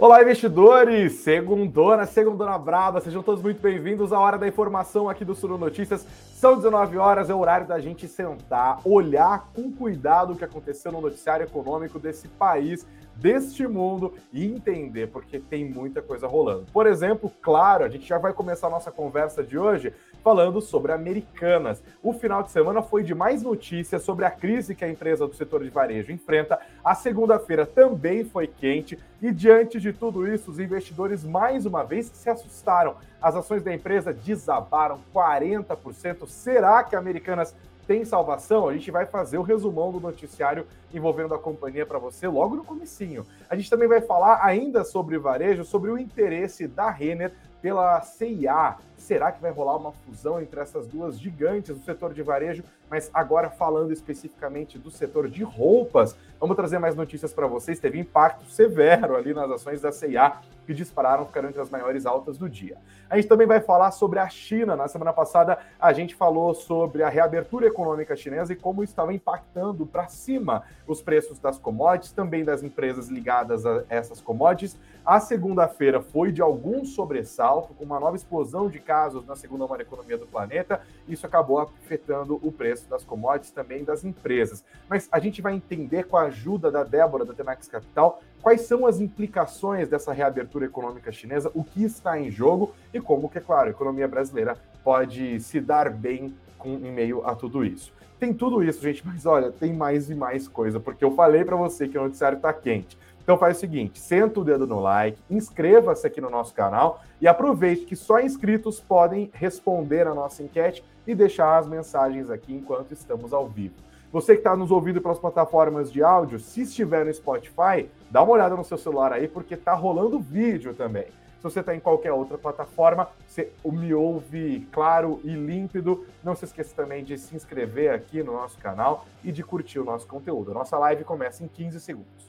Olá, 0.00 0.22
investidores! 0.22 1.14
Segundona, 1.14 2.06
segundona 2.06 2.56
braba, 2.56 3.00
sejam 3.00 3.20
todos 3.20 3.42
muito 3.42 3.60
bem-vindos 3.60 4.12
à 4.12 4.20
Hora 4.20 4.38
da 4.38 4.46
Informação 4.46 5.08
aqui 5.10 5.24
do 5.24 5.34
Suru 5.34 5.58
Notícias. 5.58 6.06
São 6.34 6.54
19 6.54 6.96
horas, 6.98 7.28
é 7.28 7.34
o 7.34 7.38
horário 7.40 7.66
da 7.66 7.80
gente 7.80 8.06
sentar, 8.06 8.78
olhar 8.84 9.50
com 9.52 9.72
cuidado 9.72 10.34
o 10.34 10.36
que 10.36 10.44
aconteceu 10.44 10.92
no 10.92 11.00
noticiário 11.00 11.44
econômico 11.44 11.98
desse 11.98 12.28
país, 12.28 12.86
deste 13.18 13.66
mundo 13.66 14.14
e 14.32 14.44
entender, 14.46 15.08
porque 15.08 15.38
tem 15.38 15.64
muita 15.64 16.00
coisa 16.00 16.26
rolando. 16.26 16.66
Por 16.72 16.86
exemplo, 16.86 17.32
claro, 17.42 17.84
a 17.84 17.88
gente 17.88 18.06
já 18.06 18.18
vai 18.18 18.32
começar 18.32 18.68
a 18.68 18.70
nossa 18.70 18.90
conversa 18.90 19.42
de 19.42 19.58
hoje 19.58 19.92
falando 20.22 20.60
sobre 20.60 20.92
Americanas. 20.92 21.82
O 22.02 22.12
final 22.12 22.42
de 22.42 22.50
semana 22.50 22.82
foi 22.82 23.02
de 23.02 23.14
mais 23.14 23.42
notícias 23.42 24.02
sobre 24.02 24.24
a 24.24 24.30
crise 24.30 24.74
que 24.74 24.84
a 24.84 24.88
empresa 24.88 25.26
do 25.26 25.34
setor 25.34 25.64
de 25.64 25.70
varejo 25.70 26.12
enfrenta. 26.12 26.58
A 26.84 26.94
segunda-feira 26.94 27.66
também 27.66 28.24
foi 28.24 28.46
quente 28.46 28.98
e 29.20 29.32
diante 29.32 29.80
de 29.80 29.92
tudo 29.92 30.32
isso, 30.32 30.50
os 30.50 30.60
investidores 30.60 31.24
mais 31.24 31.66
uma 31.66 31.82
vez 31.82 32.06
se 32.06 32.30
assustaram. 32.30 32.96
As 33.20 33.34
ações 33.34 33.64
da 33.64 33.74
empresa 33.74 34.12
desabaram 34.12 35.00
40%. 35.12 36.28
Será 36.28 36.84
que 36.84 36.94
a 36.94 36.98
Americanas 36.98 37.54
tem 37.88 38.04
salvação? 38.04 38.68
A 38.68 38.74
gente 38.74 38.90
vai 38.90 39.06
fazer 39.06 39.38
o 39.38 39.42
resumão 39.42 39.90
do 39.90 39.98
noticiário 39.98 40.66
envolvendo 40.92 41.32
a 41.32 41.38
companhia 41.38 41.86
para 41.86 41.98
você 41.98 42.28
logo 42.28 42.54
no 42.54 42.62
comecinho. 42.62 43.26
A 43.48 43.56
gente 43.56 43.70
também 43.70 43.88
vai 43.88 44.02
falar 44.02 44.44
ainda 44.44 44.84
sobre 44.84 45.18
varejo, 45.18 45.64
sobre 45.64 45.90
o 45.90 45.96
interesse 45.96 46.68
da 46.68 46.90
Renner 46.90 47.32
pela 47.60 48.00
CIA. 48.00 48.76
Será 48.96 49.30
que 49.30 49.40
vai 49.40 49.50
rolar 49.50 49.76
uma 49.76 49.92
fusão 49.92 50.40
entre 50.40 50.60
essas 50.60 50.86
duas 50.86 51.18
gigantes 51.18 51.76
do 51.76 51.84
setor 51.84 52.12
de 52.12 52.22
varejo? 52.22 52.64
Mas 52.90 53.10
agora 53.12 53.50
falando 53.50 53.92
especificamente 53.92 54.78
do 54.78 54.90
setor 54.90 55.28
de 55.28 55.42
roupas, 55.42 56.16
vamos 56.40 56.56
trazer 56.56 56.78
mais 56.78 56.96
notícias 56.96 57.32
para 57.32 57.46
vocês. 57.46 57.78
Teve 57.78 57.98
impacto 57.98 58.44
severo 58.46 59.16
ali 59.16 59.32
nas 59.34 59.50
ações 59.50 59.80
da 59.80 59.92
CIA 59.92 60.38
que 60.68 60.74
dispararam, 60.74 61.24
ficaram 61.24 61.48
entre 61.48 61.62
as 61.62 61.70
maiores 61.70 62.04
altas 62.04 62.36
do 62.36 62.46
dia. 62.46 62.76
A 63.08 63.16
gente 63.16 63.26
também 63.26 63.46
vai 63.46 63.58
falar 63.58 63.90
sobre 63.90 64.18
a 64.18 64.28
China. 64.28 64.76
Na 64.76 64.86
semana 64.86 65.14
passada, 65.14 65.58
a 65.80 65.94
gente 65.94 66.14
falou 66.14 66.52
sobre 66.52 67.02
a 67.02 67.08
reabertura 67.08 67.66
econômica 67.66 68.14
chinesa 68.14 68.52
e 68.52 68.56
como 68.56 68.84
estava 68.84 69.14
impactando 69.14 69.86
para 69.86 70.08
cima 70.08 70.64
os 70.86 71.00
preços 71.00 71.38
das 71.38 71.58
commodities, 71.58 72.12
também 72.12 72.44
das 72.44 72.62
empresas 72.62 73.08
ligadas 73.08 73.64
a 73.64 73.84
essas 73.88 74.20
commodities. 74.20 74.78
A 75.06 75.18
segunda-feira 75.20 76.02
foi 76.02 76.30
de 76.30 76.42
algum 76.42 76.84
sobressalto, 76.84 77.47
com 77.56 77.84
uma 77.84 77.98
nova 77.98 78.16
explosão 78.16 78.68
de 78.68 78.78
casos 78.78 79.24
na 79.26 79.34
segunda 79.34 79.66
maior 79.66 79.80
economia 79.80 80.18
do 80.18 80.26
planeta. 80.26 80.80
Isso 81.08 81.26
acabou 81.26 81.58
afetando 81.58 82.38
o 82.42 82.52
preço 82.52 82.88
das 82.88 83.04
commodities, 83.04 83.50
também 83.50 83.84
das 83.84 84.04
empresas. 84.04 84.64
Mas 84.88 85.08
a 85.10 85.18
gente 85.18 85.40
vai 85.40 85.54
entender 85.54 86.04
com 86.04 86.16
a 86.16 86.22
ajuda 86.22 86.70
da 86.70 86.84
Débora, 86.84 87.24
da 87.24 87.34
Tenax 87.34 87.68
Capital, 87.68 88.20
quais 88.42 88.62
são 88.62 88.86
as 88.86 89.00
implicações 89.00 89.88
dessa 89.88 90.12
reabertura 90.12 90.66
econômica 90.66 91.10
chinesa, 91.10 91.50
o 91.54 91.64
que 91.64 91.84
está 91.84 92.18
em 92.18 92.30
jogo 92.30 92.74
e 92.92 93.00
como 93.00 93.28
que, 93.28 93.38
é 93.38 93.40
claro, 93.40 93.68
a 93.68 93.70
economia 93.70 94.06
brasileira 94.06 94.56
pode 94.84 95.40
se 95.40 95.60
dar 95.60 95.90
bem 95.90 96.34
com, 96.58 96.70
em 96.70 96.92
meio 96.92 97.24
a 97.26 97.34
tudo 97.34 97.64
isso. 97.64 97.92
Tem 98.18 98.34
tudo 98.34 98.64
isso, 98.64 98.82
gente, 98.82 99.06
mas 99.06 99.26
olha, 99.26 99.52
tem 99.52 99.72
mais 99.72 100.10
e 100.10 100.14
mais 100.14 100.48
coisa, 100.48 100.80
porque 100.80 101.04
eu 101.04 101.12
falei 101.12 101.44
para 101.44 101.54
você 101.54 101.86
que 101.86 101.96
o 101.96 102.02
noticiário 102.02 102.36
está 102.36 102.52
quente. 102.52 102.98
Então 103.28 103.36
faz 103.36 103.58
o 103.58 103.60
seguinte, 103.60 104.00
senta 104.00 104.40
o 104.40 104.42
dedo 104.42 104.66
no 104.66 104.80
like, 104.80 105.18
inscreva-se 105.28 106.06
aqui 106.06 106.18
no 106.18 106.30
nosso 106.30 106.54
canal 106.54 107.02
e 107.20 107.28
aproveite 107.28 107.84
que 107.84 107.94
só 107.94 108.20
inscritos 108.20 108.80
podem 108.80 109.30
responder 109.34 110.06
a 110.06 110.14
nossa 110.14 110.42
enquete 110.42 110.82
e 111.06 111.14
deixar 111.14 111.58
as 111.58 111.66
mensagens 111.66 112.30
aqui 112.30 112.54
enquanto 112.54 112.92
estamos 112.92 113.34
ao 113.34 113.46
vivo. 113.46 113.74
Você 114.10 114.32
que 114.32 114.40
está 114.40 114.56
nos 114.56 114.70
ouvindo 114.70 115.02
pelas 115.02 115.18
plataformas 115.18 115.92
de 115.92 116.02
áudio, 116.02 116.40
se 116.40 116.62
estiver 116.62 117.04
no 117.04 117.12
Spotify, 117.12 117.90
dá 118.10 118.22
uma 118.22 118.32
olhada 118.32 118.56
no 118.56 118.64
seu 118.64 118.78
celular 118.78 119.12
aí, 119.12 119.28
porque 119.28 119.52
está 119.52 119.74
rolando 119.74 120.18
vídeo 120.18 120.72
também. 120.72 121.08
Se 121.36 121.42
você 121.42 121.60
está 121.60 121.76
em 121.76 121.80
qualquer 121.80 122.12
outra 122.12 122.38
plataforma, 122.38 123.10
você 123.26 123.52
me 123.62 123.92
ouve 123.92 124.66
claro 124.72 125.20
e 125.22 125.34
límpido. 125.34 126.06
Não 126.24 126.34
se 126.34 126.46
esqueça 126.46 126.74
também 126.74 127.04
de 127.04 127.18
se 127.18 127.36
inscrever 127.36 127.92
aqui 127.92 128.22
no 128.22 128.32
nosso 128.32 128.56
canal 128.56 129.04
e 129.22 129.30
de 129.30 129.42
curtir 129.42 129.80
o 129.80 129.84
nosso 129.84 130.06
conteúdo. 130.06 130.50
A 130.52 130.54
nossa 130.54 130.78
live 130.78 131.04
começa 131.04 131.44
em 131.44 131.48
15 131.48 131.78
segundos. 131.78 132.27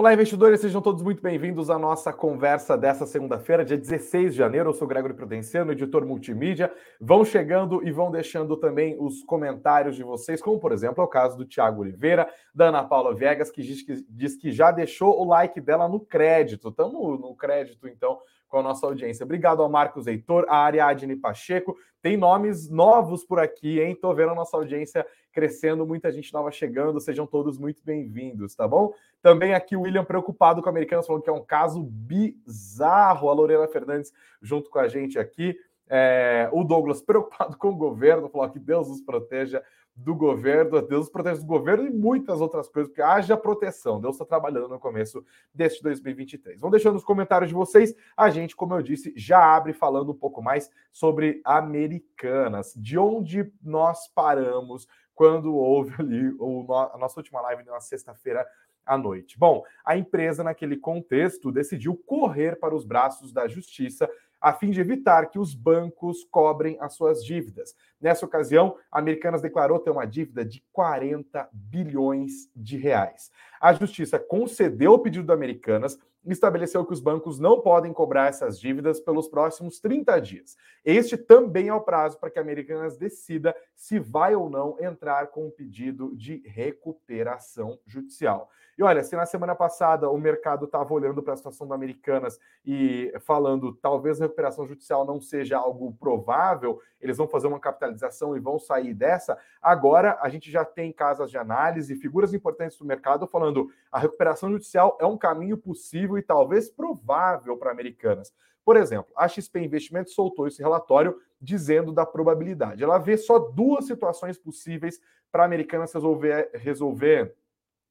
Olá, 0.00 0.14
investidores, 0.14 0.62
sejam 0.62 0.80
todos 0.80 1.02
muito 1.02 1.20
bem-vindos 1.20 1.68
à 1.68 1.78
nossa 1.78 2.10
conversa 2.10 2.74
dessa 2.74 3.04
segunda-feira, 3.04 3.66
dia 3.66 3.76
16 3.76 4.32
de 4.32 4.38
janeiro. 4.38 4.70
Eu 4.70 4.72
sou 4.72 4.88
Gregory 4.88 5.12
Prudenciano, 5.12 5.72
editor 5.72 6.06
multimídia. 6.06 6.72
Vão 6.98 7.22
chegando 7.22 7.86
e 7.86 7.92
vão 7.92 8.10
deixando 8.10 8.56
também 8.56 8.96
os 8.98 9.22
comentários 9.22 9.94
de 9.94 10.02
vocês, 10.02 10.40
como 10.40 10.58
por 10.58 10.72
exemplo 10.72 11.02
é 11.02 11.04
o 11.04 11.06
caso 11.06 11.36
do 11.36 11.44
Tiago 11.44 11.82
Oliveira, 11.82 12.26
da 12.54 12.68
Ana 12.68 12.82
Paula 12.82 13.14
Viegas, 13.14 13.50
que 13.50 13.60
diz, 13.60 13.82
que 13.82 14.02
diz 14.08 14.38
que 14.38 14.50
já 14.50 14.70
deixou 14.70 15.20
o 15.20 15.28
like 15.28 15.60
dela 15.60 15.86
no 15.86 16.00
crédito. 16.00 16.70
Estamos 16.70 17.20
no 17.20 17.36
crédito, 17.36 17.86
então, 17.86 18.20
com 18.48 18.56
a 18.56 18.62
nossa 18.62 18.86
audiência. 18.86 19.24
Obrigado 19.24 19.62
ao 19.62 19.68
Marcos 19.68 20.06
Heitor, 20.06 20.46
a 20.48 20.64
Ariadne 20.64 21.14
Pacheco. 21.14 21.76
Tem 22.00 22.16
nomes 22.16 22.70
novos 22.70 23.22
por 23.22 23.38
aqui, 23.38 23.78
hein? 23.80 23.94
Tô 23.94 24.14
vendo 24.14 24.30
a 24.30 24.34
nossa 24.34 24.56
audiência 24.56 25.06
crescendo, 25.32 25.86
muita 25.86 26.10
gente 26.10 26.32
nova 26.32 26.50
chegando. 26.50 27.00
Sejam 27.00 27.26
todos 27.26 27.58
muito 27.58 27.82
bem-vindos, 27.84 28.54
tá 28.54 28.66
bom? 28.66 28.92
Também 29.22 29.54
aqui 29.54 29.76
o 29.76 29.82
William 29.82 30.04
preocupado 30.04 30.60
com 30.60 30.66
o 30.66 30.70
americano, 30.70 31.02
falando 31.02 31.22
que 31.22 31.30
é 31.30 31.32
um 31.32 31.44
caso 31.44 31.82
bizarro. 31.82 33.28
A 33.28 33.32
Lorena 33.32 33.68
Fernandes 33.68 34.12
junto 34.40 34.70
com 34.70 34.78
a 34.78 34.88
gente 34.88 35.18
aqui. 35.18 35.56
É, 35.88 36.48
o 36.52 36.62
Douglas 36.62 37.02
preocupado 37.02 37.56
com 37.56 37.70
o 37.70 37.76
governo, 37.76 38.28
falou 38.28 38.48
que 38.50 38.58
Deus 38.58 38.88
nos 38.88 39.00
proteja 39.00 39.62
do 39.96 40.14
governo, 40.14 40.80
Deus 40.80 41.10
protege 41.10 41.40
do 41.40 41.46
governo 41.46 41.86
e 41.86 41.90
muitas 41.90 42.40
outras 42.40 42.68
coisas, 42.68 42.88
porque 42.88 43.02
haja 43.02 43.36
proteção. 43.36 44.00
Deus 44.00 44.14
está 44.14 44.24
trabalhando 44.24 44.68
no 44.68 44.78
começo 44.78 45.24
deste 45.52 45.82
2023. 45.82 46.60
Vão 46.60 46.70
deixando 46.70 46.96
os 46.96 47.04
comentários 47.04 47.48
de 47.48 47.54
vocês. 47.54 47.94
A 48.16 48.30
gente, 48.30 48.56
como 48.56 48.74
eu 48.74 48.82
disse, 48.82 49.12
já 49.16 49.54
abre 49.54 49.72
falando 49.72 50.12
um 50.12 50.16
pouco 50.16 50.42
mais 50.42 50.70
sobre 50.90 51.40
Americanas, 51.44 52.72
de 52.76 52.98
onde 52.98 53.52
nós 53.62 54.08
paramos 54.08 54.86
quando 55.20 55.54
houve 55.54 55.94
ali 56.00 56.34
o, 56.38 56.64
a 56.72 56.96
nossa 56.96 57.20
última 57.20 57.42
live 57.42 57.62
na 57.64 57.78
sexta-feira 57.78 58.46
à 58.86 58.96
noite. 58.96 59.38
Bom, 59.38 59.62
a 59.84 59.94
empresa, 59.94 60.42
naquele 60.42 60.78
contexto, 60.78 61.52
decidiu 61.52 61.94
correr 62.06 62.58
para 62.58 62.74
os 62.74 62.86
braços 62.86 63.30
da 63.30 63.46
justiça 63.46 64.08
a 64.40 64.54
fim 64.54 64.70
de 64.70 64.80
evitar 64.80 65.26
que 65.26 65.38
os 65.38 65.54
bancos 65.54 66.24
cobrem 66.30 66.78
as 66.80 66.94
suas 66.94 67.22
dívidas. 67.22 67.76
Nessa 68.00 68.24
ocasião, 68.24 68.78
a 68.90 68.98
Americanas 68.98 69.42
declarou 69.42 69.78
ter 69.78 69.90
uma 69.90 70.06
dívida 70.06 70.42
de 70.42 70.64
40 70.72 71.50
bilhões 71.52 72.50
de 72.56 72.78
reais. 72.78 73.30
A 73.60 73.74
justiça 73.74 74.18
concedeu 74.18 74.92
o 74.94 74.98
pedido 75.00 75.26
da 75.26 75.34
Americanas 75.34 75.98
estabeleceu 76.26 76.84
que 76.84 76.92
os 76.92 77.00
bancos 77.00 77.38
não 77.38 77.60
podem 77.60 77.92
cobrar 77.92 78.28
essas 78.28 78.60
dívidas 78.60 79.00
pelos 79.00 79.28
próximos 79.28 79.80
30 79.80 80.20
dias. 80.20 80.56
Este 80.84 81.16
também 81.16 81.68
é 81.68 81.74
o 81.74 81.80
prazo 81.80 82.18
para 82.18 82.30
que 82.30 82.38
a 82.38 82.42
Americanas 82.42 82.96
decida 82.96 83.54
se 83.74 83.98
vai 83.98 84.34
ou 84.34 84.50
não 84.50 84.76
entrar 84.80 85.28
com 85.28 85.46
um 85.46 85.50
pedido 85.50 86.14
de 86.16 86.42
recuperação 86.46 87.78
judicial. 87.86 88.50
E 88.80 88.82
olha, 88.82 89.02
se 89.02 89.14
na 89.14 89.26
semana 89.26 89.54
passada 89.54 90.08
o 90.08 90.16
mercado 90.16 90.64
estava 90.64 90.94
olhando 90.94 91.22
para 91.22 91.34
a 91.34 91.36
situação 91.36 91.68
da 91.68 91.74
Americanas 91.74 92.40
e 92.64 93.12
falando 93.20 93.74
talvez 93.74 94.18
a 94.18 94.24
recuperação 94.24 94.66
judicial 94.66 95.04
não 95.04 95.20
seja 95.20 95.58
algo 95.58 95.92
provável, 96.00 96.80
eles 96.98 97.18
vão 97.18 97.28
fazer 97.28 97.46
uma 97.46 97.60
capitalização 97.60 98.34
e 98.34 98.40
vão 98.40 98.58
sair 98.58 98.94
dessa, 98.94 99.36
agora 99.60 100.18
a 100.22 100.30
gente 100.30 100.50
já 100.50 100.64
tem 100.64 100.92
casas 100.92 101.30
de 101.30 101.36
análise, 101.36 101.94
figuras 101.96 102.32
importantes 102.32 102.78
do 102.78 102.86
mercado 102.86 103.26
falando 103.26 103.70
a 103.92 103.98
recuperação 103.98 104.50
judicial 104.50 104.96
é 104.98 105.04
um 105.04 105.18
caminho 105.18 105.58
possível 105.58 106.09
e 106.18 106.22
talvez 106.22 106.70
provável 106.70 107.56
para 107.56 107.70
Americanas. 107.70 108.32
Por 108.64 108.76
exemplo, 108.76 109.12
a 109.16 109.26
XP 109.26 109.60
Investimentos 109.60 110.14
soltou 110.14 110.46
esse 110.46 110.62
relatório 110.62 111.16
dizendo 111.40 111.92
da 111.92 112.04
probabilidade. 112.04 112.84
Ela 112.84 112.98
vê 112.98 113.16
só 113.16 113.38
duas 113.38 113.86
situações 113.86 114.38
possíveis 114.38 115.00
para 115.32 115.44
Americanas 115.44 115.92
resolver, 115.92 116.50
resolver 116.54 117.34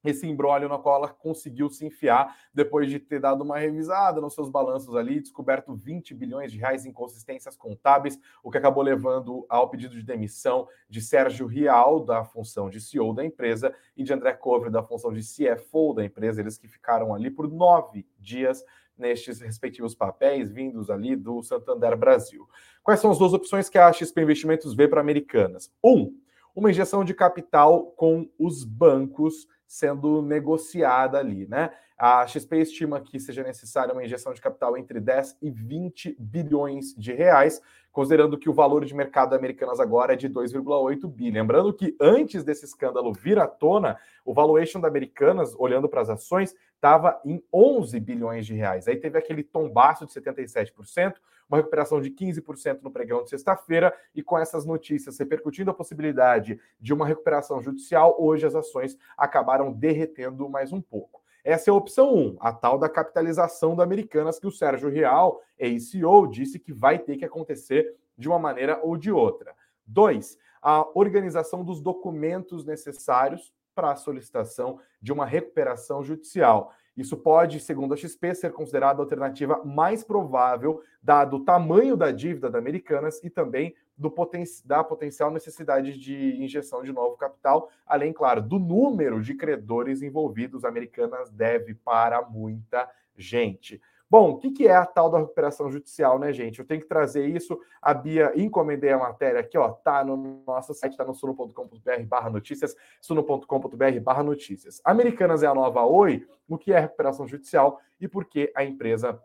esse 0.04 0.26
embrólio 0.28 0.70
na 0.70 0.78
qual 0.78 0.98
ela 0.98 1.10
conseguiu 1.10 1.70
se 1.70 1.86
enfiar 1.86 2.36
depois 2.54 2.90
de 2.90 3.00
ter 3.00 3.20
dado 3.20 3.44
uma 3.44 3.58
revisada 3.58 4.22
nos 4.22 4.34
seus 4.34 4.50
balanços 4.50 4.96
ali, 4.96 5.20
descoberto 5.20 5.74
20 5.74 6.14
bilhões 6.14 6.52
de 6.52 6.58
reais 6.58 6.86
em 6.86 6.90
inconsistências 6.90 7.56
contábeis, 7.56 8.20
o 8.44 8.50
que 8.50 8.58
acabou 8.58 8.84
levando 8.84 9.46
ao 9.50 9.70
pedido 9.70 9.96
de 9.96 10.04
demissão 10.04 10.68
de 10.90 11.02
Sérgio 11.02 11.48
Rial, 11.48 12.04
da 12.04 12.24
função 12.24 12.70
de 12.70 12.80
CEO 12.80 13.14
da 13.14 13.26
empresa, 13.26 13.74
e 13.96 14.04
de 14.04 14.14
André 14.14 14.34
Cover, 14.34 14.72
da 14.72 14.84
função 14.84 15.14
de 15.14 15.22
CFO 15.22 15.94
da 15.94 16.06
empresa, 16.06 16.42
eles 16.42 16.58
que 16.58 16.68
ficaram 16.68 17.14
ali 17.14 17.30
por 17.30 17.50
nove 17.50 18.06
dias 18.18 18.64
nestes 18.98 19.40
respectivos 19.40 19.96
papéis 19.96 20.52
vindos 20.52 20.90
ali 20.90 21.16
do 21.16 21.42
Santander 21.42 21.98
Brasil. 21.98 22.48
Quais 22.84 23.00
são 23.00 23.12
as 23.12 23.18
duas 23.18 23.34
opções 23.34 23.70
que 23.70 23.78
a 23.78 23.92
XP 23.92 24.22
Investimentos 24.22 24.76
vê 24.76 24.88
para 24.88 25.00
Americanas? 25.00 25.72
Um, 25.84 26.20
uma 26.54 26.70
injeção 26.70 27.06
de 27.06 27.14
capital 27.14 27.92
com 27.92 28.30
os 28.38 28.66
bancos 28.66 29.48
sendo 29.70 30.24
negociada 30.24 31.20
ali, 31.20 31.46
né? 31.48 31.70
A 31.96 32.26
XP 32.26 32.58
estima 32.58 33.00
que 33.00 33.20
seja 33.20 33.44
necessária 33.44 33.94
uma 33.94 34.04
injeção 34.04 34.34
de 34.34 34.42
capital 34.42 34.76
entre 34.76 35.00
10 35.00 35.38
e 35.44 35.52
20 35.52 36.16
bilhões 36.18 36.96
de 36.96 37.14
reais, 37.14 37.62
considerando 37.92 38.36
que 38.36 38.50
o 38.50 38.54
valor 38.54 38.84
de 38.84 38.96
mercado 38.96 39.36
Americanas 39.36 39.80
agora 39.80 40.14
é 40.14 40.16
de 40.16 40.28
2,8 40.28 41.08
bi. 41.08 41.30
Lembrando 41.30 41.72
que 41.72 41.96
antes 42.02 42.44
desse 42.44 42.66
escândalo 42.66 43.14
vir 43.14 43.38
à 43.38 43.46
tona, 43.46 44.00
o 44.26 44.34
valuation 44.34 44.80
da 44.80 44.88
Americanas, 44.88 45.54
olhando 45.56 45.88
para 45.88 46.02
as 46.02 46.10
ações, 46.10 46.56
estava 46.74 47.22
em 47.24 47.44
11 47.54 48.00
bilhões 48.00 48.48
de 48.48 48.56
reais. 48.56 48.88
Aí 48.88 48.96
teve 48.96 49.20
aquele 49.20 49.44
tombaço 49.44 50.04
de 50.08 50.14
77%, 50.14 51.14
uma 51.50 51.58
recuperação 51.58 52.00
de 52.00 52.12
15% 52.12 52.82
no 52.82 52.92
pregão 52.92 53.24
de 53.24 53.30
sexta-feira, 53.30 53.94
e 54.14 54.22
com 54.22 54.38
essas 54.38 54.66
notícias 54.66 55.18
repercutindo 55.18 55.72
a 55.72 55.74
possibilidade 55.74 56.60
de 56.80 56.94
uma 56.94 57.06
recuperação 57.06 57.62
judicial, 57.62 58.16
hoje 58.20 58.46
as 58.46 58.56
ações 58.56 58.98
acabaram 59.18 59.74
derretendo 59.74 60.48
mais 60.48 60.72
um 60.72 60.80
pouco. 60.80 61.22
Essa 61.44 61.70
é 61.70 61.72
a 61.72 61.76
opção 61.76 62.14
1, 62.14 62.38
a 62.40 62.54
tal 62.54 62.78
da 62.78 62.88
capitalização 62.88 63.76
da 63.76 63.84
Americanas, 63.84 64.40
que 64.40 64.48
o 64.48 64.52
Sérgio 64.52 64.90
Real, 64.90 65.42
ex-CEO, 65.58 66.28
disse 66.28 66.60
que 66.60 66.72
vai 66.72 67.00
ter 67.00 67.18
que 67.18 67.26
acontecer 67.26 67.96
de 68.18 68.28
uma 68.28 68.38
maneira 68.38 68.80
ou 68.84 68.96
de 68.98 69.12
outra. 69.12 69.56
2. 69.88 70.38
A 70.62 70.86
organização 70.94 71.64
dos 71.64 71.82
documentos 71.82 72.66
necessários 72.66 73.54
para 73.74 73.92
a 73.92 73.96
solicitação 73.96 74.80
de 75.02 75.14
uma 75.14 75.26
recuperação 75.26 76.04
judicial. 76.04 76.74
Isso 77.00 77.16
pode, 77.16 77.62
segundo 77.62 77.94
a 77.94 77.98
XP, 77.98 78.36
ser 78.36 78.52
considerada 78.52 79.00
a 79.00 79.04
alternativa 79.04 79.64
mais 79.64 80.04
provável, 80.04 80.82
dado 81.02 81.38
o 81.38 81.46
tamanho 81.46 81.96
da 81.96 82.12
dívida 82.12 82.50
da 82.50 82.60
Americanas 82.60 83.24
e 83.24 83.30
também 83.30 83.74
do 83.98 84.12
poten 84.12 84.44
da 84.66 84.84
potencial 84.84 85.32
necessidade 85.32 85.98
de 85.98 86.44
injeção 86.44 86.84
de 86.84 86.92
novo 86.92 87.16
capital, 87.16 87.70
além, 87.86 88.12
claro, 88.12 88.42
do 88.42 88.60
número 88.60 89.22
de 89.22 89.34
credores 89.34 90.02
envolvidos. 90.02 90.66
Americanas 90.66 91.30
deve 91.30 91.74
para 91.74 92.22
muita 92.22 92.90
gente. 93.16 93.82
Bom, 94.10 94.32
o 94.32 94.40
que, 94.40 94.50
que 94.50 94.68
é 94.68 94.76
a 94.76 94.88
tal 94.88 95.10
da 95.10 95.20
recuperação 95.20 95.72
judicial, 95.72 96.18
né, 96.18 96.34
gente? 96.34 96.58
Eu 96.58 96.66
tenho 96.66 96.82
que 96.82 96.88
trazer 96.88 97.28
isso. 97.28 97.60
A 97.80 97.94
Bia 97.94 98.34
encomendei 98.36 98.92
a 98.92 98.98
matéria 98.98 99.40
aqui, 99.40 99.56
ó, 99.56 99.70
tá 99.70 100.04
no 100.04 100.42
nosso 100.48 100.74
site, 100.74 100.98
tá 100.98 101.06
no 101.06 101.14
suno.com.br 101.14 102.04
barra 102.08 102.30
notícias, 102.30 102.76
suno.com.br 103.00 104.00
barra 104.02 104.24
notícias. 104.24 104.82
Americanas 104.84 105.44
é 105.44 105.48
a 105.48 105.54
nova 105.54 105.86
Oi, 105.86 106.26
o 106.48 106.58
que 106.58 106.74
é 106.74 106.80
recuperação 106.80 107.28
judicial 107.28 107.80
e 108.02 108.08
por 108.08 108.26
que 108.26 108.52
a 108.56 108.64
empresa 108.64 109.22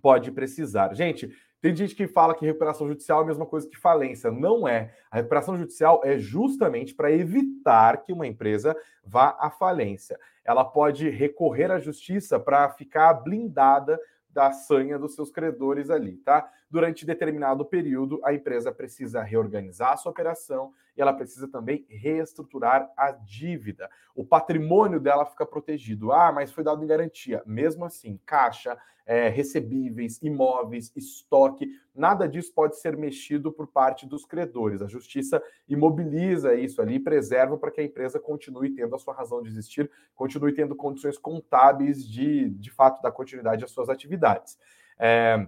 pode 0.00 0.30
precisar. 0.30 0.94
Gente, 0.94 1.28
tem 1.62 1.74
gente 1.76 1.94
que 1.94 2.08
fala 2.08 2.34
que 2.34 2.44
recuperação 2.44 2.88
judicial 2.88 3.20
é 3.20 3.22
a 3.22 3.26
mesma 3.26 3.46
coisa 3.46 3.68
que 3.68 3.76
falência. 3.76 4.32
Não 4.32 4.66
é. 4.66 4.92
A 5.08 5.16
recuperação 5.16 5.56
judicial 5.56 6.00
é 6.04 6.18
justamente 6.18 6.92
para 6.92 7.10
evitar 7.10 8.02
que 8.02 8.12
uma 8.12 8.26
empresa 8.26 8.76
vá 9.04 9.36
à 9.38 9.48
falência. 9.48 10.18
Ela 10.44 10.64
pode 10.64 11.08
recorrer 11.08 11.70
à 11.70 11.78
justiça 11.78 12.38
para 12.38 12.68
ficar 12.70 13.14
blindada 13.14 13.98
da 14.32 14.50
sanha 14.52 14.98
dos 14.98 15.14
seus 15.14 15.30
credores 15.30 15.90
ali, 15.90 16.16
tá? 16.18 16.50
Durante 16.70 17.04
determinado 17.04 17.64
período, 17.64 18.20
a 18.24 18.32
empresa 18.32 18.72
precisa 18.72 19.22
reorganizar 19.22 19.92
a 19.92 19.96
sua 19.96 20.10
operação 20.10 20.72
e 20.96 21.00
ela 21.00 21.12
precisa 21.12 21.48
também 21.48 21.86
reestruturar 21.88 22.90
a 22.96 23.10
dívida. 23.12 23.88
O 24.14 24.24
patrimônio 24.24 25.00
dela 25.00 25.24
fica 25.24 25.46
protegido. 25.46 26.12
Ah, 26.12 26.32
mas 26.32 26.52
foi 26.52 26.62
dado 26.62 26.82
em 26.82 26.86
garantia. 26.86 27.42
Mesmo 27.46 27.84
assim, 27.84 28.20
caixa, 28.26 28.78
é, 29.04 29.28
recebíveis, 29.28 30.20
imóveis, 30.22 30.92
estoque, 30.94 31.68
nada 31.94 32.28
disso 32.28 32.52
pode 32.54 32.78
ser 32.78 32.96
mexido 32.96 33.52
por 33.52 33.66
parte 33.66 34.06
dos 34.06 34.24
credores. 34.24 34.80
A 34.82 34.86
justiça 34.86 35.42
imobiliza 35.68 36.54
isso 36.54 36.80
ali, 36.80 37.00
preserva 37.00 37.56
para 37.56 37.70
que 37.70 37.80
a 37.80 37.84
empresa 37.84 38.20
continue 38.20 38.70
tendo 38.70 38.94
a 38.94 38.98
sua 38.98 39.14
razão 39.14 39.42
de 39.42 39.48
existir, 39.48 39.90
continue 40.14 40.52
tendo 40.52 40.76
condições 40.76 41.18
contábeis 41.18 42.06
de, 42.06 42.50
de 42.50 42.70
fato, 42.70 43.02
da 43.02 43.10
continuidade 43.10 43.62
das 43.62 43.70
suas 43.70 43.88
atividades. 43.88 44.58
É, 44.98 45.46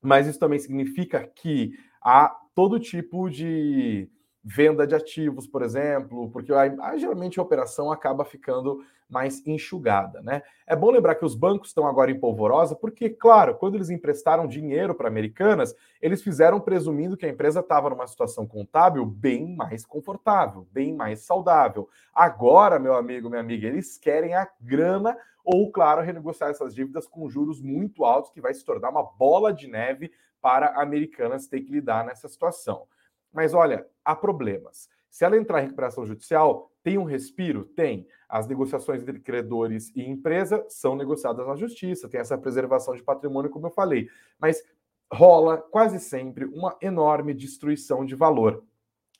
mas 0.00 0.26
isso 0.26 0.38
também 0.38 0.58
significa 0.58 1.26
que 1.26 1.72
há 2.00 2.28
todo 2.54 2.78
tipo 2.78 3.28
de 3.28 4.08
venda 4.48 4.86
de 4.86 4.94
ativos, 4.94 5.44
por 5.44 5.60
exemplo, 5.60 6.30
porque 6.30 6.52
a, 6.52 6.60
a, 6.60 6.96
geralmente 6.96 7.40
a 7.40 7.42
operação 7.42 7.90
acaba 7.90 8.24
ficando 8.24 8.78
mais 9.08 9.44
enxugada, 9.44 10.22
né? 10.22 10.40
É 10.64 10.76
bom 10.76 10.88
lembrar 10.88 11.16
que 11.16 11.24
os 11.24 11.34
bancos 11.34 11.70
estão 11.70 11.84
agora 11.84 12.12
em 12.12 12.20
polvorosa, 12.20 12.76
porque, 12.76 13.10
claro, 13.10 13.56
quando 13.56 13.74
eles 13.74 13.90
emprestaram 13.90 14.46
dinheiro 14.46 14.94
para 14.94 15.08
Americanas, 15.08 15.74
eles 16.00 16.22
fizeram 16.22 16.60
presumindo 16.60 17.16
que 17.16 17.26
a 17.26 17.28
empresa 17.28 17.58
estava 17.58 17.90
numa 17.90 18.06
situação 18.06 18.46
contábil 18.46 19.04
bem 19.04 19.56
mais 19.56 19.84
confortável, 19.84 20.64
bem 20.70 20.94
mais 20.94 21.24
saudável. 21.24 21.88
Agora, 22.14 22.78
meu 22.78 22.94
amigo, 22.94 23.28
minha 23.28 23.40
amiga, 23.40 23.66
eles 23.66 23.98
querem 23.98 24.34
a 24.34 24.48
grana 24.60 25.16
ou, 25.44 25.72
claro, 25.72 26.02
renegociar 26.02 26.50
essas 26.50 26.72
dívidas 26.72 27.08
com 27.08 27.28
juros 27.28 27.60
muito 27.60 28.04
altos, 28.04 28.30
que 28.30 28.40
vai 28.40 28.54
se 28.54 28.64
tornar 28.64 28.90
uma 28.90 29.02
bola 29.02 29.52
de 29.52 29.66
neve 29.66 30.12
para 30.40 30.80
Americanas 30.80 31.48
ter 31.48 31.62
que 31.62 31.72
lidar 31.72 32.04
nessa 32.04 32.28
situação. 32.28 32.86
Mas 33.36 33.52
olha, 33.52 33.86
há 34.02 34.16
problemas. 34.16 34.88
Se 35.10 35.22
ela 35.22 35.36
entrar 35.36 35.60
em 35.60 35.64
recuperação 35.64 36.06
judicial, 36.06 36.72
tem 36.82 36.96
um 36.96 37.04
respiro? 37.04 37.66
Tem. 37.66 38.08
As 38.26 38.46
negociações 38.46 39.02
entre 39.02 39.20
credores 39.20 39.92
e 39.94 40.02
empresa 40.02 40.64
são 40.70 40.96
negociadas 40.96 41.46
na 41.46 41.54
justiça, 41.54 42.08
tem 42.08 42.18
essa 42.18 42.38
preservação 42.38 42.96
de 42.96 43.02
patrimônio, 43.02 43.50
como 43.50 43.66
eu 43.66 43.70
falei. 43.70 44.08
Mas 44.38 44.64
rola 45.12 45.58
quase 45.58 46.00
sempre 46.00 46.46
uma 46.46 46.78
enorme 46.80 47.34
destruição 47.34 48.06
de 48.06 48.14
valor. 48.14 48.64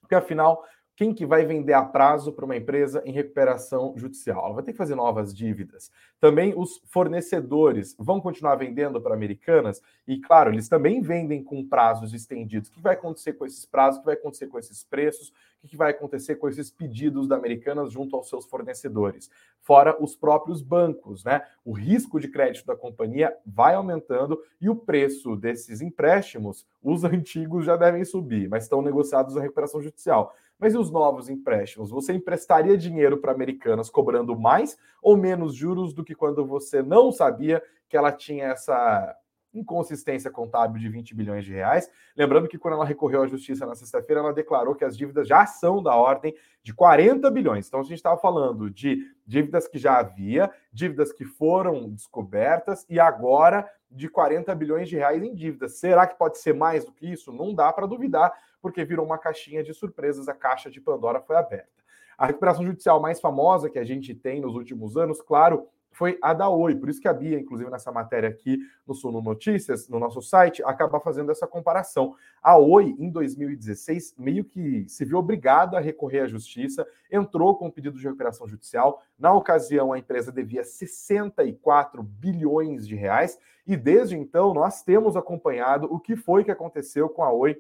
Porque 0.01 0.15
afinal, 0.15 0.65
quem 0.97 1.13
que 1.13 1.27
vai 1.27 1.45
vender 1.45 1.75
a 1.75 1.85
prazo 1.85 2.33
para 2.33 2.47
uma 2.47 2.57
empresa 2.57 3.03
em 3.05 3.13
recuperação 3.13 3.93
judicial? 3.97 4.47
Ela 4.47 4.55
vai 4.55 4.65
ter 4.65 4.73
que 4.73 4.79
fazer 4.79 4.95
novas 4.95 5.35
dívidas. 5.35 5.93
Também 6.19 6.55
os 6.57 6.81
fornecedores 6.87 7.95
vão 7.99 8.19
continuar 8.19 8.57
vendendo 8.57 8.99
para 8.99 9.15
americanas 9.15 9.83
e, 10.09 10.19
claro, 10.19 10.51
eles 10.51 10.71
também 10.71 11.03
vendem 11.03 11.45
com 11.45 11.69
prazos 11.69 12.15
estendidos. 12.15 12.71
O 12.71 12.73
que 12.73 12.81
vai 12.81 12.95
acontecer 12.95 13.35
com 13.35 13.45
esses 13.45 13.67
prazos? 13.67 13.99
O 13.99 14.01
que 14.01 14.07
vai 14.07 14.15
acontecer 14.15 14.47
com 14.47 14.59
esses 14.59 14.83
preços? 14.83 15.33
O 15.63 15.69
que 15.69 15.77
vai 15.77 15.91
acontecer 15.91 16.37
com 16.37 16.49
esses 16.49 16.71
pedidos 16.71 17.29
da 17.29 17.37
americanas 17.37 17.93
junto 17.93 18.17
aos 18.17 18.29
seus 18.31 18.47
fornecedores? 18.47 19.29
Fora 19.61 20.03
os 20.03 20.17
próprios 20.17 20.63
bancos, 20.63 21.25
né? 21.25 21.43
O 21.65 21.73
risco 21.73 22.19
de 22.19 22.29
crédito 22.29 22.65
da 22.65 22.77
companhia 22.77 23.37
vai 23.45 23.75
aumentando 23.75 24.41
e 24.61 24.71
o 24.71 24.77
preço 24.77 25.37
desses 25.37 25.83
empréstimos, 25.83 26.65
os 26.83 27.03
antigos 27.05 27.67
já 27.67 27.77
devem 27.77 28.05
subir, 28.05 28.49
mas 28.49 28.63
estão 28.63 28.81
negociados 28.81 29.35
na 29.35 29.43
recuperação 29.43 29.83
judicial. 29.83 30.35
Mas 30.59 30.75
e 30.75 30.79
os 30.79 30.91
novos 30.91 31.29
empréstimos? 31.29 31.91
Você 31.91 32.13
emprestaria 32.13 32.77
dinheiro 32.77 33.19
para 33.19 33.33
americanas 33.33 33.91
cobrando 33.91 34.39
mais 34.39 34.79
ou 35.03 35.17
menos 35.17 35.55
juros 35.55 35.93
do 35.93 36.03
que 36.03 36.15
quando 36.15 36.47
você 36.47 36.83
não 36.83 37.13
sabia 37.13 37.63
que 37.89 37.97
ela 37.97 38.11
tinha 38.11 38.47
essa 38.47 39.17
inconsistência 39.59 40.31
contábil 40.31 40.79
de 40.81 40.89
20 40.89 41.15
bilhões 41.15 41.45
de 41.45 41.53
reais. 41.53 41.91
Lembrando 42.17 42.49
que 42.49 42.59
quando 42.59 42.75
ela 42.75 42.85
recorreu 42.85 43.23
à 43.23 43.27
justiça 43.27 43.67
na 43.67 43.75
sexta-feira, 43.75 44.21
ela 44.21 44.33
declarou 44.33 44.75
que 44.75 44.85
as 44.85 44.97
dívidas 44.97 45.27
já 45.27 45.47
são 45.47 45.83
da 45.83 45.95
ordem 45.95 46.35
de 46.63 46.75
40 46.75 47.31
bilhões. 47.31 47.67
Então 47.67 47.81
a 47.81 47.85
gente 47.85 47.95
estava 47.95 48.19
falando 48.21 48.71
de 48.71 48.99
dívidas 49.27 49.67
que 49.67 49.79
já 49.79 49.99
havia, 49.99 50.51
dívidas 50.73 51.13
que 51.13 51.25
foram 51.25 51.89
descobertas 51.91 52.85
e 52.89 53.01
agora 53.01 53.69
de 53.91 54.09
40 54.09 54.55
bilhões 54.55 54.89
de 54.89 54.97
reais 54.97 55.23
em 55.23 55.35
dívidas. 55.35 55.79
Será 55.79 56.07
que 56.07 56.19
pode 56.19 56.39
ser 56.39 56.55
mais 56.55 56.85
do 56.85 56.93
que 56.93 57.07
isso? 57.07 57.33
Não 57.33 57.55
dá 57.55 57.73
para 57.73 57.87
duvidar, 57.87 58.33
porque 58.61 58.85
virou 58.85 59.05
uma 59.05 59.19
caixinha 59.19 59.63
de 59.63 59.73
surpresas, 59.75 60.29
a 60.29 60.35
caixa 60.35 60.71
de 60.71 60.81
Pandora 60.81 61.21
foi 61.21 61.37
aberta. 61.37 61.85
A 62.17 62.27
recuperação 62.27 62.65
judicial 62.65 63.01
mais 63.01 63.21
famosa 63.21 63.69
que 63.69 63.79
a 63.79 63.85
gente 63.85 64.15
tem 64.15 64.41
nos 64.41 64.55
últimos 64.55 64.97
anos, 64.97 65.21
claro, 65.21 65.69
foi 65.97 66.19
a 66.21 66.35
da 66.35 66.49
Oi. 66.51 66.77
Por 66.77 66.91
isso 66.91 67.01
que 67.01 67.09
a 67.09 67.13
Bia, 67.13 67.41
inclusive 67.41 67.71
nessa 67.71 67.91
matéria 67.91 68.29
aqui 68.29 68.59
no 68.87 68.95
Suno 68.95 69.23
Notícias, 69.23 69.89
no 69.89 69.99
nosso 69.99 70.21
site, 70.21 70.63
acaba 70.63 71.01
fazendo 71.01 71.33
essa 71.33 71.47
comparação. 71.47 72.15
A 72.43 72.59
Oi, 72.59 72.95
em 72.99 73.11
2016, 73.11 74.15
meio 74.19 74.45
que 74.45 74.87
se 74.89 75.07
viu 75.07 75.17
obrigada 75.17 75.79
a 75.79 75.81
recorrer 75.81 76.21
à 76.21 76.27
justiça, 76.27 76.87
entrou 77.11 77.57
com 77.57 77.69
um 77.69 77.71
pedido 77.71 77.99
de 77.99 78.05
recuperação 78.05 78.47
judicial. 78.47 79.03
Na 79.19 79.33
ocasião, 79.33 79.91
a 79.91 79.99
empresa 79.99 80.31
devia 80.31 80.65
64 80.65 82.03
bilhões 82.03 82.87
de 82.87 82.95
reais, 82.95 83.39
e 83.67 83.75
desde 83.75 84.17
então 84.17 84.53
nós 84.53 84.83
temos 84.83 85.17
acompanhado 85.17 85.87
o 85.91 85.99
que 85.99 86.15
foi 86.15 86.45
que 86.45 86.51
aconteceu 86.51 87.09
com 87.09 87.25
a 87.25 87.33
Oi 87.33 87.57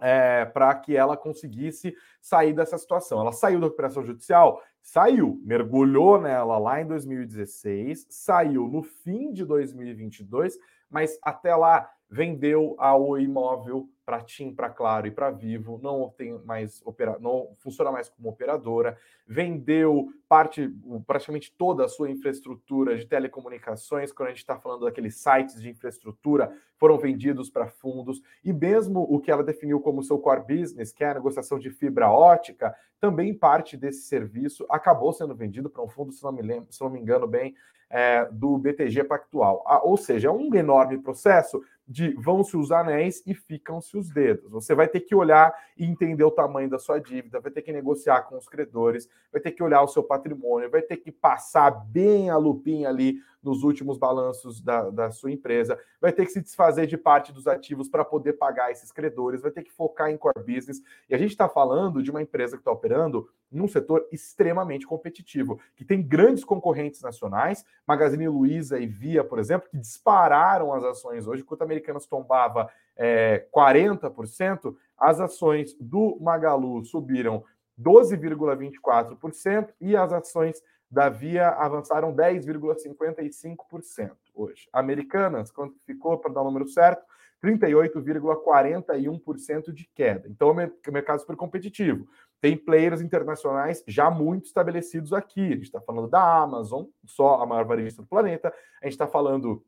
é, 0.00 0.44
para 0.44 0.74
que 0.74 0.96
ela 0.96 1.16
conseguisse 1.16 1.94
sair 2.20 2.52
dessa 2.52 2.78
situação. 2.78 3.20
Ela 3.20 3.32
saiu 3.32 3.60
da 3.60 3.66
recuperação 3.66 4.04
judicial? 4.04 4.62
Saiu, 4.82 5.40
mergulhou 5.44 6.20
nela 6.20 6.58
lá 6.58 6.80
em 6.80 6.86
2016, 6.86 8.06
saiu 8.08 8.68
no 8.68 8.82
fim 8.82 9.32
de 9.32 9.44
2022, 9.44 10.58
mas 10.88 11.18
até 11.22 11.54
lá 11.54 11.90
vendeu 12.08 12.74
o 12.78 13.18
imóvel 13.18 13.88
para 14.08 14.22
TIM, 14.22 14.54
para 14.54 14.70
Claro 14.70 15.06
e 15.06 15.10
para 15.10 15.30
Vivo, 15.30 15.78
não 15.82 16.08
tem 16.08 16.32
mais 16.46 16.80
opera, 16.82 17.18
não 17.20 17.54
funciona 17.58 17.92
mais 17.92 18.08
como 18.08 18.30
operadora, 18.30 18.96
vendeu 19.26 20.08
parte, 20.26 20.74
praticamente 21.06 21.52
toda 21.58 21.84
a 21.84 21.88
sua 21.88 22.10
infraestrutura 22.10 22.96
de 22.96 23.04
telecomunicações, 23.04 24.10
quando 24.10 24.28
a 24.28 24.30
gente 24.30 24.38
está 24.38 24.58
falando 24.58 24.86
daqueles 24.86 25.16
sites 25.16 25.60
de 25.60 25.68
infraestrutura, 25.68 26.50
foram 26.78 26.96
vendidos 26.96 27.50
para 27.50 27.68
fundos, 27.68 28.22
e 28.42 28.50
mesmo 28.50 29.02
o 29.02 29.20
que 29.20 29.30
ela 29.30 29.44
definiu 29.44 29.78
como 29.78 30.02
seu 30.02 30.18
core 30.18 30.40
business, 30.56 30.90
que 30.90 31.04
é 31.04 31.10
a 31.10 31.14
negociação 31.14 31.58
de 31.58 31.68
fibra 31.68 32.10
ótica, 32.10 32.74
também 32.98 33.34
parte 33.34 33.76
desse 33.76 34.04
serviço 34.06 34.64
acabou 34.70 35.12
sendo 35.12 35.34
vendido 35.34 35.68
para 35.68 35.82
um 35.82 35.88
fundo, 35.88 36.12
se 36.12 36.24
não 36.24 36.32
me, 36.32 36.40
lembro, 36.40 36.72
se 36.72 36.80
não 36.80 36.88
me 36.88 36.98
engano 36.98 37.26
bem, 37.26 37.54
é, 37.90 38.26
do 38.30 38.58
BTG 38.58 39.04
Pactual. 39.04 39.62
Ah, 39.66 39.82
ou 39.82 39.96
seja, 39.96 40.28
é 40.28 40.30
um 40.30 40.54
enorme 40.54 40.98
processo 40.98 41.62
de 41.88 42.10
vão-se 42.10 42.54
os 42.56 42.70
anéis 42.70 43.22
e 43.26 43.34
ficam-se 43.34 43.96
os 43.96 44.10
dedos. 44.10 44.50
Você 44.50 44.74
vai 44.74 44.86
ter 44.86 45.00
que 45.00 45.14
olhar 45.14 45.54
e 45.76 45.86
entender 45.86 46.22
o 46.22 46.30
tamanho 46.30 46.68
da 46.68 46.78
sua 46.78 46.98
dívida, 46.98 47.40
vai 47.40 47.50
ter 47.50 47.62
que 47.62 47.72
negociar 47.72 48.22
com 48.22 48.36
os 48.36 48.46
credores, 48.46 49.08
vai 49.32 49.40
ter 49.40 49.52
que 49.52 49.62
olhar 49.62 49.80
o 49.80 49.88
seu 49.88 50.02
patrimônio, 50.02 50.70
vai 50.70 50.82
ter 50.82 50.98
que 50.98 51.10
passar 51.10 51.70
bem 51.70 52.28
a 52.28 52.36
lupinha 52.36 52.90
ali 52.90 53.16
nos 53.48 53.62
últimos 53.62 53.96
balanços 53.96 54.60
da, 54.60 54.90
da 54.90 55.10
sua 55.10 55.32
empresa, 55.32 55.78
vai 56.00 56.12
ter 56.12 56.26
que 56.26 56.32
se 56.32 56.42
desfazer 56.42 56.86
de 56.86 56.98
parte 56.98 57.32
dos 57.32 57.46
ativos 57.46 57.88
para 57.88 58.04
poder 58.04 58.34
pagar 58.34 58.70
esses 58.70 58.92
credores, 58.92 59.40
vai 59.40 59.50
ter 59.50 59.62
que 59.62 59.72
focar 59.72 60.10
em 60.10 60.18
core 60.18 60.44
business. 60.46 60.82
E 61.08 61.14
a 61.14 61.18
gente 61.18 61.30
está 61.30 61.48
falando 61.48 62.02
de 62.02 62.10
uma 62.10 62.20
empresa 62.20 62.56
que 62.56 62.60
está 62.60 62.70
operando 62.70 63.28
num 63.50 63.66
setor 63.66 64.06
extremamente 64.12 64.86
competitivo, 64.86 65.58
que 65.74 65.84
tem 65.84 66.02
grandes 66.02 66.44
concorrentes 66.44 67.00
nacionais, 67.00 67.64
Magazine 67.86 68.28
Luiza 68.28 68.78
e 68.78 68.86
Via, 68.86 69.24
por 69.24 69.38
exemplo, 69.38 69.70
que 69.70 69.78
dispararam 69.78 70.74
as 70.74 70.84
ações 70.84 71.26
hoje, 71.26 71.40
enquanto 71.42 71.62
Americanas 71.62 72.04
tombava 72.04 72.68
é, 72.94 73.46
40%, 73.54 74.76
as 74.98 75.20
ações 75.20 75.74
do 75.80 76.18
Magalu 76.20 76.84
subiram 76.84 77.42
12,24% 77.80 79.68
e 79.80 79.96
as 79.96 80.12
ações 80.12 80.62
da 80.90 81.08
Via 81.08 81.48
avançaram 81.50 82.12
10,55% 82.14 84.12
hoje. 84.34 84.68
Americanas, 84.72 85.50
quanto 85.50 85.76
ficou, 85.84 86.18
para 86.18 86.32
dar 86.32 86.42
o 86.42 86.44
número 86.44 86.68
certo, 86.68 87.04
38,41% 87.42 89.72
de 89.72 89.88
queda. 89.94 90.28
Então, 90.28 90.60
é 90.60 90.70
um 90.88 90.92
mercado 90.92 91.20
super 91.20 91.36
competitivo. 91.36 92.06
Tem 92.40 92.56
players 92.56 93.00
internacionais 93.00 93.82
já 93.86 94.10
muito 94.10 94.46
estabelecidos 94.46 95.12
aqui. 95.12 95.40
A 95.40 95.50
gente 95.50 95.62
está 95.64 95.80
falando 95.80 96.08
da 96.08 96.42
Amazon, 96.42 96.84
só 97.04 97.42
a 97.42 97.46
maior 97.46 97.64
varejista 97.64 98.02
do 98.02 98.08
planeta. 98.08 98.52
A 98.80 98.86
gente 98.86 98.94
está 98.94 99.06
falando 99.06 99.64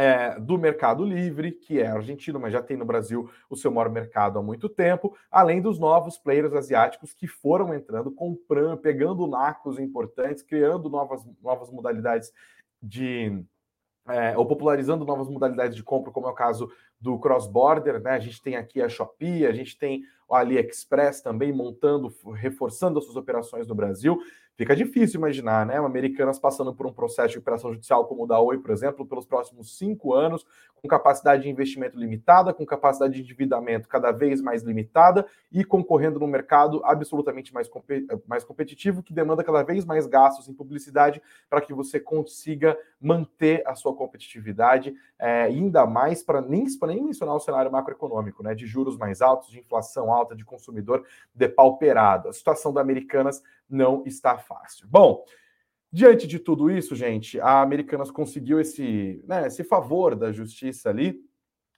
é, 0.00 0.40
do 0.40 0.56
Mercado 0.56 1.04
Livre, 1.04 1.52
que 1.52 1.78
é 1.78 1.86
argentino, 1.86 2.40
mas 2.40 2.54
já 2.54 2.62
tem 2.62 2.74
no 2.74 2.86
Brasil 2.86 3.30
o 3.50 3.54
seu 3.54 3.70
maior 3.70 3.90
mercado 3.90 4.38
há 4.38 4.42
muito 4.42 4.66
tempo, 4.66 5.14
além 5.30 5.60
dos 5.60 5.78
novos 5.78 6.16
players 6.16 6.54
asiáticos 6.54 7.12
que 7.12 7.26
foram 7.26 7.74
entrando, 7.74 8.10
comprando, 8.10 8.78
pegando 8.78 9.26
nacos 9.26 9.78
importantes, 9.78 10.42
criando 10.42 10.88
novas, 10.88 11.22
novas 11.42 11.70
modalidades 11.70 12.32
de. 12.82 13.44
É, 14.08 14.36
ou 14.38 14.46
popularizando 14.46 15.04
novas 15.04 15.28
modalidades 15.28 15.76
de 15.76 15.84
compra, 15.84 16.10
como 16.10 16.26
é 16.26 16.30
o 16.30 16.34
caso 16.34 16.72
do 16.98 17.18
cross-border, 17.18 18.00
né? 18.00 18.12
A 18.12 18.18
gente 18.18 18.42
tem 18.42 18.56
aqui 18.56 18.80
a 18.80 18.88
Shopee, 18.88 19.46
a 19.46 19.52
gente 19.52 19.78
tem 19.78 20.02
o 20.26 20.34
AliExpress 20.34 21.20
também 21.20 21.52
montando, 21.52 22.10
reforçando 22.34 22.98
as 22.98 23.04
suas 23.04 23.16
operações 23.16 23.68
no 23.68 23.74
Brasil. 23.74 24.18
Fica 24.60 24.76
difícil 24.76 25.16
imaginar, 25.16 25.64
né? 25.64 25.78
Americanas 25.78 26.38
passando 26.38 26.74
por 26.74 26.86
um 26.86 26.92
processo 26.92 27.30
de 27.30 27.38
operação 27.38 27.72
judicial 27.72 28.04
como 28.06 28.24
o 28.24 28.26
da 28.26 28.38
Oi, 28.38 28.58
por 28.58 28.70
exemplo, 28.70 29.06
pelos 29.06 29.24
próximos 29.24 29.78
cinco 29.78 30.12
anos, 30.12 30.44
com 30.74 30.86
capacidade 30.86 31.44
de 31.44 31.48
investimento 31.48 31.98
limitada, 31.98 32.52
com 32.52 32.66
capacidade 32.66 33.14
de 33.14 33.22
endividamento 33.22 33.88
cada 33.88 34.12
vez 34.12 34.42
mais 34.42 34.62
limitada 34.62 35.26
e 35.50 35.64
concorrendo 35.64 36.20
num 36.20 36.26
mercado 36.26 36.82
absolutamente 36.84 37.54
mais, 37.54 37.70
mais 38.26 38.44
competitivo, 38.44 39.02
que 39.02 39.14
demanda 39.14 39.42
cada 39.42 39.62
vez 39.62 39.86
mais 39.86 40.06
gastos 40.06 40.46
em 40.46 40.52
publicidade 40.52 41.22
para 41.48 41.62
que 41.62 41.72
você 41.72 41.98
consiga 41.98 42.76
manter 43.00 43.62
a 43.66 43.74
sua 43.74 43.94
competitividade, 43.94 44.94
é, 45.18 45.44
ainda 45.44 45.86
mais 45.86 46.22
para 46.22 46.42
nem, 46.42 46.66
nem 46.86 47.02
mencionar 47.02 47.34
o 47.34 47.40
cenário 47.40 47.72
macroeconômico, 47.72 48.42
né? 48.42 48.54
De 48.54 48.66
juros 48.66 48.98
mais 48.98 49.22
altos, 49.22 49.50
de 49.50 49.58
inflação 49.58 50.12
alta, 50.12 50.36
de 50.36 50.44
consumidor 50.44 51.06
depauperado. 51.34 52.28
A 52.28 52.32
situação 52.34 52.74
da 52.74 52.82
Americanas 52.82 53.42
não 53.70 54.02
está 54.04 54.36
fácil. 54.50 54.88
Bom, 54.88 55.24
diante 55.92 56.26
de 56.26 56.40
tudo 56.40 56.68
isso, 56.68 56.96
gente, 56.96 57.40
a 57.40 57.60
Americanas 57.60 58.10
conseguiu 58.10 58.60
esse, 58.60 59.22
né, 59.26 59.46
esse 59.46 59.62
favor 59.62 60.16
da 60.16 60.32
justiça 60.32 60.90
ali, 60.90 61.20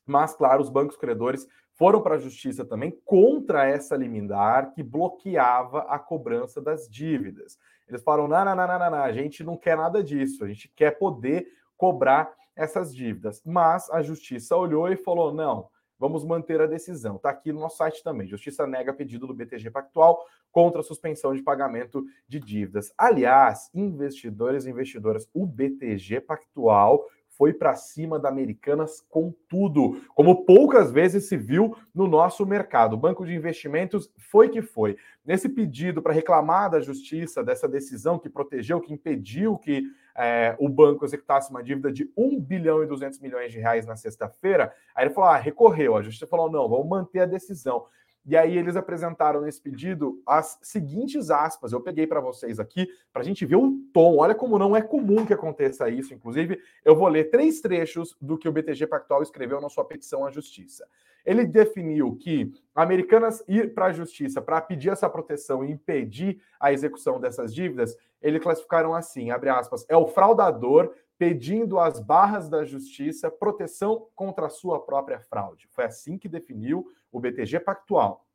mas, 0.07 0.35
claro, 0.35 0.62
os 0.62 0.71
bancos 0.71 0.97
credores 0.97 1.47
foram 1.75 2.02
para 2.02 2.17
a 2.17 2.19
justiça 2.19 2.64
também 2.64 2.91
contra 3.05 3.67
essa 3.67 3.97
liminar 3.97 4.73
que 4.73 4.83
bloqueava 4.83 5.81
a 5.83 5.99
cobrança 5.99 6.61
das 6.61 6.88
dívidas. 6.88 7.59
Eles 7.88 8.02
falaram: 8.02 8.29
não, 8.29 8.45
não, 8.45 8.57
não, 8.57 8.67
não, 8.67 8.91
não, 8.91 9.02
a 9.02 9.12
gente 9.12 9.45
não 9.45 9.57
quer 9.57 9.76
nada 9.76 10.02
disso, 10.02 10.45
a 10.45 10.49
gente 10.49 10.69
quer 10.75 10.99
poder 10.99 11.47
cobrar 11.76 12.33
essas 12.57 12.95
dívidas. 12.95 13.43
Mas 13.45 13.91
a 13.91 14.02
justiça 14.02 14.57
olhou 14.57 14.88
e 14.88 14.97
falou: 14.97 15.33
não, 15.33 15.69
Vamos 16.02 16.25
manter 16.25 16.61
a 16.61 16.66
decisão. 16.66 17.14
Está 17.14 17.30
aqui 17.30 17.52
no 17.52 17.61
nosso 17.61 17.76
site 17.76 18.02
também. 18.02 18.26
Justiça 18.26 18.66
nega 18.66 18.92
pedido 18.92 19.25
do 19.25 19.32
BTG 19.32 19.71
Pactual 19.71 20.26
contra 20.50 20.80
a 20.80 20.82
suspensão 20.82 21.32
de 21.32 21.40
pagamento 21.40 22.04
de 22.26 22.40
dívidas. 22.40 22.92
Aliás, 22.99 23.71
investidores 23.73 24.66
e 24.66 24.71
investidoras, 24.71 25.28
o 25.32 25.47
BTG 25.47 26.23
Pactual 26.23 27.06
foi 27.28 27.52
para 27.52 27.76
cima 27.76 28.18
da 28.18 28.28
Americanas 28.28 29.00
com 29.09 29.32
tudo, 29.49 30.02
como 30.12 30.44
poucas 30.44 30.90
vezes 30.90 31.28
se 31.28 31.37
viu 31.37 31.76
no 31.94 32.09
nosso 32.09 32.44
mercado. 32.44 32.94
O 32.94 32.99
banco 32.99 33.25
de 33.25 33.37
investimentos 33.37 34.11
foi 34.18 34.49
que 34.49 34.61
foi. 34.61 34.97
Nesse 35.25 35.49
pedido 35.49 36.02
para 36.02 36.12
reclamar 36.12 36.68
da 36.68 36.80
justiça 36.80 37.44
dessa 37.44 37.68
decisão 37.68 38.18
que 38.18 38.28
protegeu, 38.28 38.80
que 38.80 38.92
impediu 38.92 39.56
que 39.56 39.85
é, 40.16 40.54
o 40.59 40.69
banco 40.69 41.04
executasse 41.04 41.50
uma 41.50 41.62
dívida 41.62 41.92
de 41.92 42.11
1 42.16 42.40
bilhão 42.40 42.83
e 42.83 42.87
200 42.87 43.19
milhões 43.21 43.52
de 43.52 43.59
reais 43.59 43.87
na 43.87 43.97
sexta-feira, 43.97 44.73
aí 44.95 45.07
ele 45.07 45.14
falou: 45.14 45.31
ah, 45.31 45.37
recorreu. 45.37 45.97
A 45.97 46.02
justiça 46.02 46.26
falou: 46.26 46.50
não, 46.50 46.69
vamos 46.69 46.88
manter 46.88 47.21
a 47.21 47.26
decisão. 47.26 47.87
E 48.25 48.37
aí 48.37 48.57
eles 48.57 48.76
apresentaram 48.76 49.40
nesse 49.40 49.61
pedido 49.61 50.23
as 50.25 50.59
seguintes 50.62 51.28
aspas. 51.28 51.73
Eu 51.73 51.81
peguei 51.81 52.07
para 52.07 52.21
vocês 52.21 52.61
aqui 52.61 52.88
para 53.12 53.23
a 53.23 53.25
gente 53.25 53.45
ver 53.45 53.57
o 53.57 53.81
tom. 53.92 54.16
Olha 54.16 54.35
como 54.35 54.59
não 54.59 54.76
é 54.76 54.81
comum 54.81 55.26
que 55.26 55.35
aconteça 55.35 55.88
isso. 55.90 56.14
Inclusive, 56.14 56.61
eu 56.85 56.95
vou 56.95 57.09
ler 57.09 57.31
três 57.31 57.61
trechos 57.61 58.16
do 58.21 58.38
que 58.38 58.49
o 58.49 58.52
BTG 58.52 58.87
Pactual 58.87 59.23
escreveu 59.23 59.61
na 59.61 59.69
sua 59.69 59.85
petição 59.85 60.25
à 60.25 60.31
Justiça. 60.31 60.87
Ele 61.25 61.45
definiu 61.45 62.17
que 62.17 62.52
americanas 62.75 63.45
ir 63.47 63.75
para 63.75 63.87
a 63.87 63.93
Justiça 63.93 64.41
para 64.41 64.61
pedir 64.61 64.91
essa 64.91 65.09
proteção 65.09 65.64
e 65.64 65.71
impedir 65.71 66.41
a 66.59 66.73
execução 66.73 67.21
dessas 67.21 67.55
dívidas, 67.55 67.97
eles 68.21 68.43
classificaram 68.43 68.95
assim, 68.95 69.31
abre 69.31 69.50
aspas, 69.50 69.85
é 69.88 69.97
o 69.97 70.07
fraudador 70.07 70.95
pedindo 71.19 71.79
às 71.79 72.00
barras 72.00 72.49
da 72.49 72.64
justiça 72.64 73.31
proteção 73.31 74.09
contra 74.14 74.47
a 74.47 74.50
sua 74.50 74.85
própria 74.85 75.21
fraude. 75.21 75.69
Foi 75.71 75.85
assim 75.85 76.19
que 76.19 76.29
definiu 76.29 76.85
o 77.12 77.21
BTG 77.21 77.61
Pactual. 77.61 78.26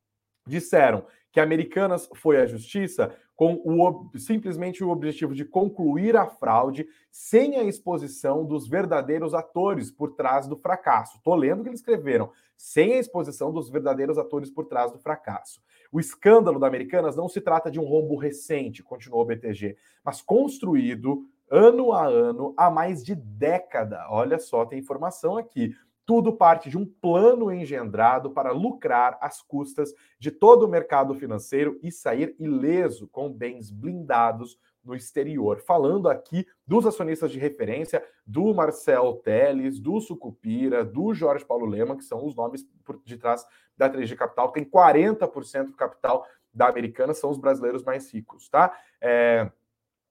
Disseram 0.48 1.06
que 1.32 1.40
Americanas 1.40 2.10
foi 2.16 2.38
à 2.38 2.46
justiça 2.46 3.16
com 3.36 3.62
o, 3.64 4.10
simplesmente 4.18 4.84
o 4.84 4.90
objetivo 4.90 5.36
de 5.36 5.46
concluir 5.46 6.18
a 6.18 6.26
fraude 6.26 6.88
sem 7.12 7.56
a 7.58 7.64
exposição 7.64 8.44
dos 8.44 8.68
verdadeiros 8.68 9.36
atores 9.36 9.92
por 9.92 10.16
trás 10.16 10.48
do 10.48 10.58
fracasso. 10.58 11.18
Estou 11.18 11.36
lendo 11.36 11.60
o 11.60 11.64
que 11.64 11.70
eles 11.70 11.80
escreveram. 11.80 12.32
Sem 12.58 12.94
a 12.94 12.98
exposição 12.98 13.54
dos 13.54 13.70
verdadeiros 13.70 14.18
atores 14.18 14.50
por 14.50 14.66
trás 14.66 14.92
do 14.92 14.98
fracasso. 14.98 15.62
O 15.92 16.00
escândalo 16.00 16.60
da 16.60 16.66
Americanas 16.66 17.16
não 17.16 17.30
se 17.30 17.40
trata 17.40 17.70
de 17.70 17.80
um 17.80 17.86
rombo 17.86 18.16
recente, 18.16 18.82
continuou 18.82 19.22
o 19.22 19.26
BTG, 19.26 19.78
mas 20.04 20.22
construído 20.22 21.28
ano 21.50 21.94
a 21.94 22.06
ano, 22.06 22.54
há 22.58 22.70
mais 22.70 23.04
de 23.04 23.16
década. 23.16 24.06
Olha 24.10 24.40
só, 24.40 24.66
tem 24.66 24.80
informação 24.80 25.38
aqui. 25.38 25.76
Tudo 26.08 26.32
parte 26.32 26.70
de 26.70 26.78
um 26.78 26.86
plano 26.86 27.52
engendrado 27.52 28.32
para 28.32 28.52
lucrar 28.52 29.18
às 29.22 29.42
custas 29.42 29.94
de 30.18 30.32
todo 30.32 30.64
o 30.64 30.70
mercado 30.70 31.14
financeiro 31.14 31.78
e 31.84 31.92
sair 31.92 32.34
ileso 32.40 33.10
com 33.10 33.30
bens 33.30 33.70
blindados 33.70 34.58
no 34.86 34.96
exterior. 34.96 35.60
Falando 35.60 36.08
aqui 36.08 36.48
dos 36.66 36.86
acionistas 36.86 37.30
de 37.30 37.38
referência, 37.38 38.02
do 38.26 38.54
Marcel 38.54 39.16
Teles, 39.22 39.82
do 39.82 40.00
Sucupira, 40.00 40.86
do 40.86 41.14
Jorge 41.14 41.44
Paulo 41.44 41.66
Lema, 41.66 41.98
que 41.98 42.06
são 42.06 42.26
os 42.26 42.34
nomes 42.34 42.64
por 42.86 43.02
de 43.04 43.18
trás 43.18 43.46
da 43.76 43.90
3G 43.90 44.16
Capital, 44.16 44.54
tem 44.54 44.64
40% 44.64 45.66
do 45.66 45.76
capital 45.76 46.26
da 46.54 46.70
Americana, 46.70 47.14
são 47.14 47.30
os 47.30 47.38
brasileiros 47.38 47.84
mais 47.84 48.12
ricos, 48.14 48.48
tá? 48.48 48.74
É, 49.02 49.52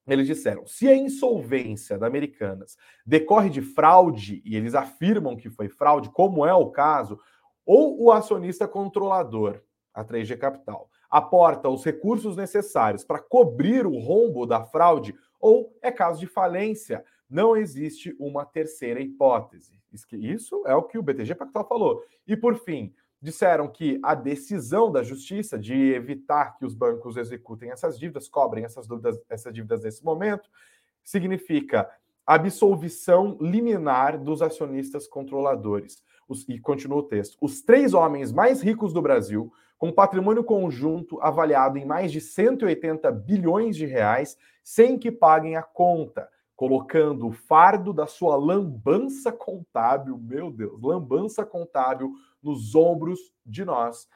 eles 0.06 0.26
disseram: 0.26 0.66
se 0.66 0.88
a 0.88 0.96
insolvência 0.96 1.98
da 1.98 2.06
Americanas 2.06 2.76
decorre 3.04 3.50
de 3.50 3.60
fraude, 3.60 4.42
e 4.44 4.56
eles 4.56 4.74
afirmam 4.74 5.36
que 5.36 5.50
foi 5.50 5.68
fraude, 5.68 6.10
como 6.10 6.46
é 6.46 6.54
o 6.54 6.70
caso, 6.70 7.18
ou 7.64 8.00
o 8.02 8.12
acionista 8.12 8.68
controlador, 8.68 9.60
a 9.92 10.04
3G 10.04 10.36
Capital, 10.36 10.90
aporta 11.10 11.68
os 11.68 11.84
recursos 11.84 12.36
necessários 12.36 13.02
para 13.02 13.18
cobrir 13.18 13.86
o 13.86 13.98
rombo 13.98 14.46
da 14.46 14.62
fraude, 14.62 15.14
ou 15.40 15.74
é 15.82 15.90
caso 15.90 16.20
de 16.20 16.26
falência. 16.26 17.04
Não 17.28 17.56
existe 17.56 18.14
uma 18.20 18.44
terceira 18.44 19.00
hipótese. 19.00 19.80
Isso 20.12 20.62
é 20.66 20.74
o 20.74 20.82
que 20.82 20.98
o 20.98 21.02
BTG 21.02 21.34
Pactual 21.34 21.66
falou. 21.66 22.04
E 22.26 22.36
por 22.36 22.56
fim, 22.56 22.94
disseram 23.20 23.68
que 23.68 23.98
a 24.02 24.14
decisão 24.14 24.90
da 24.90 25.02
justiça 25.02 25.58
de 25.58 25.92
evitar 25.92 26.56
que 26.56 26.64
os 26.64 26.74
bancos 26.74 27.16
executem 27.16 27.70
essas 27.70 27.98
dívidas, 27.98 28.28
cobrem 28.28 28.64
essas, 28.64 28.86
dúvidas, 28.86 29.18
essas 29.28 29.52
dívidas 29.52 29.82
nesse 29.82 30.04
momento, 30.04 30.48
significa 31.02 31.88
absolvição 32.26 33.38
liminar 33.40 34.18
dos 34.18 34.42
acionistas 34.42 35.06
controladores. 35.06 36.02
os, 36.28 36.46
e 36.48 36.58
continua 36.58 36.98
o 36.98 37.02
texto. 37.02 37.38
Os 37.40 37.62
três 37.62 37.94
homens 37.94 38.32
mais 38.32 38.60
ricos 38.60 38.92
do 38.92 39.00
Brasil, 39.00 39.52
com 39.78 39.92
patrimônio 39.92 40.42
conjunto 40.42 41.20
avaliado 41.20 41.78
em 41.78 41.84
mais 41.84 42.10
de 42.10 42.20
180 42.20 43.10
bilhões 43.12 43.76
de 43.76 43.86
reais, 43.86 44.36
sem 44.62 44.98
que 44.98 45.12
paguem 45.12 45.56
a 45.56 45.62
conta, 45.62 46.28
colocando 46.56 47.28
o 47.28 47.32
fardo 47.32 47.92
da 47.92 48.06
sua 48.06 48.34
lambança 48.34 49.30
contábil, 49.30 50.18
meu 50.18 50.50
Deus, 50.50 50.80
lambança 50.82 51.44
contábil 51.44 52.12
nos 52.46 52.74
ombros 52.74 53.18
de 53.44 53.64
nós, 53.64 54.08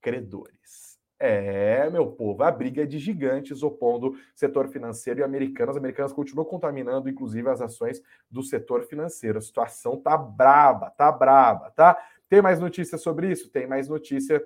credores. 0.00 0.98
É, 1.20 1.90
meu 1.90 2.06
povo, 2.06 2.44
a 2.44 2.50
briga 2.50 2.82
é 2.82 2.86
de 2.86 2.98
gigantes 2.98 3.64
opondo 3.64 4.14
setor 4.36 4.68
financeiro 4.68 5.18
e 5.18 5.22
americanos. 5.24 5.70
As 5.70 5.76
americanas 5.76 6.12
continuam 6.12 6.44
contaminando, 6.44 7.08
inclusive, 7.08 7.48
as 7.48 7.60
ações 7.60 8.00
do 8.30 8.42
setor 8.42 8.84
financeiro. 8.84 9.38
A 9.38 9.40
situação 9.40 9.96
tá 9.96 10.16
braba, 10.16 10.90
tá 10.90 11.10
braba, 11.10 11.72
tá? 11.72 11.98
Tem 12.28 12.40
mais 12.40 12.60
notícias 12.60 13.02
sobre 13.02 13.32
isso? 13.32 13.50
Tem 13.50 13.66
mais 13.66 13.88
notícia 13.88 14.40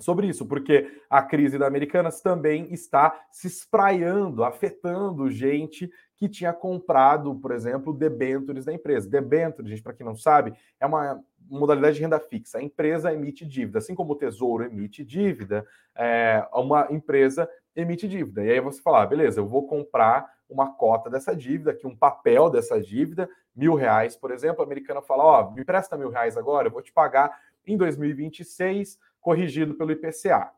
sobre 0.00 0.26
isso, 0.26 0.46
porque 0.46 1.00
a 1.08 1.22
crise 1.22 1.58
da 1.58 1.66
Americanas 1.66 2.20
também 2.20 2.72
está 2.72 3.26
se 3.30 3.46
espraiando, 3.46 4.44
afetando 4.44 5.30
gente 5.30 5.90
que 6.16 6.28
tinha 6.28 6.52
comprado, 6.52 7.34
por 7.36 7.50
exemplo, 7.50 7.92
debêntures 7.92 8.64
da 8.64 8.72
empresa. 8.72 9.08
Debêntures, 9.08 9.70
gente, 9.70 9.82
para 9.82 9.92
quem 9.92 10.06
não 10.06 10.16
sabe, 10.16 10.54
é 10.80 10.86
uma 10.86 11.22
modalidade 11.48 11.96
de 11.96 12.02
renda 12.02 12.18
fixa. 12.18 12.58
A 12.58 12.62
empresa 12.62 13.12
emite 13.12 13.44
dívida, 13.44 13.78
assim 13.78 13.94
como 13.94 14.12
o 14.12 14.16
Tesouro 14.16 14.64
emite 14.64 15.04
dívida, 15.04 15.66
é, 15.94 16.46
uma 16.52 16.88
empresa 16.90 17.48
emite 17.74 18.08
dívida. 18.08 18.44
E 18.44 18.50
aí 18.50 18.60
você 18.60 18.80
fala, 18.80 19.02
ah, 19.02 19.06
beleza, 19.06 19.40
eu 19.40 19.46
vou 19.46 19.66
comprar 19.66 20.32
uma 20.48 20.72
cota 20.74 21.10
dessa 21.10 21.34
dívida, 21.34 21.72
aqui 21.72 21.86
um 21.86 21.96
papel 21.96 22.48
dessa 22.50 22.80
dívida, 22.80 23.28
mil 23.54 23.74
reais, 23.74 24.16
por 24.16 24.30
exemplo. 24.30 24.62
A 24.62 24.64
americana 24.64 25.02
fala, 25.02 25.24
ó, 25.24 25.42
oh, 25.42 25.50
me 25.52 25.62
empresta 25.62 25.96
mil 25.96 26.10
reais 26.10 26.36
agora, 26.36 26.68
eu 26.68 26.72
vou 26.72 26.82
te 26.82 26.92
pagar 26.92 27.36
em 27.66 27.76
2026, 27.76 28.98
corrigido 29.24 29.74
pelo 29.74 29.90
IPCA. 29.90 30.52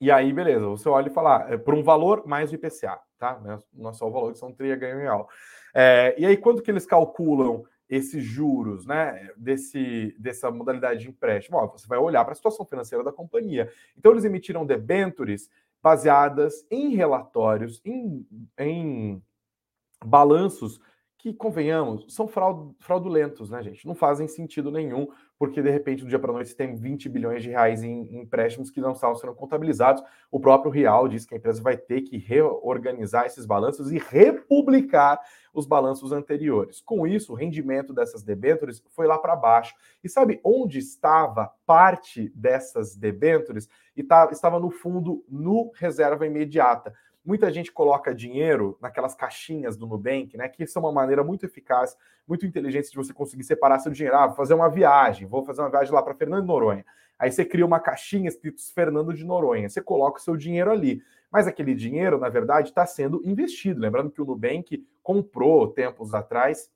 E 0.00 0.10
aí, 0.10 0.32
beleza, 0.32 0.66
você 0.66 0.88
olha 0.88 1.08
e 1.08 1.12
fala, 1.12 1.44
ah, 1.44 1.52
é 1.52 1.56
por 1.58 1.74
um 1.74 1.82
valor 1.82 2.26
mais 2.26 2.50
o 2.50 2.54
IPCA, 2.54 2.98
tá? 3.18 3.40
Não 3.72 3.90
é 3.90 3.92
só 3.92 4.08
o 4.08 4.10
valor 4.10 4.32
que 4.32 4.38
são 4.38 4.52
tria 4.52 4.74
ganho 4.74 4.98
real. 4.98 5.28
É, 5.74 6.14
e 6.18 6.24
aí, 6.24 6.36
quanto 6.36 6.62
que 6.62 6.70
eles 6.70 6.86
calculam 6.86 7.64
esses 7.88 8.24
juros, 8.24 8.86
né, 8.86 9.30
desse, 9.36 10.16
dessa 10.18 10.50
modalidade 10.50 11.00
de 11.00 11.08
empréstimo? 11.10 11.60
Você 11.68 11.86
vai 11.86 11.98
olhar 11.98 12.24
para 12.24 12.32
a 12.32 12.34
situação 12.34 12.64
financeira 12.64 13.04
da 13.04 13.12
companhia. 13.12 13.70
Então, 13.96 14.12
eles 14.12 14.24
emitiram 14.24 14.64
debêntures 14.64 15.50
baseadas 15.82 16.66
em 16.70 16.94
relatórios, 16.94 17.82
em, 17.84 18.26
em 18.58 19.22
balanços 20.02 20.80
que, 21.18 21.34
convenhamos, 21.34 22.06
são 22.14 22.26
fraudulentos, 22.78 23.50
né, 23.50 23.62
gente? 23.62 23.86
Não 23.86 23.94
fazem 23.94 24.26
sentido 24.26 24.70
nenhum, 24.70 25.08
porque 25.38 25.60
de 25.60 25.70
repente, 25.70 26.02
do 26.02 26.08
dia 26.08 26.18
para 26.18 26.32
noite, 26.32 26.50
você 26.50 26.56
tem 26.56 26.74
20 26.74 27.08
bilhões 27.08 27.42
de 27.42 27.50
reais 27.50 27.82
em, 27.82 28.20
empréstimos 28.20 28.70
que 28.70 28.80
não 28.80 28.92
estavam 28.92 29.16
sendo 29.16 29.34
contabilizados. 29.34 30.02
O 30.30 30.38
próprio 30.38 30.70
Real 30.70 31.08
diz 31.08 31.26
que 31.26 31.34
a 31.34 31.36
empresa 31.36 31.62
vai 31.62 31.76
ter 31.76 32.02
que 32.02 32.16
reorganizar 32.16 33.26
esses 33.26 33.44
balanços 33.44 33.90
e 33.90 33.98
republicar 33.98 35.20
os 35.52 35.66
balanços 35.66 36.12
anteriores. 36.12 36.80
Com 36.80 37.06
isso, 37.06 37.32
o 37.32 37.36
rendimento 37.36 37.92
dessas 37.92 38.22
debêntures 38.22 38.82
foi 38.90 39.06
lá 39.06 39.18
para 39.18 39.36
baixo. 39.36 39.74
E 40.02 40.08
sabe 40.08 40.40
onde 40.44 40.78
estava 40.78 41.52
parte 41.66 42.32
dessas 42.34 42.96
debêntures? 42.96 43.68
E 43.96 44.02
tá, 44.02 44.28
estava 44.30 44.58
no 44.58 44.70
fundo 44.70 45.24
no 45.28 45.72
reserva 45.74 46.26
imediata. 46.26 46.94
Muita 47.24 47.50
gente 47.50 47.72
coloca 47.72 48.14
dinheiro 48.14 48.76
naquelas 48.82 49.14
caixinhas 49.14 49.76
do 49.76 49.86
Nubank, 49.86 50.36
né? 50.36 50.48
Que 50.48 50.66
são 50.66 50.82
uma 50.82 50.92
maneira 50.92 51.24
muito 51.24 51.46
eficaz, 51.46 51.96
muito 52.28 52.44
inteligente 52.44 52.90
de 52.90 52.96
você 52.96 53.14
conseguir 53.14 53.44
separar 53.44 53.78
seu 53.78 53.90
dinheiro. 53.90 54.16
Ah, 54.16 54.26
vou 54.26 54.36
fazer 54.36 54.52
uma 54.54 54.68
viagem, 54.68 55.26
vou 55.26 55.42
fazer 55.42 55.62
uma 55.62 55.70
viagem 55.70 55.92
lá 55.92 56.02
para 56.02 56.14
Fernando 56.14 56.42
de 56.42 56.48
Noronha. 56.48 56.84
Aí 57.18 57.32
você 57.32 57.44
cria 57.44 57.64
uma 57.64 57.80
caixinha 57.80 58.28
escrito 58.28 58.60
Fernando 58.74 59.14
de 59.14 59.24
Noronha. 59.24 59.68
Você 59.68 59.80
coloca 59.80 60.18
o 60.18 60.22
seu 60.22 60.36
dinheiro 60.36 60.70
ali. 60.70 61.02
Mas 61.30 61.46
aquele 61.46 61.74
dinheiro, 61.74 62.18
na 62.18 62.28
verdade, 62.28 62.68
está 62.68 62.84
sendo 62.84 63.22
investido. 63.24 63.80
Lembrando 63.80 64.10
que 64.10 64.20
o 64.20 64.24
Nubank 64.24 64.86
comprou 65.02 65.68
tempos 65.68 66.12
atrás 66.12 66.70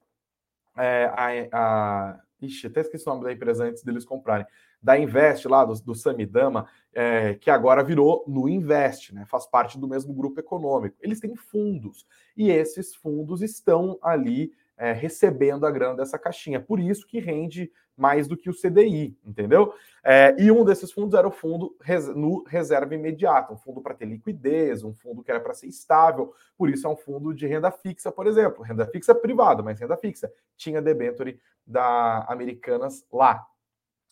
é, 0.76 1.12
a, 1.12 1.48
a. 1.52 2.20
Ixi, 2.40 2.68
até 2.68 2.82
esqueci 2.82 3.04
o 3.06 3.12
nome 3.12 3.24
da 3.24 3.32
empresa 3.32 3.64
antes 3.64 3.82
deles 3.82 4.04
comprarem 4.04 4.46
da 4.82 4.98
Invest 4.98 5.46
lá, 5.48 5.64
do, 5.64 5.74
do 5.74 5.94
Samidama, 5.94 6.66
é, 6.92 7.34
que 7.34 7.50
agora 7.50 7.82
virou 7.82 8.24
no 8.26 8.48
Invest, 8.48 9.14
né? 9.14 9.24
Faz 9.26 9.46
parte 9.46 9.78
do 9.78 9.88
mesmo 9.88 10.14
grupo 10.14 10.40
econômico. 10.40 10.96
Eles 11.00 11.20
têm 11.20 11.34
fundos 11.36 12.06
e 12.36 12.50
esses 12.50 12.94
fundos 12.94 13.42
estão 13.42 13.98
ali 14.02 14.52
é, 14.76 14.92
recebendo 14.92 15.66
a 15.66 15.70
grana 15.70 15.96
dessa 15.96 16.18
caixinha. 16.18 16.60
Por 16.60 16.78
isso 16.78 17.06
que 17.06 17.18
rende 17.18 17.70
mais 17.96 18.28
do 18.28 18.36
que 18.36 18.48
o 18.48 18.54
CDI, 18.54 19.18
entendeu? 19.26 19.74
É, 20.04 20.34
e 20.38 20.52
um 20.52 20.64
desses 20.64 20.92
fundos 20.92 21.18
era 21.18 21.26
o 21.26 21.32
fundo 21.32 21.76
res, 21.80 22.06
no 22.06 22.44
reserva 22.44 22.94
imediata, 22.94 23.52
um 23.52 23.56
fundo 23.56 23.80
para 23.80 23.92
ter 23.92 24.06
liquidez, 24.06 24.84
um 24.84 24.94
fundo 24.94 25.22
que 25.22 25.30
era 25.30 25.40
para 25.40 25.52
ser 25.52 25.66
estável. 25.66 26.32
Por 26.56 26.70
isso 26.70 26.86
é 26.86 26.90
um 26.90 26.96
fundo 26.96 27.34
de 27.34 27.46
renda 27.48 27.72
fixa, 27.72 28.12
por 28.12 28.28
exemplo, 28.28 28.62
renda 28.62 28.86
fixa 28.86 29.14
privada, 29.14 29.62
mas 29.64 29.80
renda 29.80 29.96
fixa. 29.96 30.32
Tinha 30.56 30.80
debenture 30.80 31.40
da 31.66 32.24
Americanas 32.28 33.04
lá. 33.12 33.44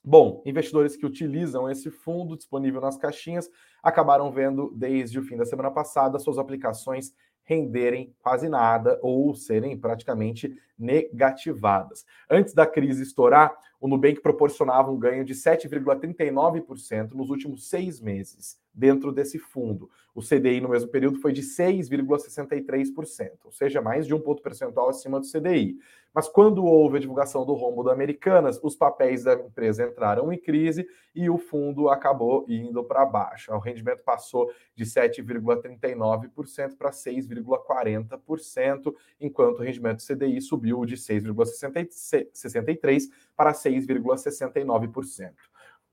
Bom, 0.09 0.41
investidores 0.47 0.97
que 0.97 1.05
utilizam 1.05 1.69
esse 1.69 1.91
fundo 1.91 2.37
disponível 2.37 2.81
nas 2.81 2.97
caixinhas 2.97 3.51
acabaram 3.83 4.31
vendo 4.31 4.73
desde 4.73 5.19
o 5.19 5.23
fim 5.25 5.37
da 5.37 5.45
semana 5.45 5.69
passada 5.69 6.21
suas 6.21 6.39
aplicações 6.39 7.13
renderem 7.43 8.15
quase 8.21 8.49
nada 8.49 9.01
ou 9.03 9.35
serem 9.35 9.77
praticamente 9.77 10.57
negativadas. 10.79 12.05
Antes 12.31 12.55
da 12.55 12.65
crise 12.65 13.03
estourar, 13.03 13.53
o 13.81 13.89
Nubank 13.89 14.21
proporcionava 14.21 14.91
um 14.91 14.99
ganho 14.99 15.25
de 15.25 15.35
7,39% 15.35 17.13
nos 17.13 17.31
últimos 17.31 17.69
seis 17.69 18.01
meses 18.01 18.59
dentro 18.73 19.11
desse 19.11 19.39
fundo. 19.39 19.91
O 20.15 20.23
CDI 20.23 20.61
no 20.61 20.69
mesmo 20.69 20.91
período 20.91 21.21
foi 21.21 21.33
de 21.33 21.43
6,63%, 21.43 23.31
ou 23.45 23.53
seja, 23.53 23.81
mais 23.81 24.07
de 24.07 24.15
um 24.15 24.21
ponto 24.21 24.43
percentual 24.43 24.89
acima 24.89 25.21
do 25.21 25.27
CDI. 25.27 25.77
Mas 26.15 26.29
quando 26.29 26.65
houve 26.65 26.97
a 26.97 27.01
divulgação 27.01 27.45
do 27.45 27.53
rombo 27.53 27.83
da 27.83 27.93
Americanas, 27.93 28.59
os 28.63 28.75
papéis 28.75 29.25
da 29.25 29.35
empresa 29.35 29.85
entraram 29.85 30.33
em 30.33 30.39
crise 30.39 30.87
e 31.15 31.29
o 31.29 31.37
fundo 31.37 31.91
acabou 31.91 32.47
indo 32.49 32.83
para 32.83 33.05
baixo. 33.05 33.53
O 33.53 33.59
rendimento 33.59 34.03
passou 34.03 34.51
de 34.75 34.87
7,39% 34.87 36.77
para 36.79 36.91
6,40%, 36.91 38.95
enquanto 39.21 39.59
o 39.59 39.63
rendimento 39.63 39.99
do 39.99 40.07
CDI 40.07 40.41
subiu 40.41 40.87
de 40.87 40.97
6,63% 40.97 43.11
para 43.37 43.53
6,69%. 43.53 45.33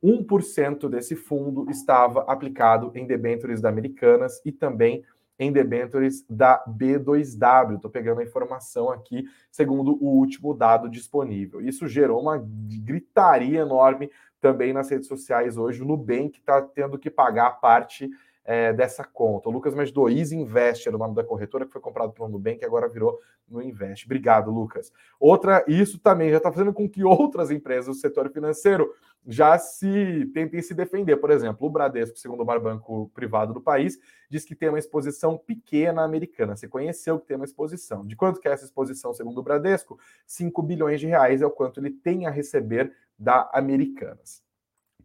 1% 0.04 0.90
desse 0.90 1.16
fundo 1.16 1.70
estava 1.70 2.24
aplicado 2.24 2.92
em 2.94 3.08
debêntures 3.08 3.62
da 3.62 3.70
Americanas 3.70 4.42
e 4.44 4.52
também 4.52 5.04
em 5.40 5.52
debêntures 5.52 6.26
da 6.30 6.64
B2W. 6.68 7.76
Estou 7.76 7.90
pegando 7.90 8.20
a 8.20 8.24
informação 8.24 8.90
aqui, 8.90 9.26
segundo 9.52 9.98
o 10.04 10.18
último 10.18 10.54
dado 10.54 10.90
disponível. 10.90 11.62
Isso 11.62 11.88
gerou 11.88 12.22
uma 12.22 12.38
gritaria 12.84 13.62
enorme 13.62 14.12
também 14.40 14.74
nas 14.74 14.90
redes 14.90 15.08
sociais 15.08 15.58
hoje. 15.58 15.82
O 15.82 15.86
Nubank 15.86 16.38
está 16.38 16.62
tendo 16.62 17.00
que 17.00 17.10
pagar 17.10 17.62
parte 17.62 18.10
é, 18.46 18.74
dessa 18.74 19.04
conta. 19.04 19.50
O 19.50 19.52
Lucas 19.52 19.74
me 19.74 19.82
ajudou. 19.82 20.10
Easy 20.10 20.36
Invest 20.36 20.88
era 20.88 20.96
o 20.96 21.00
nome 21.00 21.16
da 21.16 21.24
corretora 21.24 21.66
que 21.66 21.72
foi 21.72 21.82
comprado 21.82 22.12
pelo 22.12 22.28
Nubank 22.28 22.62
e 22.62 22.66
agora 22.66 22.90
virou 22.90 23.20
no 23.48 23.62
Invest. 23.62 24.06
Obrigado, 24.06 24.52
Lucas. 24.52 24.92
Outra, 25.20 25.64
isso 25.68 26.00
também 26.00 26.30
já 26.30 26.38
está 26.38 26.52
fazendo 26.52 26.74
com 26.74 26.90
que 26.90 27.04
outras 27.04 27.52
empresas 27.52 27.88
do 27.88 27.94
setor 27.94 28.30
financeiro 28.32 28.94
já 29.26 29.58
se 29.58 30.30
tentem 30.34 30.62
se 30.62 30.74
defender. 30.74 31.16
Por 31.18 31.32
exemplo, 31.32 31.68
o 31.68 31.70
Bradesco, 31.70 32.18
segundo 32.18 32.44
o 32.44 32.46
maior 32.46 32.60
banco 32.60 33.10
privado 33.14 33.54
do 33.54 33.62
país, 33.62 33.98
diz 34.30 34.44
que 34.44 34.56
tem 34.56 34.68
uma 34.68 34.80
exposição 34.80 35.38
pequena 35.38 36.04
americana. 36.04 36.56
Você 36.56 36.68
conheceu 36.68 37.20
que 37.20 37.28
tem 37.28 37.38
uma 37.38 37.46
exposição. 37.46 38.06
De 38.06 38.16
quanto 38.16 38.42
que 38.42 38.48
é 38.48 38.52
essa 38.52 38.66
exposição, 38.66 39.14
segundo 39.14 39.38
o 39.38 39.44
Bradesco? 39.44 39.98
5 40.28 40.62
bilhões 40.62 41.00
de 41.00 41.08
reais 41.08 41.42
é 41.42 41.46
o 41.46 41.52
quanto 41.52 41.80
ele 41.80 41.92
tem 41.92 42.26
a 42.26 42.30
receber 42.30 42.94
da 43.18 43.50
Americanas. 43.54 44.44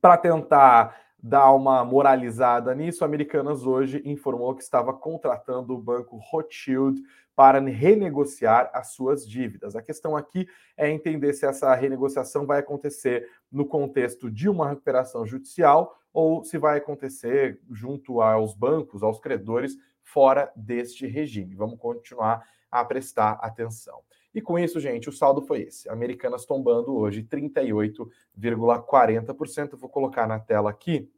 Para 0.00 0.16
tentar 0.16 1.07
dar 1.20 1.52
uma 1.52 1.84
moralizada 1.84 2.74
nisso, 2.74 3.04
Americanas 3.04 3.64
hoje 3.64 4.00
informou 4.04 4.54
que 4.54 4.62
estava 4.62 4.92
contratando 4.92 5.74
o 5.74 5.78
banco 5.78 6.16
Rothschild 6.16 7.02
para 7.34 7.60
renegociar 7.60 8.70
as 8.72 8.88
suas 8.88 9.28
dívidas. 9.28 9.76
A 9.76 9.82
questão 9.82 10.16
aqui 10.16 10.48
é 10.76 10.90
entender 10.90 11.32
se 11.32 11.46
essa 11.46 11.72
renegociação 11.74 12.46
vai 12.46 12.60
acontecer 12.60 13.28
no 13.50 13.64
contexto 13.64 14.30
de 14.30 14.48
uma 14.48 14.68
recuperação 14.68 15.24
judicial 15.24 15.98
ou 16.12 16.42
se 16.42 16.58
vai 16.58 16.78
acontecer 16.78 17.60
junto 17.70 18.20
aos 18.20 18.54
bancos, 18.54 19.02
aos 19.02 19.20
credores, 19.20 19.76
fora 20.02 20.50
deste 20.56 21.06
regime. 21.06 21.54
Vamos 21.54 21.78
continuar 21.78 22.44
a 22.70 22.84
prestar 22.84 23.32
atenção. 23.40 24.00
E 24.34 24.40
com 24.40 24.58
isso, 24.58 24.80
gente, 24.80 25.08
o 25.08 25.12
saldo 25.12 25.40
foi 25.42 25.62
esse. 25.62 25.88
Americanas 25.88 26.44
tombando 26.44 26.96
hoje 26.96 27.22
38,40%. 27.22 29.76
Vou 29.76 29.88
colocar 29.88 30.26
na 30.26 30.38
tela 30.38 30.70
aqui 30.70 31.08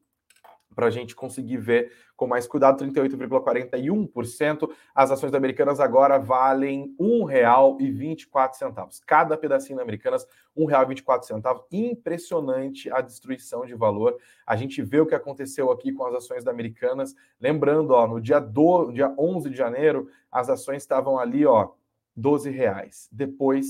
para 0.74 0.86
a 0.86 0.90
gente 0.90 1.14
conseguir 1.14 1.58
ver 1.58 1.92
com 2.16 2.26
mais 2.26 2.46
cuidado, 2.46 2.84
38,41%. 2.84 4.70
As 4.94 5.10
ações 5.10 5.34
americanas 5.34 5.80
agora 5.80 6.18
valem 6.18 6.94
R$ 6.98 7.06
1,24. 7.06 9.00
Cada 9.06 9.36
pedacinho 9.36 9.76
da 9.76 9.82
Americanas, 9.82 10.26
R$ 10.56 10.64
1,24. 10.64 11.64
Impressionante 11.72 12.90
a 12.90 13.00
destruição 13.00 13.64
de 13.64 13.74
valor. 13.74 14.16
A 14.46 14.54
gente 14.54 14.82
vê 14.82 15.00
o 15.00 15.06
que 15.06 15.14
aconteceu 15.14 15.70
aqui 15.70 15.92
com 15.92 16.06
as 16.06 16.14
ações 16.14 16.44
da 16.44 16.50
Americanas. 16.50 17.14
Lembrando, 17.40 17.90
ó, 17.90 18.06
no 18.06 18.20
dia, 18.20 18.38
do, 18.38 18.92
dia 18.92 19.12
11 19.18 19.50
de 19.50 19.56
janeiro, 19.56 20.08
as 20.30 20.48
ações 20.48 20.82
estavam 20.82 21.18
ali, 21.18 21.46
ó, 21.46 21.70
12. 22.16 22.50
Reais. 22.50 23.08
Depois 23.10 23.66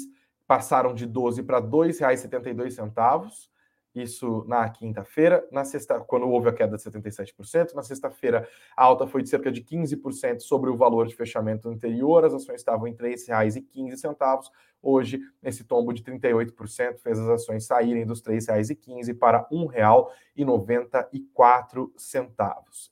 passaram 0.46 0.94
de 0.94 1.06
12 1.06 1.42
para 1.42 1.58
R$ 1.58 1.66
2,72 1.66 3.48
isso 3.94 4.44
na 4.46 4.68
quinta-feira, 4.68 5.42
na 5.50 5.64
sexta, 5.64 5.98
quando 6.00 6.28
houve 6.28 6.48
a 6.48 6.52
queda 6.52 6.76
de 6.76 6.82
77%, 6.82 7.74
na 7.74 7.82
sexta-feira 7.82 8.46
a 8.76 8.84
alta 8.84 9.06
foi 9.06 9.22
de 9.22 9.28
cerca 9.28 9.50
de 9.50 9.62
15% 9.62 10.40
sobre 10.40 10.70
o 10.70 10.76
valor 10.76 11.06
de 11.06 11.16
fechamento 11.16 11.68
anterior, 11.68 12.24
as 12.24 12.32
ações 12.32 12.60
estavam 12.60 12.86
em 12.86 12.92
R$ 12.92 12.98
3,15, 12.98 14.50
hoje 14.82 15.20
esse 15.42 15.62
tombo 15.64 15.92
de 15.92 16.02
38% 16.02 16.98
fez 16.98 17.18
as 17.18 17.28
ações 17.28 17.66
saírem 17.66 18.06
dos 18.06 18.24
R$ 18.24 18.36
3,15 18.36 19.18
para 19.18 19.46
R$ 19.50 19.56
1,94. 20.36 21.90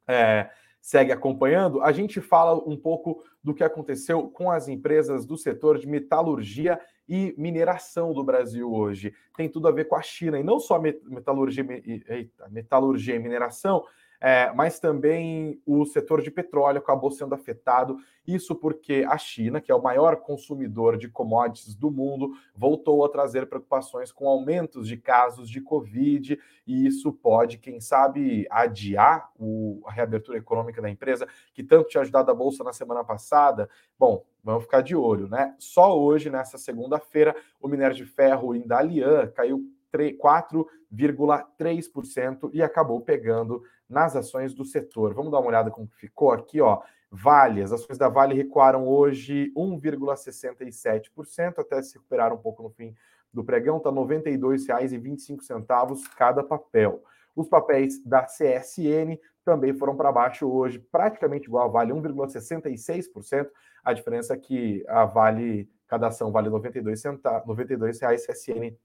é, 0.09 0.49
segue 0.81 1.13
acompanhando, 1.13 1.83
a 1.83 1.93
gente 1.93 2.21
fala 2.21 2.55
um 2.69 2.77
pouco 2.77 3.23
do 3.43 3.55
que 3.55 3.65
aconteceu 3.65 4.29
com 4.29 4.51
as 4.51 4.69
empresas 4.69 5.25
do 5.27 5.37
setor 5.37 5.79
de 5.79 5.87
metalurgia 5.87 6.81
e 7.09 7.35
mineração 7.37 8.13
do 8.13 8.25
Brasil 8.25 8.73
hoje. 8.73 9.15
Tem 9.37 9.49
tudo 9.49 9.69
a 9.69 9.73
ver 9.73 9.87
com 9.87 9.97
a 9.97 10.03
China, 10.03 10.39
e 10.39 10.43
não 10.43 10.59
só 10.59 10.79
metalurgia, 10.79 11.65
eita, 12.09 12.49
metalurgia 12.49 13.15
e 13.15 13.19
mineração, 13.19 13.85
é, 14.27 14.51
mas 14.55 14.81
também 14.81 15.61
o 15.67 15.85
setor 15.85 16.23
de 16.23 16.31
petróleo 16.31 16.79
acabou 16.79 17.11
sendo 17.11 17.35
afetado. 17.35 17.99
Isso 18.27 18.55
porque 18.55 19.05
a 19.07 19.19
China, 19.19 19.61
que 19.61 19.71
é 19.71 19.75
o 19.75 19.83
maior 19.83 20.17
consumidor 20.17 20.97
de 20.97 21.11
commodities 21.11 21.75
do 21.75 21.91
mundo, 21.91 22.33
voltou 22.57 23.05
a 23.05 23.11
trazer 23.11 23.47
preocupações 23.47 24.11
com 24.11 24.27
aumentos 24.27 24.89
de 24.89 24.97
casos 24.97 25.47
de 25.47 25.61
Covid, 25.61 26.41
e 26.67 26.87
isso 26.87 27.13
pode, 27.13 27.59
quem 27.59 27.83
sabe, 27.83 28.47
adiar 28.51 29.31
o, 29.39 29.83
a 29.85 29.93
reabertura 29.93 30.39
econômica 30.39 30.81
da 30.81 30.89
empresa, 30.89 31.29
que 31.53 31.63
tanto 31.63 31.91
tinha 31.91 32.01
ajudado 32.01 32.31
a 32.31 32.35
Bolsa 32.35 32.65
na 32.65 32.73
semana 32.73 33.05
passada. 33.05 33.69
Bom, 33.99 34.25
vamos 34.43 34.63
ficar 34.63 34.81
de 34.81 34.97
olho, 34.97 35.29
né? 35.29 35.55
Só 35.59 36.01
hoje, 36.01 36.31
nessa 36.31 36.57
segunda-feira, 36.57 37.37
o 37.61 37.69
minério 37.69 37.95
de 37.95 38.07
ferro 38.07 38.55
em 38.55 38.67
Dalian 38.67 39.27
caiu 39.35 39.71
4,3% 39.95 42.49
e 42.53 42.63
acabou 42.63 43.03
pegando 43.03 43.63
nas 43.89 44.17
ações 44.17 44.55
do 44.55 44.65
setor. 44.65 45.15
Vamos 45.15 45.31
dar 45.31 45.39
uma 45.39 45.49
olhada 45.49 45.71
como 45.71 45.87
ficou 45.89 46.33
aqui, 46.33 46.61
ó. 46.61 46.83
Vale, 47.11 47.63
as 47.63 47.71
ações 47.71 47.97
da 47.97 48.09
Vale 48.09 48.35
recuaram 48.35 48.89
hoje 48.89 49.53
1,67%, 49.57 51.59
até 51.59 51.81
se 51.81 51.95
recuperar 51.95 52.33
um 52.33 52.39
pouco 52.39 52.63
no 52.63 52.71
fim 52.71 52.93
do 53.33 53.45
pregão, 53.45 53.77
está 53.77 53.91
R$ 53.91 53.97
92,25 53.97 56.01
cada 56.17 56.43
papel. 56.43 57.05
Os 57.37 57.49
papéis 57.49 58.03
da 58.05 58.23
CSN 58.23 59.19
também 59.45 59.75
foram 59.75 59.97
para 59.97 60.11
baixo 60.11 60.49
hoje, 60.49 60.79
praticamente 60.79 61.47
igual 61.47 61.69
a 61.69 61.71
Vale, 61.71 61.93
1,66%. 61.93 63.49
A 63.85 63.93
diferença 63.93 64.35
é 64.35 64.37
que 64.37 64.85
a 64.89 65.05
Vale, 65.05 65.71
cada 65.87 66.09
ação 66.09 66.33
vale 66.33 66.49
R$ 66.49 66.55
92, 66.55 67.01
centavos, 67.01 67.47
92 67.47 68.01
reais, 68.01 68.27
CSN 68.27 68.77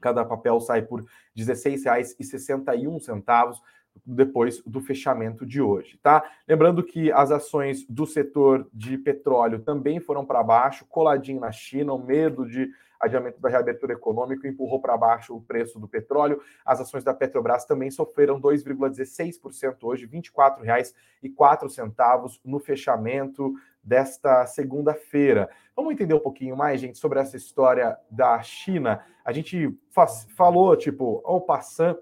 Cada 0.00 0.24
papel 0.24 0.60
sai 0.60 0.82
por 0.82 1.00
R$ 1.00 1.06
16,61 1.36 3.60
depois 4.04 4.62
do 4.64 4.80
fechamento 4.80 5.46
de 5.46 5.60
hoje, 5.60 5.98
tá? 6.02 6.24
Lembrando 6.46 6.82
que 6.82 7.12
as 7.12 7.30
ações 7.30 7.86
do 7.86 8.06
setor 8.06 8.66
de 8.72 8.98
petróleo 8.98 9.60
também 9.60 10.00
foram 10.00 10.24
para 10.24 10.42
baixo, 10.42 10.86
coladinho 10.86 11.40
na 11.40 11.52
China, 11.52 11.92
o 11.92 12.04
medo 12.04 12.46
de 12.46 12.70
adiamento 13.00 13.40
da 13.40 13.48
reabertura 13.48 13.92
econômica 13.92 14.48
empurrou 14.48 14.80
para 14.80 14.96
baixo 14.96 15.36
o 15.36 15.40
preço 15.40 15.78
do 15.78 15.86
petróleo. 15.86 16.40
As 16.64 16.80
ações 16.80 17.04
da 17.04 17.14
Petrobras 17.14 17.64
também 17.64 17.90
sofreram 17.90 18.40
2,16% 18.40 19.76
hoje, 19.82 20.06
R$ 20.06 20.20
24,04 20.20 22.40
no 22.44 22.58
fechamento 22.58 23.54
desta 23.82 24.46
segunda-feira. 24.46 25.48
Vamos 25.74 25.92
entender 25.92 26.14
um 26.14 26.20
pouquinho 26.20 26.56
mais, 26.56 26.80
gente, 26.80 26.98
sobre 26.98 27.20
essa 27.20 27.36
história 27.36 27.96
da 28.10 28.40
China. 28.42 29.04
A 29.24 29.32
gente 29.32 29.76
falou, 30.36 30.76
tipo, 30.76 31.22
ao 31.24 31.40
passando 31.40 32.00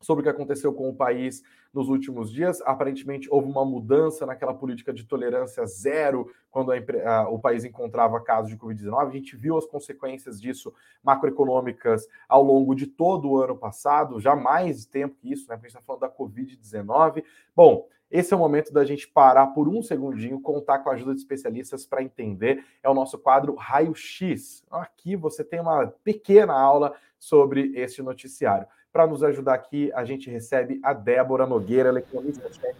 sobre 0.00 0.22
o 0.22 0.24
que 0.24 0.30
aconteceu 0.30 0.72
com 0.72 0.88
o 0.88 0.94
país 0.94 1.42
nos 1.72 1.88
últimos 1.88 2.32
dias. 2.32 2.60
Aparentemente, 2.62 3.28
houve 3.30 3.48
uma 3.48 3.64
mudança 3.64 4.24
naquela 4.24 4.54
política 4.54 4.92
de 4.92 5.04
tolerância 5.04 5.64
zero 5.66 6.32
quando 6.50 6.72
a, 6.72 6.76
a, 7.04 7.28
o 7.28 7.38
país 7.38 7.64
encontrava 7.64 8.20
casos 8.20 8.50
de 8.50 8.56
Covid-19. 8.56 9.08
A 9.08 9.10
gente 9.10 9.36
viu 9.36 9.56
as 9.56 9.66
consequências 9.66 10.40
disso 10.40 10.72
macroeconômicas 11.02 12.06
ao 12.28 12.42
longo 12.42 12.74
de 12.74 12.86
todo 12.86 13.30
o 13.30 13.42
ano 13.42 13.56
passado, 13.56 14.20
já 14.20 14.34
mais 14.34 14.86
tempo 14.86 15.16
que 15.16 15.32
isso, 15.32 15.48
né? 15.48 15.56
Porque 15.56 15.66
a 15.66 15.70
gente 15.70 15.78
está 15.78 15.86
falando 15.86 16.00
da 16.00 16.10
Covid-19. 16.10 17.22
Bom, 17.54 17.86
esse 18.10 18.32
é 18.34 18.36
o 18.36 18.40
momento 18.40 18.72
da 18.72 18.84
gente 18.84 19.06
parar 19.06 19.48
por 19.48 19.68
um 19.68 19.80
segundinho, 19.82 20.40
contar 20.40 20.80
com 20.80 20.90
a 20.90 20.94
ajuda 20.94 21.14
de 21.14 21.20
especialistas 21.20 21.86
para 21.86 22.02
entender. 22.02 22.64
É 22.82 22.90
o 22.90 22.94
nosso 22.94 23.16
quadro 23.16 23.54
Raio 23.54 23.94
X. 23.94 24.64
Aqui 24.68 25.14
você 25.14 25.44
tem 25.44 25.60
uma 25.60 25.86
pequena 26.02 26.52
aula 26.52 26.92
sobre 27.20 27.70
este 27.76 28.02
noticiário. 28.02 28.66
Para 28.92 29.06
nos 29.06 29.22
ajudar 29.22 29.54
aqui, 29.54 29.92
a 29.94 30.04
gente 30.04 30.28
recebe 30.28 30.80
a 30.82 30.92
Débora 30.92 31.46
Nogueira, 31.46 31.90
ela 31.90 32.00
é 32.00 32.02
economista-chefe 32.02 32.74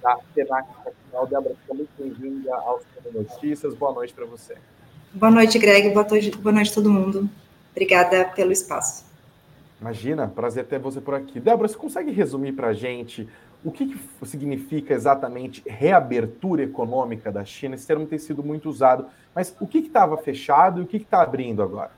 da 0.00 0.16
Senac 0.32 0.68
Capital. 0.84 1.26
Débora, 1.26 1.56
seja 1.60 1.74
muito 1.74 1.90
bem-vinda 1.98 2.54
ao 2.54 2.80
Sistema 2.80 3.18
Notícias. 3.18 3.74
Boa 3.74 3.92
noite 3.92 4.14
para 4.14 4.26
você. 4.26 4.56
Boa 5.12 5.32
noite, 5.32 5.58
Greg. 5.58 5.90
Boa 5.90 6.06
noite, 6.08 6.30
boa 6.38 6.52
noite 6.52 6.70
a 6.70 6.74
todo 6.74 6.88
mundo. 6.88 7.28
Obrigada 7.72 8.26
pelo 8.26 8.52
espaço. 8.52 9.06
Imagina, 9.80 10.28
prazer 10.28 10.66
ter 10.66 10.78
você 10.78 11.00
por 11.00 11.14
aqui. 11.14 11.40
Débora, 11.40 11.66
você 11.66 11.76
consegue 11.76 12.12
resumir 12.12 12.52
para 12.52 12.68
a 12.68 12.72
gente 12.72 13.28
o 13.64 13.72
que, 13.72 13.86
que, 13.86 13.98
significa 14.24 14.94
exatamente 14.94 15.64
reabertura 15.66 16.62
econômica 16.62 17.32
da 17.32 17.44
China? 17.44 17.74
Esse 17.74 17.88
termo 17.88 18.06
tem 18.06 18.20
sido 18.20 18.40
muito 18.40 18.70
usado, 18.70 19.06
mas 19.34 19.52
o 19.58 19.66
que 19.66 19.78
estava 19.78 20.16
fechado 20.16 20.80
e 20.80 20.84
o 20.84 20.86
que 20.86 20.98
está 20.98 21.22
abrindo 21.22 21.60
agora? 21.60 21.90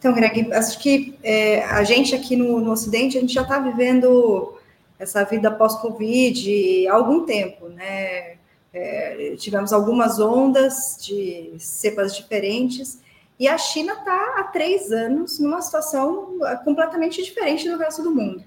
Então, 0.00 0.14
Greg, 0.14 0.50
acho 0.54 0.78
que 0.78 1.14
é, 1.22 1.62
a 1.62 1.84
gente 1.84 2.14
aqui 2.14 2.34
no, 2.34 2.58
no, 2.58 2.72
Ocidente, 2.72 3.18
a 3.18 3.20
gente 3.20 3.34
já 3.34 3.42
está 3.42 3.58
vivendo 3.58 4.58
essa 4.98 5.22
vida 5.24 5.50
pós-Covid 5.50 6.88
há 6.88 6.94
algum 6.94 7.26
tempo, 7.26 7.68
né? 7.68 8.38
É, 8.72 9.34
tivemos 9.36 9.74
algumas 9.74 10.18
ondas 10.18 10.96
de 11.02 11.52
cepas 11.58 12.16
diferentes, 12.16 12.98
e 13.38 13.46
a 13.46 13.58
China 13.58 13.92
está 13.92 14.36
há 14.38 14.44
três 14.44 14.90
anos 14.90 15.38
numa 15.38 15.60
situação 15.60 16.38
é, 16.46 16.56
completamente 16.56 17.22
diferente 17.22 17.68
do 17.68 17.76
resto 17.76 18.02
do 18.02 18.10
mundo. 18.10 18.42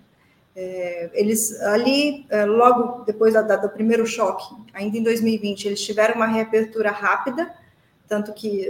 É, 0.55 1.11
eles 1.13 1.61
ali, 1.61 2.25
é, 2.31 2.45
logo 2.45 3.03
depois 3.03 3.35
da, 3.35 3.43
do 3.43 3.69
primeiro 3.69 4.07
choque, 4.07 4.55
ainda 4.73 4.97
em 4.97 5.03
2020, 5.03 5.65
eles 5.65 5.81
tiveram 5.81 6.15
uma 6.15 6.25
reabertura 6.25 6.89
rápida, 6.89 7.53
tanto 8.07 8.33
que 8.33 8.67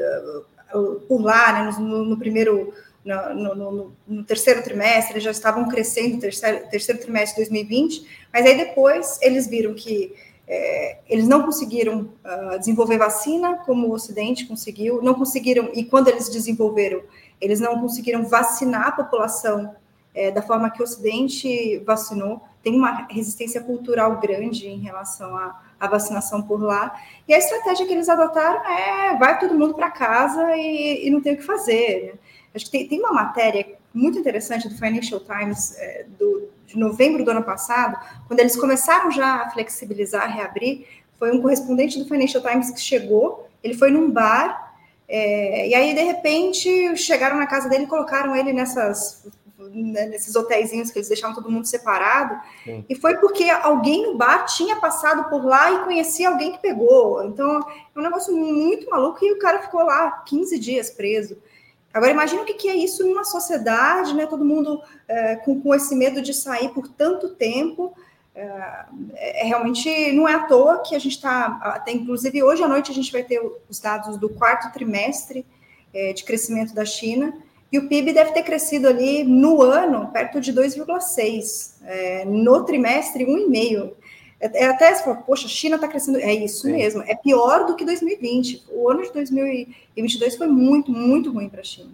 por 1.07 1.21
lá, 1.21 1.53
né, 1.53 1.75
no, 1.79 2.05
no 2.05 2.17
primeiro, 2.17 2.73
no, 3.03 3.55
no, 3.55 3.95
no, 4.07 4.23
terceiro 4.23 4.63
trimestre, 4.63 5.13
eles 5.13 5.23
já 5.23 5.31
estavam 5.31 5.67
crescendo, 5.67 6.19
terceiro, 6.19 6.67
terceiro 6.69 7.01
trimestre 7.01 7.43
de 7.43 7.49
2020, 7.49 8.27
mas 8.31 8.45
aí 8.45 8.57
depois 8.57 9.19
eles 9.21 9.47
viram 9.47 9.73
que 9.73 10.13
é, 10.47 10.99
eles 11.07 11.27
não 11.27 11.43
conseguiram 11.43 12.09
uh, 12.23 12.59
desenvolver 12.59 12.97
vacina 12.97 13.57
como 13.65 13.87
o 13.87 13.93
Ocidente 13.93 14.45
conseguiu, 14.45 15.01
não 15.01 15.13
conseguiram, 15.13 15.69
e 15.73 15.83
quando 15.83 16.09
eles 16.09 16.29
desenvolveram, 16.29 17.01
eles 17.39 17.59
não 17.59 17.79
conseguiram 17.79 18.25
vacinar 18.25 18.87
a 18.87 18.91
população 18.91 19.75
é, 20.13 20.31
da 20.31 20.41
forma 20.41 20.69
que 20.69 20.81
o 20.81 20.83
Ocidente 20.83 21.79
vacinou, 21.79 22.41
tem 22.61 22.75
uma 22.75 23.07
resistência 23.09 23.61
cultural 23.61 24.19
grande 24.19 24.67
em 24.67 24.79
relação 24.79 25.35
à, 25.35 25.61
à, 25.85 25.87
vacinação 25.87 26.41
por 26.41 26.61
lá. 26.61 26.99
E 27.27 27.33
a 27.33 27.37
estratégia 27.37 27.85
que 27.85 27.93
eles 27.93 28.09
adotaram 28.09 28.65
é 28.65 29.17
vai 29.17 29.39
todo 29.39 29.55
mundo 29.55 29.73
para 29.73 29.91
casa 29.91 30.55
e, 30.55 31.07
e, 31.07 31.09
não 31.09 31.21
tem 31.21 31.33
o 31.33 31.37
que 31.37 31.43
fazer. 31.43 32.05
Né? 32.05 32.19
Acho 32.55 32.65
que 32.65 32.71
tem, 32.71 32.87
tem, 32.87 32.99
uma 32.99 33.11
matéria 33.11 33.65
muito 33.93 34.17
interessante 34.17 34.67
do 34.67 34.75
Financial 34.75 35.19
Times 35.19 35.75
é, 35.77 36.05
do, 36.17 36.49
de 36.65 36.77
novembro 36.77 37.23
do 37.23 37.31
ano 37.31 37.43
passado, 37.43 37.97
quando 38.27 38.39
eles 38.39 38.55
começaram 38.55 39.11
já 39.11 39.43
a 39.43 39.49
flexibilizar, 39.49 40.23
a 40.23 40.27
reabrir. 40.27 40.85
Foi 41.17 41.31
um 41.31 41.41
correspondente 41.41 41.99
do 41.99 42.05
Financial 42.05 42.43
Times 42.43 42.71
que 42.71 42.81
chegou, 42.81 43.47
ele 43.63 43.75
foi 43.75 43.91
num 43.91 44.11
bar, 44.11 44.73
é, 45.07 45.67
e 45.67 45.75
aí, 45.75 45.93
de 45.93 46.01
repente, 46.01 46.95
chegaram 46.97 47.37
na 47.37 47.45
casa 47.45 47.69
dele 47.69 47.83
e 47.83 47.87
colocaram 47.87 48.35
ele 48.35 48.53
nessas 48.53 49.25
né, 49.69 50.05
nesses 50.07 50.35
hotéisinhos 50.35 50.91
que 50.91 50.97
eles 50.97 51.07
deixavam 51.07 51.35
todo 51.35 51.49
mundo 51.49 51.65
separado, 51.65 52.39
Sim. 52.63 52.85
e 52.89 52.95
foi 52.95 53.17
porque 53.17 53.49
alguém 53.49 54.03
no 54.03 54.17
bar 54.17 54.45
tinha 54.45 54.75
passado 54.77 55.29
por 55.29 55.45
lá 55.45 55.71
e 55.71 55.83
conhecia 55.83 56.29
alguém 56.29 56.51
que 56.51 56.59
pegou. 56.59 57.23
Então, 57.23 57.59
é 57.95 57.99
um 57.99 58.03
negócio 58.03 58.35
muito 58.35 58.89
maluco 58.89 59.23
e 59.23 59.31
o 59.31 59.39
cara 59.39 59.59
ficou 59.59 59.83
lá 59.83 60.11
15 60.25 60.59
dias 60.59 60.89
preso. 60.89 61.37
Agora, 61.93 62.11
imagina 62.11 62.41
o 62.41 62.45
que 62.45 62.67
é 62.67 62.75
isso 62.75 63.07
numa 63.07 63.23
sociedade, 63.23 64.15
né? 64.15 64.25
Todo 64.25 64.43
mundo 64.43 64.81
é, 65.07 65.35
com, 65.35 65.61
com 65.61 65.75
esse 65.75 65.95
medo 65.95 66.23
de 66.23 66.33
sair 66.33 66.69
por 66.69 66.87
tanto 66.87 67.29
tempo. 67.29 67.95
É, 68.33 68.85
é, 69.13 69.43
realmente 69.45 70.11
não 70.11 70.27
é 70.27 70.33
à 70.33 70.39
toa 70.39 70.79
que 70.79 70.95
a 70.95 70.99
gente 70.99 71.13
está. 71.13 71.59
Até 71.61 71.91
inclusive 71.91 72.41
hoje 72.41 72.63
à 72.63 72.67
noite 72.67 72.89
a 72.89 72.93
gente 72.95 73.11
vai 73.11 73.23
ter 73.23 73.39
os 73.69 73.79
dados 73.79 74.17
do 74.17 74.27
quarto 74.27 74.73
trimestre 74.73 75.45
é, 75.93 76.13
de 76.13 76.23
crescimento 76.23 76.73
da 76.73 76.83
China. 76.83 77.31
E 77.73 77.79
o 77.79 77.89
PIB 77.89 78.13
deve 78.13 78.33
ter 78.33 78.43
crescido 78.43 78.87
ali 78.87 79.23
no 79.23 79.63
ano 79.63 80.07
perto 80.13 80.39
de 80.39 80.53
2,6, 80.53 81.77
é, 81.83 82.23
no 82.23 82.63
trimestre 82.63 83.25
1,5. 83.25 83.93
É, 84.39 84.65
é 84.65 84.65
até 84.67 84.93
se 84.93 85.03
for, 85.03 85.17
poxa, 85.23 85.47
a 85.47 85.49
China 85.49 85.77
está 85.77 85.87
crescendo. 85.87 86.19
É 86.19 86.31
isso 86.31 86.67
Sim. 86.67 86.73
mesmo, 86.73 87.01
é 87.01 87.15
pior 87.15 87.65
do 87.65 87.75
que 87.75 87.83
2020. 87.83 88.65
O 88.69 88.91
ano 88.91 89.01
de 89.01 89.11
2022 89.11 90.35
foi 90.35 90.45
muito, 90.45 90.91
muito 90.91 91.31
ruim 91.31 91.49
para 91.49 91.61
a 91.61 91.63
China. 91.63 91.89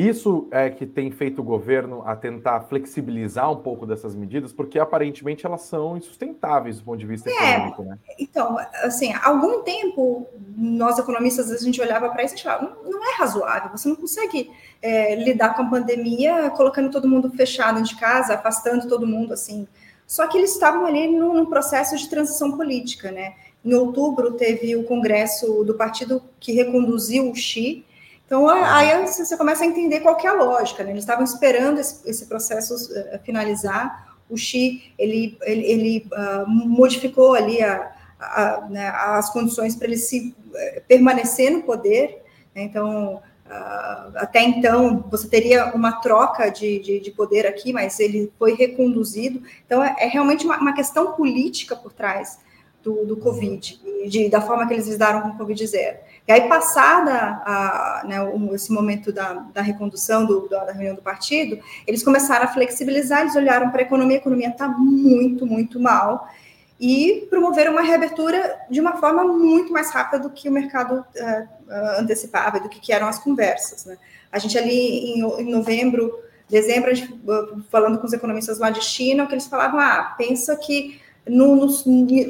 Isso 0.00 0.48
é 0.50 0.70
que 0.70 0.86
tem 0.86 1.10
feito 1.10 1.42
o 1.42 1.44
governo 1.44 2.02
a 2.06 2.16
tentar 2.16 2.62
flexibilizar 2.62 3.52
um 3.52 3.56
pouco 3.56 3.84
dessas 3.84 4.14
medidas, 4.14 4.50
porque 4.50 4.78
aparentemente 4.78 5.44
elas 5.44 5.60
são 5.60 5.94
insustentáveis 5.94 6.78
do 6.78 6.84
ponto 6.84 6.98
de 6.98 7.04
vista 7.04 7.28
é, 7.28 7.56
econômico, 7.56 7.82
né? 7.82 7.98
Então, 8.18 8.56
assim, 8.82 9.12
há 9.12 9.28
algum 9.28 9.62
tempo, 9.62 10.26
nós 10.56 10.98
economistas, 10.98 11.52
a 11.52 11.58
gente 11.58 11.78
olhava 11.82 12.08
para 12.08 12.24
isso 12.24 12.32
e 12.32 12.34
a 12.34 12.36
gente 12.38 12.44
falava, 12.44 12.82
não, 12.82 12.92
não, 12.92 13.12
é 13.12 13.14
razoável, 13.16 13.70
você 13.76 13.90
não 13.90 13.96
consegue 13.96 14.50
é, 14.80 15.16
lidar 15.16 15.54
com 15.54 15.64
a 15.64 15.68
pandemia 15.68 16.48
colocando 16.48 16.90
todo 16.90 17.06
mundo 17.06 17.30
fechado 17.32 17.82
de 17.82 17.94
casa, 17.96 18.32
afastando 18.32 18.88
todo 18.88 19.06
mundo, 19.06 19.34
assim. 19.34 19.68
Só 20.06 20.26
que 20.26 20.38
eles 20.38 20.54
estavam 20.54 20.86
ali 20.86 21.08
num, 21.08 21.34
num 21.34 21.46
processo 21.46 21.94
de 21.98 22.08
transição 22.08 22.56
política, 22.56 23.12
né? 23.12 23.34
Em 23.62 23.74
outubro 23.74 24.32
teve 24.32 24.74
o 24.76 24.84
congresso 24.84 25.62
do 25.62 25.74
partido 25.74 26.22
que 26.40 26.52
reconduziu 26.52 27.30
o 27.30 27.34
Xi, 27.34 27.84
então, 28.30 28.48
aí 28.48 29.04
você 29.08 29.36
começa 29.36 29.64
a 29.64 29.66
entender 29.66 29.98
qual 29.98 30.16
é 30.16 30.28
a 30.28 30.34
lógica, 30.34 30.84
né? 30.84 30.90
Eles 30.92 31.02
estavam 31.02 31.24
esperando 31.24 31.80
esse, 31.80 32.08
esse 32.08 32.26
processo 32.26 32.76
uh, 32.76 33.18
finalizar. 33.24 34.16
O 34.28 34.36
Xi, 34.36 34.94
ele, 34.96 35.36
ele, 35.42 35.66
ele 35.66 36.08
uh, 36.12 36.48
modificou 36.48 37.34
ali 37.34 37.60
a, 37.60 37.90
a, 38.20 38.68
né, 38.70 38.88
as 38.88 39.32
condições 39.32 39.74
para 39.74 39.88
ele 39.88 39.96
se 39.96 40.32
uh, 40.46 40.80
permanecer 40.86 41.50
no 41.50 41.64
poder. 41.64 42.22
Né? 42.54 42.62
Então, 42.62 43.20
até 44.14 44.44
então, 44.44 45.04
você 45.10 45.26
teria 45.26 45.74
uma 45.74 46.00
troca 46.00 46.50
de, 46.50 46.78
de, 46.78 47.00
de, 47.00 47.10
poder 47.10 47.48
aqui, 47.48 47.72
mas 47.72 47.98
ele 47.98 48.32
foi 48.38 48.54
reconduzido. 48.54 49.42
Então, 49.66 49.82
é, 49.82 49.96
é 49.98 50.06
realmente 50.06 50.44
uma, 50.44 50.56
uma, 50.56 50.72
questão 50.72 51.14
política 51.14 51.74
por 51.74 51.92
trás 51.92 52.38
do, 52.80 53.04
do 53.04 53.16
Covid, 53.16 53.80
de, 54.08 54.28
da 54.28 54.40
forma 54.40 54.68
que 54.68 54.74
eles 54.74 54.86
lidaram 54.86 55.22
com 55.22 55.28
o 55.30 55.36
Covid 55.36 55.66
zero. 55.66 55.98
E 56.28 56.32
aí, 56.32 56.48
passada 56.48 57.12
a, 57.44 58.02
né, 58.06 58.16
esse 58.54 58.72
momento 58.72 59.12
da, 59.12 59.32
da 59.52 59.62
recondução 59.62 60.24
do, 60.24 60.48
da 60.48 60.72
reunião 60.72 60.94
do 60.94 61.02
partido, 61.02 61.58
eles 61.86 62.02
começaram 62.02 62.44
a 62.44 62.48
flexibilizar, 62.48 63.22
eles 63.22 63.34
olharam 63.34 63.70
para 63.70 63.80
a 63.80 63.82
economia, 63.82 64.16
a 64.16 64.20
economia 64.20 64.48
está 64.48 64.68
muito, 64.68 65.46
muito 65.46 65.80
mal, 65.80 66.28
e 66.80 67.26
promoveram 67.28 67.72
uma 67.72 67.82
reabertura 67.82 68.58
de 68.70 68.80
uma 68.80 68.96
forma 68.96 69.22
muito 69.24 69.72
mais 69.72 69.90
rápida 69.90 70.18
do 70.18 70.30
que 70.30 70.48
o 70.48 70.52
mercado 70.52 71.00
uh, 71.00 71.98
antecipava, 71.98 72.58
do 72.58 72.70
que, 72.70 72.80
que, 72.80 72.92
eram 72.92 73.06
as 73.06 73.18
conversas. 73.18 73.84
Né? 73.84 73.98
A 74.32 74.38
gente 74.38 74.56
ali 74.56 75.12
em, 75.12 75.20
em 75.20 75.50
novembro, 75.50 76.18
dezembro, 76.48 76.94
gente, 76.94 77.20
falando 77.70 77.98
com 77.98 78.06
os 78.06 78.12
economistas 78.14 78.58
lá 78.58 78.70
de 78.70 78.82
China, 78.82 79.26
que 79.26 79.34
eles 79.34 79.46
falavam, 79.46 79.78
ah, 79.78 80.14
pensa 80.16 80.56
que 80.56 80.98
no, 81.28 81.54
no, 81.54 81.68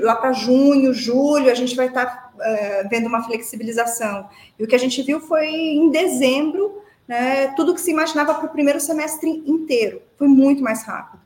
lá 0.03 0.17
para 0.17 0.33
junho, 0.33 0.93
julho, 0.93 1.51
a 1.51 1.55
gente 1.55 1.77
vai 1.77 1.87
estar 1.87 2.07
tá, 2.07 2.30
uh, 2.41 2.89
vendo 2.89 3.07
uma 3.07 3.23
flexibilização. 3.23 4.29
E 4.59 4.65
o 4.65 4.67
que 4.67 4.75
a 4.75 4.79
gente 4.79 5.03
viu 5.03 5.21
foi 5.21 5.49
em 5.49 5.91
dezembro, 5.91 6.83
né, 7.07 7.49
tudo 7.57 7.75
que 7.75 7.81
se 7.81 7.91
imaginava 7.91 8.35
para 8.35 8.47
o 8.47 8.49
primeiro 8.49 8.81
semestre 8.81 9.29
inteiro. 9.47 10.03
Foi 10.17 10.29
muito 10.29 10.63
mais 10.63 10.85
rápido. 10.85 11.21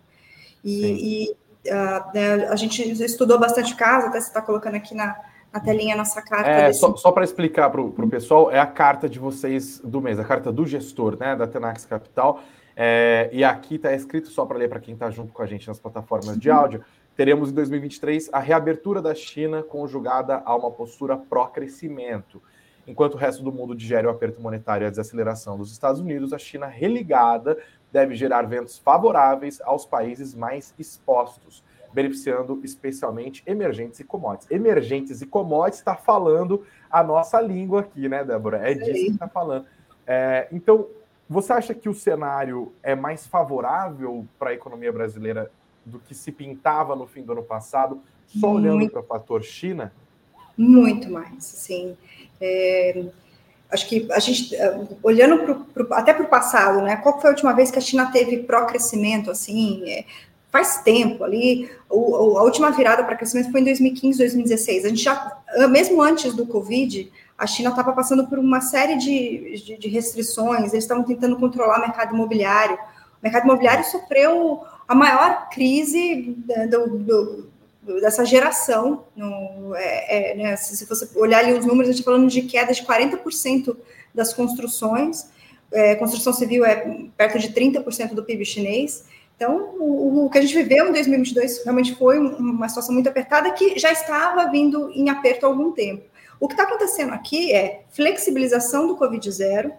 E, 0.65 1.27
e 1.27 1.71
uh, 1.71 2.15
né, 2.15 2.49
a 2.49 2.57
gente 2.57 2.83
estudou 3.03 3.39
bastante 3.39 3.75
caso, 3.75 4.07
até 4.07 4.21
você 4.21 4.29
está 4.29 4.41
colocando 4.41 4.77
aqui 4.77 4.95
na, 4.95 5.17
na 5.53 5.61
telinha 5.61 5.95
nossa 5.95 6.21
carta. 6.23 6.49
É, 6.49 6.67
desse... 6.69 6.81
Só, 6.81 6.97
só 6.97 7.13
para 7.13 7.25
explicar 7.25 7.71
para 7.71 7.81
o 7.81 8.09
pessoal, 8.09 8.51
é 8.51 8.59
a 8.59 8.67
carta 8.67 9.09
de 9.09 9.19
vocês 9.19 9.79
do 9.85 10.01
mês, 10.01 10.19
a 10.19 10.25
carta 10.25 10.51
do 10.51 10.67
gestor, 10.67 11.17
né, 11.19 11.37
da 11.37 11.47
Tenax 11.47 11.85
Capital. 11.85 12.41
É, 12.77 13.29
e 13.33 13.45
aqui 13.45 13.77
está 13.77 13.93
escrito, 13.93 14.29
só 14.31 14.45
para 14.45 14.59
ler 14.59 14.69
para 14.69 14.81
quem 14.81 14.95
está 14.95 15.09
junto 15.11 15.33
com 15.33 15.43
a 15.43 15.47
gente 15.47 15.69
nas 15.69 15.79
plataformas 15.79 16.37
de 16.39 16.51
áudio, 16.51 16.83
teremos 17.17 17.51
em 17.51 17.55
2023 17.55 18.31
a 18.33 18.39
reabertura 18.39 19.01
da 19.01 19.15
China 19.15 19.63
conjugada 19.63 20.43
a 20.45 20.57
uma 20.57 20.71
postura 20.71 21.17
pró-crescimento. 21.17 22.43
Enquanto 22.87 23.15
o 23.15 23.17
resto 23.17 23.43
do 23.43 23.53
mundo 23.53 23.75
digere 23.75 24.07
o 24.07 24.11
aperto 24.11 24.41
monetário 24.41 24.85
e 24.85 24.89
a 24.89 24.91
desaceleração 24.91 25.57
dos 25.57 25.73
Estados 25.73 26.01
Unidos, 26.01 26.33
a 26.33 26.39
China 26.39 26.67
religada 26.67 27.57
deve 27.91 28.15
gerar 28.15 28.43
ventos 28.43 28.79
favoráveis 28.79 29.61
aos 29.63 29.87
países 29.87 30.35
mais 30.35 30.75
expostos, 30.79 31.65
beneficiando 31.93 32.61
especialmente 32.63 33.43
emergentes 33.47 34.01
e 34.01 34.05
commodities. 34.05 34.51
Emergentes 34.51 35.23
e 35.23 35.27
commodities 35.27 35.79
está 35.79 35.95
falando 35.95 36.67
a 36.91 37.03
nossa 37.03 37.41
língua 37.41 37.81
aqui, 37.81 38.09
né, 38.09 38.25
Débora? 38.25 38.69
É 38.69 38.75
disso 38.75 38.93
que 38.93 39.11
está 39.13 39.29
falando. 39.29 39.65
É, 40.07 40.49
então, 40.53 40.89
você 41.29 41.53
acha 41.53 41.73
que 41.73 41.89
o 41.89 41.95
cenário 41.95 42.73
é 42.83 42.95
mais 42.95 43.27
favorável 43.27 44.27
para 44.39 44.51
a 44.51 44.55
economia 44.55 44.93
brasileira 44.93 45.51
do 45.85 45.99
que 45.99 46.15
se 46.15 46.33
pintava 46.33 46.97
no 46.97 47.07
fim 47.07 47.23
do 47.23 47.33
ano 47.33 47.43
passado, 47.43 48.01
só 48.27 48.49
Muito. 48.49 48.69
olhando 48.69 48.91
para 48.91 49.01
o 49.01 49.05
fator 49.05 49.43
China? 49.43 49.93
Muito 50.57 51.11
mais, 51.11 51.45
sim. 51.45 51.97
É, 52.41 53.05
acho 53.71 53.89
que 53.89 54.07
a 54.11 54.19
gente, 54.19 54.55
é, 54.55 54.81
olhando 55.03 55.43
pro, 55.43 55.55
pro, 55.67 55.95
até 55.95 56.13
para 56.13 56.25
o 56.25 56.29
passado, 56.29 56.81
né? 56.81 56.97
Qual 56.97 57.21
foi 57.21 57.31
a 57.31 57.33
última 57.33 57.53
vez 57.53 57.71
que 57.71 57.79
a 57.79 57.83
China 57.83 58.11
teve 58.11 58.39
pró-crescimento, 58.39 59.31
assim? 59.31 59.83
É, 59.89 60.05
faz 60.51 60.83
tempo 60.83 61.25
ali, 61.25 61.69
o, 61.91 62.39
a 62.39 62.45
última 62.45 62.71
virada 62.71 63.03
para 63.03 63.17
crescimento 63.17 63.51
foi 63.51 63.61
em 63.61 63.65
2015, 63.65 64.19
2016. 64.19 64.85
A 64.85 64.89
gente 64.89 65.03
já, 65.03 65.43
mesmo 65.69 66.01
antes 66.01 66.33
do 66.33 66.47
Covid, 66.47 67.11
a 67.37 67.45
China 67.45 67.71
estava 67.71 67.93
passando 67.93 68.29
por 68.29 68.39
uma 68.39 68.61
série 68.61 68.97
de, 68.97 69.61
de, 69.65 69.77
de 69.77 69.89
restrições, 69.89 70.73
eles 70.73 70.85
estavam 70.85 71.03
tentando 71.03 71.37
controlar 71.37 71.79
o 71.79 71.81
mercado 71.81 72.15
imobiliário. 72.15 72.77
O 72.77 72.79
mercado 73.21 73.45
imobiliário 73.45 73.85
sofreu 73.85 74.63
a 74.87 74.95
maior 74.95 75.49
crise 75.51 76.37
né, 76.47 76.67
do, 76.67 76.99
do, 76.99 77.51
dessa 78.01 78.25
geração. 78.25 79.05
No, 79.17 79.75
é, 79.75 80.33
é, 80.33 80.35
né, 80.35 80.57
se, 80.57 80.85
você 80.87 81.09
olhar 81.19 81.39
ali 81.41 81.53
os 81.53 81.65
números, 81.65 81.89
a 81.89 81.93
gente 81.93 82.01
está 82.01 82.11
falando 82.11 82.29
de 82.29 82.43
queda 82.43 82.73
de 82.73 82.83
40% 82.83 83.77
das 84.15 84.33
construções. 84.33 85.29
É, 85.73 85.95
construção 85.97 86.33
civil 86.33 86.65
é 86.65 87.09
perto 87.17 87.39
de 87.39 87.49
30% 87.49 88.15
do 88.15 88.25
PIB 88.25 88.45
chinês. 88.45 89.05
Então, 89.37 89.75
o, 89.79 90.27
o, 90.27 90.31
que 90.31 90.39
a 90.39 90.41
gente 90.41 90.55
viveu 90.55 90.89
em 90.89 90.93
2022 90.93 91.65
realmente 91.65 91.95
foi 91.97 92.19
uma 92.19 92.69
situação 92.69 92.95
muito 92.95 93.09
apertada 93.09 93.51
que 93.51 93.79
já 93.79 93.91
estava 93.91 94.49
vindo 94.51 94.91
em 94.93 95.11
aperto 95.11 95.45
há 95.45 95.49
algum 95.49 95.73
tempo. 95.73 96.05
O 96.39 96.47
que 96.47 96.55
está 96.55 96.65
acontecendo 96.65 97.13
aqui 97.13 97.53
é 97.53 97.83
flexibilização 97.91 98.87
do 98.87 98.97
Covid 98.97 99.29
zero, 99.31 99.73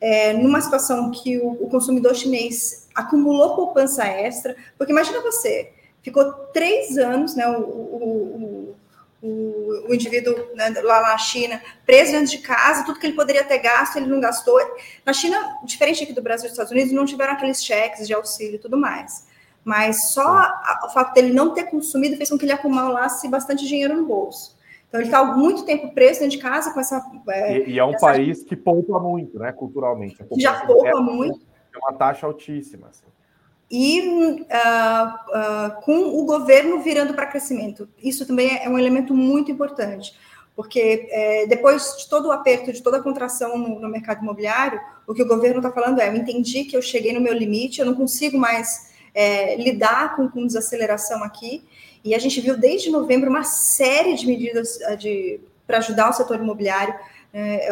é, 0.00 0.32
numa 0.32 0.60
situação 0.60 1.10
que 1.10 1.38
o, 1.38 1.52
o, 1.52 1.68
consumidor 1.68 2.14
chinês 2.14 2.88
acumulou 2.94 3.56
poupança 3.56 4.04
extra, 4.04 4.56
porque 4.76 4.92
imagina 4.92 5.20
você, 5.20 5.72
ficou 6.02 6.32
três 6.52 6.98
anos, 6.98 7.34
né, 7.34 7.48
o, 7.48 7.60
o, 7.60 8.76
o, 9.22 9.86
o 9.88 9.94
indivíduo 9.94 10.34
né, 10.54 10.72
lá 10.82 11.00
na 11.02 11.18
China, 11.18 11.60
preso 11.84 12.12
dentro 12.12 12.30
de 12.30 12.38
casa, 12.38 12.84
tudo 12.84 12.98
que 12.98 13.06
ele 13.06 13.16
poderia 13.16 13.44
ter 13.44 13.58
gasto, 13.58 13.96
ele 13.96 14.06
não 14.06 14.20
gastou. 14.20 14.58
Na 15.04 15.12
China, 15.12 15.58
diferente 15.64 16.04
aqui 16.04 16.12
do 16.12 16.22
Brasil 16.22 16.46
e 16.46 16.48
dos 16.48 16.52
Estados 16.52 16.72
Unidos, 16.72 16.92
não 16.92 17.04
tiveram 17.04 17.32
aqueles 17.32 17.64
cheques 17.64 18.06
de 18.06 18.14
auxílio 18.14 18.56
e 18.56 18.58
tudo 18.58 18.76
mais. 18.76 19.26
Mas 19.64 20.12
só 20.12 20.28
a, 20.28 20.82
o 20.86 20.90
fato 20.90 21.12
dele 21.14 21.32
não 21.32 21.52
ter 21.52 21.64
consumido 21.64 22.16
fez 22.16 22.28
com 22.28 22.38
que 22.38 22.44
ele 22.44 22.52
acumulasse 22.52 23.26
bastante 23.28 23.66
dinheiro 23.66 23.96
no 23.96 24.06
bolso. 24.06 24.55
Então 24.88 25.00
ele 25.00 25.08
está 25.08 25.24
muito 25.24 25.64
tempo 25.64 25.92
preso 25.92 26.20
dentro 26.20 26.36
de 26.36 26.42
casa 26.42 26.72
com 26.72 26.80
essa. 26.80 27.04
É, 27.28 27.58
e, 27.58 27.70
e, 27.72 27.78
é 27.78 27.84
um 27.84 27.94
essa... 27.94 28.06
país 28.06 28.42
que 28.42 28.56
poupa 28.56 28.98
muito, 28.98 29.38
né, 29.38 29.52
culturalmente. 29.52 30.16
Já 30.38 30.64
poupa 30.64 30.88
é, 30.88 30.94
muito. 30.94 31.40
É 31.74 31.78
uma 31.78 31.92
taxa 31.92 32.26
altíssima. 32.26 32.88
Assim. 32.88 33.06
E 33.70 34.00
uh, 34.00 34.46
uh, 34.46 35.82
com 35.82 36.20
o 36.20 36.24
governo 36.24 36.80
virando 36.80 37.14
para 37.14 37.26
crescimento. 37.26 37.88
Isso 38.02 38.26
também 38.26 38.58
é 38.62 38.68
um 38.68 38.78
elemento 38.78 39.12
muito 39.12 39.50
importante, 39.50 40.14
porque 40.54 41.08
é, 41.10 41.46
depois 41.46 41.96
de 41.98 42.08
todo 42.08 42.28
o 42.28 42.32
aperto, 42.32 42.72
de 42.72 42.82
toda 42.82 42.98
a 42.98 43.02
contração 43.02 43.58
no, 43.58 43.80
no 43.80 43.88
mercado 43.88 44.22
imobiliário, 44.22 44.80
o 45.06 45.12
que 45.12 45.22
o 45.22 45.28
governo 45.28 45.58
está 45.58 45.72
falando 45.72 46.00
é: 46.00 46.08
eu 46.08 46.14
entendi 46.14 46.64
que 46.64 46.76
eu 46.76 46.80
cheguei 46.80 47.12
no 47.12 47.20
meu 47.20 47.34
limite, 47.34 47.80
eu 47.80 47.86
não 47.86 47.94
consigo 47.94 48.38
mais 48.38 48.94
é, 49.16 49.56
lidar 49.56 50.14
com, 50.14 50.28
com 50.28 50.46
desaceleração 50.46 51.24
aqui. 51.24 51.64
E 52.04 52.14
a 52.14 52.18
gente 52.18 52.38
viu 52.40 52.56
desde 52.56 52.90
novembro 52.90 53.30
uma 53.30 53.42
série 53.42 54.14
de 54.14 54.26
medidas 54.26 54.78
de, 54.98 55.40
para 55.66 55.78
ajudar 55.78 56.10
o 56.10 56.12
setor 56.12 56.38
imobiliário. 56.38 56.94
É, 57.38 57.68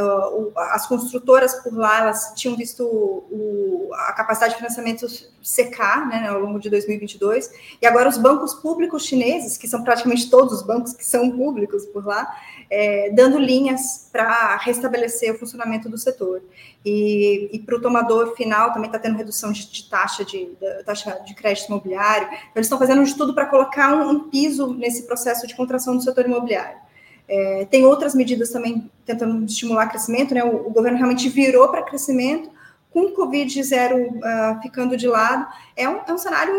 as 0.56 0.86
construtoras 0.86 1.54
por 1.62 1.74
lá 1.74 2.00
elas 2.00 2.34
tinham 2.36 2.54
visto 2.54 2.84
o, 2.84 3.88
a 3.94 4.12
capacidade 4.12 4.52
de 4.52 4.58
financiamento 4.58 5.06
secar 5.40 6.06
né, 6.06 6.28
ao 6.28 6.38
longo 6.38 6.58
de 6.58 6.68
2022, 6.68 7.50
e 7.80 7.86
agora 7.86 8.06
os 8.06 8.18
bancos 8.18 8.52
públicos 8.52 9.06
chineses, 9.06 9.56
que 9.56 9.66
são 9.66 9.82
praticamente 9.82 10.28
todos 10.28 10.52
os 10.52 10.62
bancos 10.62 10.92
que 10.92 11.02
são 11.02 11.30
públicos 11.30 11.86
por 11.86 12.04
lá, 12.04 12.30
é, 12.68 13.08
dando 13.12 13.38
linhas 13.38 14.06
para 14.12 14.56
restabelecer 14.58 15.34
o 15.34 15.38
funcionamento 15.38 15.88
do 15.88 15.96
setor. 15.96 16.42
E, 16.84 17.48
e 17.50 17.58
para 17.60 17.76
o 17.76 17.80
tomador 17.80 18.36
final 18.36 18.70
também 18.70 18.88
está 18.88 18.98
tendo 18.98 19.16
redução 19.16 19.50
de, 19.50 19.66
de 19.70 19.88
taxa 19.88 20.26
de, 20.26 20.44
de, 20.44 20.84
taxa 20.84 21.22
de 21.24 21.34
crédito 21.34 21.68
imobiliário. 21.68 22.26
Então, 22.26 22.50
eles 22.56 22.66
estão 22.66 22.78
fazendo 22.78 23.02
de 23.02 23.16
tudo 23.16 23.34
para 23.34 23.46
colocar 23.46 23.94
um, 23.94 24.10
um 24.10 24.28
piso 24.28 24.74
nesse 24.74 25.04
processo 25.04 25.46
de 25.46 25.56
contração 25.56 25.96
do 25.96 26.02
setor 26.02 26.26
imobiliário. 26.26 26.84
É, 27.26 27.66
tem 27.70 27.84
outras 27.86 28.14
medidas 28.14 28.50
também 28.50 28.90
tentando 29.04 29.44
estimular 29.44 29.88
crescimento, 29.88 30.34
né? 30.34 30.44
O, 30.44 30.68
o 30.68 30.70
governo 30.70 30.98
realmente 30.98 31.28
virou 31.28 31.68
para 31.68 31.82
crescimento, 31.82 32.50
com 32.94 33.06
o 33.06 33.12
Covid 33.12 33.60
zero 33.64 33.96
uh, 33.98 34.62
ficando 34.62 34.96
de 34.96 35.08
lado, 35.08 35.46
é 35.76 35.88
um, 35.88 36.00
é 36.06 36.12
um 36.12 36.18
cenário 36.18 36.54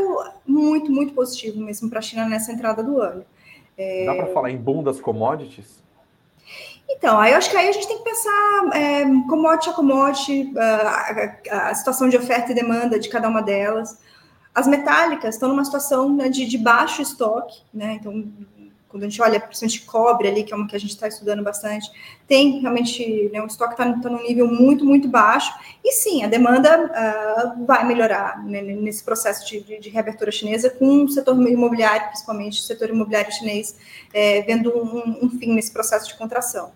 muito, 0.45 0.91
muito 0.91 1.13
positivo 1.13 1.61
mesmo 1.61 1.89
para 1.89 1.99
a 1.99 2.01
China 2.01 2.27
nessa 2.27 2.51
entrada 2.51 2.83
do 2.83 2.99
ano. 2.99 3.25
É... 3.77 4.05
Dá 4.05 4.15
para 4.15 4.27
falar 4.27 4.51
em 4.51 4.57
boom 4.57 4.83
das 4.83 4.99
commodities? 4.99 5.81
Então, 6.89 7.17
aí 7.17 7.31
eu 7.31 7.37
acho 7.37 7.49
que 7.49 7.55
aí 7.55 7.69
a 7.69 7.71
gente 7.71 7.87
tem 7.87 7.97
que 7.97 8.03
pensar 8.03 8.69
é, 8.73 9.03
commodity 9.27 9.69
a 9.69 9.73
commodity, 9.73 10.53
a, 10.57 11.51
a, 11.51 11.69
a, 11.69 11.75
situação 11.75 12.07
de 12.09 12.17
oferta 12.17 12.51
e 12.51 12.55
demanda 12.55 12.99
de 12.99 13.09
cada 13.09 13.27
uma 13.27 13.41
delas. 13.41 13.97
As 14.53 14.67
metálicas 14.67 15.35
estão 15.35 15.49
numa 15.49 15.65
situação 15.65 16.13
né, 16.13 16.29
de, 16.29 16.45
de 16.45 16.57
baixo 16.57 17.01
estoque, 17.01 17.61
né? 17.73 17.97
Então, 17.99 18.25
quando 18.95 19.03
a 19.03 19.09
gente 19.09 19.21
olha, 19.21 19.41
principalmente 19.41 19.81
cobre 19.81 20.29
ali, 20.29 20.43
que 20.45 20.53
é 20.53 20.55
uma 20.55 20.65
que 20.65 20.75
a 20.75 20.79
gente 20.79 20.91
está 20.91 21.05
estudando 21.05 21.43
bastante, 21.43 21.91
tem 22.25 22.61
realmente, 22.61 23.29
né, 23.33 23.41
o 23.41 23.45
estoque 23.45 23.73
está 23.73 23.83
tá 23.91 24.09
num 24.09 24.23
nível 24.23 24.47
muito, 24.47 24.85
muito 24.85 25.09
baixo, 25.09 25.53
e 25.83 25.91
sim, 25.91 26.23
a 26.23 26.27
demanda 26.27 26.79
uh, 26.85 27.65
vai 27.65 27.85
melhorar 27.85 28.41
né, 28.45 28.61
nesse 28.61 29.03
processo 29.03 29.45
de, 29.45 29.59
de, 29.59 29.79
de, 29.81 29.89
reabertura 29.89 30.31
chinesa, 30.31 30.69
com 30.69 31.03
o 31.03 31.09
setor 31.09 31.35
imobiliário, 31.45 32.07
principalmente 32.07 32.61
o 32.61 32.63
setor 32.63 32.89
imobiliário 32.89 33.33
chinês, 33.33 33.75
é, 34.13 34.41
vendo 34.43 34.69
um, 34.73 35.25
um, 35.25 35.29
fim 35.29 35.53
nesse 35.53 35.73
processo 35.73 36.07
de 36.07 36.15
contração. 36.15 36.71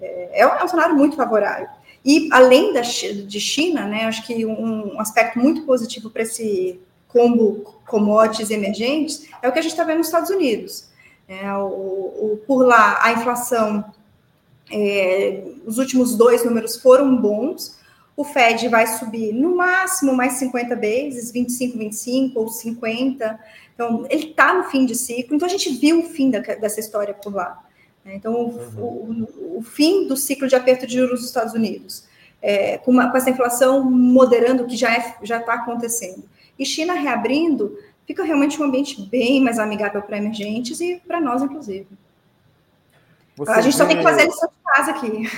É, 0.00 0.40
é, 0.40 0.46
um, 0.48 0.56
é 0.56 0.66
cenário 0.66 0.96
muito 0.96 1.14
favorável. 1.14 1.68
E 2.04 2.28
além 2.32 2.72
da, 2.72 2.80
de 2.80 3.38
China, 3.38 3.86
né, 3.86 4.06
acho 4.06 4.26
que 4.26 4.44
um, 4.44 4.96
um 4.96 5.00
aspecto 5.00 5.38
muito 5.38 5.62
positivo 5.62 6.10
para 6.10 6.22
esse 6.22 6.80
combo 7.06 7.80
commodities 7.86 8.50
emergentes 8.50 9.28
é 9.40 9.48
o 9.48 9.52
que 9.52 9.60
a 9.60 9.62
gente 9.62 9.72
está 9.72 9.84
vendo 9.84 9.98
nos 9.98 10.08
Estados 10.08 10.30
Unidos. 10.30 10.90
É, 11.32 11.50
o, 11.54 11.64
o, 11.64 12.40
por 12.46 12.62
lá, 12.62 12.98
a 13.02 13.12
inflação, 13.12 13.82
é, 14.70 15.42
os 15.64 15.78
últimos 15.78 16.14
dois 16.14 16.44
números 16.44 16.76
foram 16.76 17.16
bons. 17.16 17.80
O 18.14 18.22
Fed 18.22 18.68
vai 18.68 18.86
subir 18.86 19.32
no 19.32 19.56
máximo 19.56 20.14
mais 20.14 20.34
50 20.34 20.76
bases, 20.76 21.32
25, 21.32 21.78
25 21.78 22.38
ou 22.38 22.48
50. 22.48 23.40
Então, 23.74 24.06
ele 24.10 24.26
está 24.26 24.52
no 24.52 24.64
fim 24.64 24.84
de 24.84 24.94
ciclo. 24.94 25.34
Então, 25.34 25.46
a 25.46 25.50
gente 25.50 25.70
viu 25.70 26.00
o 26.00 26.02
fim 26.10 26.30
da, 26.30 26.40
dessa 26.40 26.80
história 26.80 27.14
por 27.14 27.34
lá. 27.34 27.64
Né? 28.04 28.14
Então, 28.16 28.34
uhum. 28.34 29.26
o, 29.48 29.58
o, 29.58 29.62
fim 29.62 30.06
do 30.06 30.18
ciclo 30.18 30.46
de 30.46 30.54
aperto 30.54 30.86
de 30.86 30.98
juros 30.98 31.20
dos 31.20 31.28
Estados 31.28 31.54
Unidos, 31.54 32.04
é, 32.42 32.76
com, 32.76 32.90
uma, 32.90 33.10
com, 33.10 33.16
essa 33.16 33.30
inflação 33.30 33.82
moderando, 33.82 34.66
que 34.66 34.76
já 34.76 34.92
é, 34.92 35.16
está 35.22 35.54
acontecendo. 35.54 36.24
E 36.58 36.66
China 36.66 36.92
reabrindo, 36.92 37.74
fica 38.06 38.24
realmente 38.24 38.60
um 38.60 38.64
ambiente 38.64 39.00
bem 39.02 39.42
mais 39.42 39.58
amigável 39.58 40.02
para 40.02 40.18
emergentes 40.18 40.80
e 40.80 41.00
para 41.06 41.20
nós, 41.20 41.42
inclusive. 41.42 41.86
Você 43.36 43.50
a 43.50 43.60
gente 43.60 43.72
vê... 43.72 43.78
só 43.78 43.86
tem 43.86 43.96
que 43.96 44.02
fazer 44.02 44.24
lição 44.24 44.48
de 44.48 44.64
casa 44.64 44.90
aqui. 44.90 45.30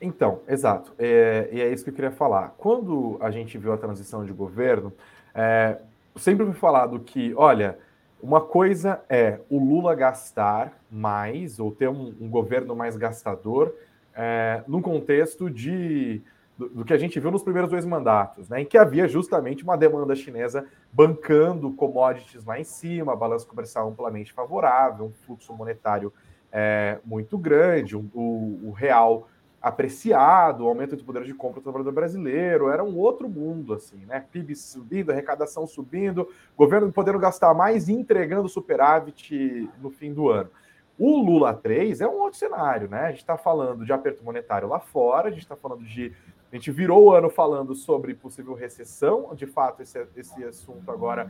Então, 0.00 0.40
exato. 0.46 0.92
É, 0.98 1.48
e 1.50 1.60
é 1.60 1.72
isso 1.72 1.82
que 1.82 1.90
eu 1.90 1.94
queria 1.94 2.10
falar. 2.10 2.54
Quando 2.58 3.16
a 3.20 3.30
gente 3.30 3.56
viu 3.56 3.72
a 3.72 3.76
transição 3.78 4.24
de 4.24 4.32
governo, 4.32 4.92
é, 5.34 5.78
sempre 6.16 6.44
foi 6.44 6.54
falado 6.54 7.00
que, 7.00 7.32
olha, 7.36 7.78
uma 8.22 8.40
coisa 8.40 9.00
é 9.08 9.40
o 9.48 9.58
Lula 9.58 9.94
gastar 9.94 10.78
mais, 10.90 11.58
ou 11.58 11.72
ter 11.72 11.88
um, 11.88 12.14
um 12.20 12.28
governo 12.28 12.74
mais 12.76 12.96
gastador, 12.96 13.74
é, 14.14 14.62
num 14.66 14.80
contexto 14.80 15.50
de 15.50 16.22
do, 16.56 16.68
do, 16.68 16.84
que 16.84 16.92
a 16.92 16.98
gente 16.98 17.18
viu 17.18 17.30
nos 17.30 17.42
primeiros 17.42 17.70
dois 17.70 17.84
mandatos, 17.84 18.48
né, 18.48 18.62
em 18.62 18.64
que 18.64 18.78
havia 18.78 19.08
justamente 19.08 19.64
uma 19.64 19.76
demanda 19.76 20.14
chinesa 20.14 20.66
bancando 20.92 21.72
commodities 21.72 22.44
lá 22.44 22.58
em 22.58 22.64
cima, 22.64 23.16
balanço 23.16 23.46
comercial 23.46 23.88
amplamente 23.88 24.32
favorável, 24.32 25.06
um 25.06 25.12
fluxo 25.12 25.52
monetário 25.52 26.12
é, 26.52 26.98
muito 27.04 27.36
grande, 27.36 27.96
um, 27.96 28.08
o, 28.14 28.68
o, 28.68 28.70
real 28.70 29.28
apreciado, 29.60 30.64
o 30.64 30.68
aumento 30.68 30.96
de 30.96 31.02
poder 31.02 31.24
de 31.24 31.34
compra 31.34 31.60
do 31.60 31.64
trabalhador 31.64 31.92
brasileiro, 31.92 32.68
era 32.68 32.84
um 32.84 32.96
outro 32.96 33.28
mundo, 33.28 33.72
assim, 33.74 34.04
né? 34.06 34.24
PIB 34.30 34.54
subindo, 34.54 35.10
arrecadação 35.10 35.66
subindo, 35.66 36.28
governo 36.56 36.92
podendo 36.92 37.18
gastar 37.18 37.52
mais 37.54 37.88
e 37.88 37.92
entregando 37.92 38.48
superávit 38.48 39.68
no 39.80 39.90
fim 39.90 40.12
do 40.12 40.28
ano. 40.28 40.50
O 40.96 41.18
Lula 41.18 41.52
3 41.52 42.02
é 42.02 42.06
um 42.06 42.20
outro 42.20 42.38
cenário, 42.38 42.88
né? 42.88 43.06
A 43.06 43.10
gente 43.10 43.20
está 43.20 43.36
falando 43.36 43.84
de 43.84 43.92
aperto 43.92 44.22
monetário 44.22 44.68
lá 44.68 44.78
fora, 44.78 45.28
a 45.28 45.30
gente 45.30 45.42
está 45.42 45.56
falando 45.56 45.82
de 45.82 46.12
a 46.54 46.56
gente 46.56 46.70
virou 46.70 47.06
o 47.06 47.12
ano 47.12 47.28
falando 47.28 47.74
sobre 47.74 48.14
possível 48.14 48.54
recessão, 48.54 49.34
de 49.34 49.44
fato, 49.44 49.82
esse, 49.82 50.06
esse 50.14 50.44
assunto 50.44 50.88
agora 50.88 51.28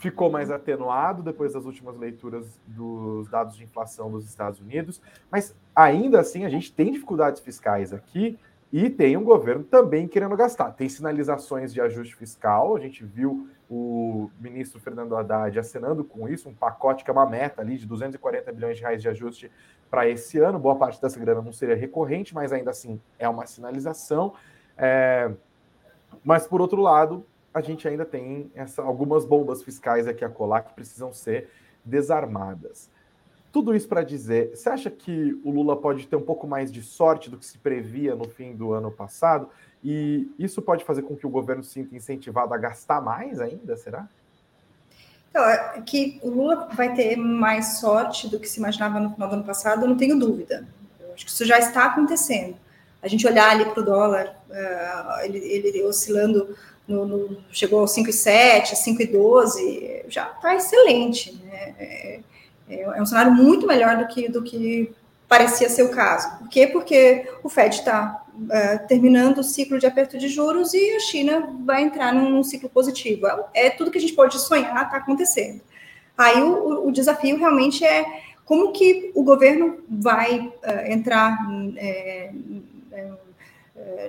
ficou 0.00 0.28
mais 0.32 0.50
atenuado 0.50 1.22
depois 1.22 1.52
das 1.52 1.64
últimas 1.64 1.96
leituras 1.96 2.58
dos 2.66 3.28
dados 3.28 3.56
de 3.56 3.62
inflação 3.62 4.10
dos 4.10 4.28
Estados 4.28 4.58
Unidos, 4.58 5.00
mas 5.30 5.54
ainda 5.76 6.18
assim 6.18 6.44
a 6.44 6.48
gente 6.48 6.72
tem 6.72 6.90
dificuldades 6.90 7.40
fiscais 7.40 7.92
aqui 7.92 8.36
e 8.72 8.90
tem 8.90 9.16
um 9.16 9.22
governo 9.22 9.62
também 9.62 10.08
querendo 10.08 10.36
gastar. 10.36 10.72
Tem 10.72 10.88
sinalizações 10.88 11.72
de 11.72 11.80
ajuste 11.80 12.16
fiscal, 12.16 12.74
a 12.74 12.80
gente 12.80 13.04
viu 13.04 13.48
o 13.70 14.28
ministro 14.40 14.80
Fernando 14.80 15.14
Haddad 15.14 15.56
acenando 15.56 16.02
com 16.02 16.28
isso, 16.28 16.48
um 16.48 16.54
pacote 16.54 17.04
que 17.04 17.10
é 17.10 17.12
uma 17.12 17.28
meta 17.28 17.62
ali 17.62 17.78
de 17.78 17.86
240 17.86 18.50
bilhões 18.52 18.76
de 18.76 18.82
reais 18.82 19.00
de 19.00 19.08
ajuste 19.08 19.52
para 19.90 20.08
esse 20.08 20.38
ano. 20.38 20.58
Boa 20.58 20.76
parte 20.76 21.00
dessa 21.00 21.18
grana 21.18 21.42
não 21.42 21.52
seria 21.52 21.76
recorrente, 21.76 22.34
mas 22.34 22.52
ainda 22.52 22.70
assim 22.70 23.00
é 23.18 23.28
uma 23.28 23.46
sinalização. 23.46 24.34
É... 24.76 25.30
Mas, 26.24 26.46
por 26.46 26.60
outro 26.60 26.80
lado, 26.80 27.24
a 27.52 27.60
gente 27.60 27.86
ainda 27.86 28.04
tem 28.04 28.50
essa, 28.54 28.82
algumas 28.82 29.24
bombas 29.24 29.62
fiscais 29.62 30.06
aqui 30.06 30.24
a 30.24 30.28
colar 30.28 30.62
que 30.62 30.74
precisam 30.74 31.12
ser 31.12 31.48
desarmadas. 31.84 32.90
Tudo 33.50 33.74
isso 33.74 33.88
para 33.88 34.02
dizer, 34.02 34.54
você 34.54 34.68
acha 34.68 34.90
que 34.90 35.40
o 35.42 35.50
Lula 35.50 35.76
pode 35.76 36.06
ter 36.06 36.16
um 36.16 36.22
pouco 36.22 36.46
mais 36.46 36.70
de 36.70 36.82
sorte 36.82 37.30
do 37.30 37.38
que 37.38 37.46
se 37.46 37.58
previa 37.58 38.14
no 38.14 38.28
fim 38.28 38.54
do 38.54 38.72
ano 38.72 38.90
passado? 38.90 39.48
E 39.82 40.30
isso 40.38 40.60
pode 40.60 40.84
fazer 40.84 41.02
com 41.02 41.16
que 41.16 41.26
o 41.26 41.30
governo 41.30 41.62
se 41.62 41.72
sinta 41.72 41.96
incentivado 41.96 42.52
a 42.52 42.58
gastar 42.58 43.00
mais 43.00 43.40
ainda, 43.40 43.76
será? 43.76 44.08
Então, 45.30 45.44
é 45.44 45.82
que 45.84 46.18
o 46.22 46.30
Lula 46.30 46.68
vai 46.72 46.94
ter 46.94 47.16
mais 47.16 47.78
sorte 47.78 48.28
do 48.28 48.40
que 48.40 48.48
se 48.48 48.58
imaginava 48.58 48.98
no 48.98 49.10
final 49.12 49.28
do 49.28 49.34
ano 49.34 49.44
passado, 49.44 49.82
eu 49.82 49.88
não 49.88 49.96
tenho 49.96 50.18
dúvida. 50.18 50.66
Eu 51.00 51.12
acho 51.14 51.24
que 51.24 51.30
isso 51.30 51.44
já 51.44 51.58
está 51.58 51.86
acontecendo. 51.86 52.56
A 53.02 53.08
gente 53.08 53.26
olhar 53.26 53.50
ali 53.50 53.64
para 53.66 53.80
o 53.80 53.84
dólar, 53.84 54.36
uh, 54.50 55.24
ele, 55.24 55.38
ele, 55.38 55.82
oscilando, 55.84 56.56
no, 56.86 57.06
no, 57.06 57.36
chegou 57.52 57.80
aos 57.80 57.94
5,7, 57.94 58.72
5,12, 58.72 60.04
já 60.08 60.30
está 60.30 60.54
excelente. 60.56 61.40
Né? 61.44 61.74
É, 61.78 62.20
é, 62.68 62.80
é, 62.82 63.02
um 63.02 63.06
cenário 63.06 63.32
muito 63.32 63.66
melhor 63.66 63.98
do 63.98 64.08
que, 64.08 64.28
do 64.28 64.42
que 64.42 64.92
parecia 65.28 65.68
ser 65.68 65.82
o 65.82 65.90
caso. 65.90 66.38
Por 66.38 66.48
quê? 66.48 66.66
Porque 66.66 67.30
o 67.42 67.48
Fed 67.48 67.74
está 67.74 68.24
uh, 68.34 68.88
terminando 68.88 69.38
o 69.38 69.44
ciclo 69.44 69.78
de 69.78 69.86
aperto 69.86 70.16
de 70.18 70.28
juros 70.28 70.72
e 70.72 70.96
a 70.96 71.00
China 71.00 71.54
vai 71.64 71.82
entrar 71.82 72.12
num, 72.14 72.42
ciclo 72.42 72.68
positivo. 72.68 73.26
É, 73.26 73.66
é, 73.66 73.70
tudo 73.70 73.90
que 73.90 73.98
a 73.98 74.00
gente 74.00 74.14
pode 74.14 74.38
sonhar 74.40 74.84
está 74.84 74.96
acontecendo. 74.96 75.60
Aí 76.16 76.42
o, 76.42 76.88
o, 76.88 76.90
desafio 76.90 77.38
realmente 77.38 77.84
é 77.84 78.04
como 78.44 78.72
que 78.72 79.12
o 79.14 79.22
governo 79.22 79.78
vai 79.88 80.40
uh, 80.40 80.90
entrar 80.90 81.38
é, 81.76 82.30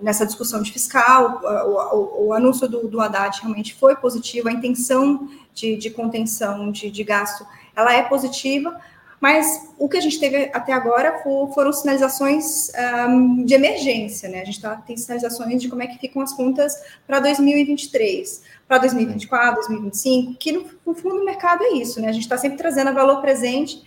nessa 0.02 0.26
discussão 0.26 0.62
de 0.62 0.72
fiscal. 0.72 1.42
O, 1.44 1.96
o, 1.96 2.28
o 2.28 2.34
anúncio 2.34 2.68
do, 2.68 2.88
do, 2.88 3.02
Haddad 3.02 3.40
realmente 3.42 3.76
foi 3.76 3.96
positivo, 3.96 4.48
a 4.48 4.52
intenção 4.52 5.30
de, 5.54 5.76
de 5.76 5.90
contenção 5.90 6.72
de, 6.72 6.90
de 6.90 7.04
gasto 7.04 7.46
ela 7.76 7.94
é 7.94 8.02
positiva, 8.04 8.80
Mas 9.20 9.70
o 9.78 9.90
que 9.90 9.98
a 9.98 10.02
gente 10.02 10.20
teve 10.20 10.50
até 10.54 10.72
agora 10.72 11.22
foram 11.54 11.74
sinalizações 11.74 12.72
um, 13.10 13.44
de 13.44 13.54
emergência, 13.54 14.30
né? 14.30 14.42
A 14.42 14.46
gente 14.46 14.62
tá, 14.62 14.76
tem 14.78 14.96
sinalizações 14.96 15.62
de 15.62 15.68
como 15.68 15.84
é 15.84 15.88
que 15.88 15.98
ficam 15.98 16.22
as 16.22 16.32
contas 16.34 16.74
para 17.06 17.20
2023, 17.20 18.42
para 18.68 18.78
2024, 18.78 19.56
2025, 19.56 20.36
que 20.36 20.52
no, 20.54 20.66
no, 20.86 20.96
fundo 20.96 21.22
o 21.22 21.26
mercado 21.26 21.64
é 21.64 21.74
isso, 21.74 22.02
né? 22.02 22.08
A 22.08 22.12
gente 22.14 22.24
está 22.24 22.38
sempre 22.38 22.58
trazendo 22.58 22.90
a 22.90 22.94
valor 22.94 23.20
presente 23.20 23.84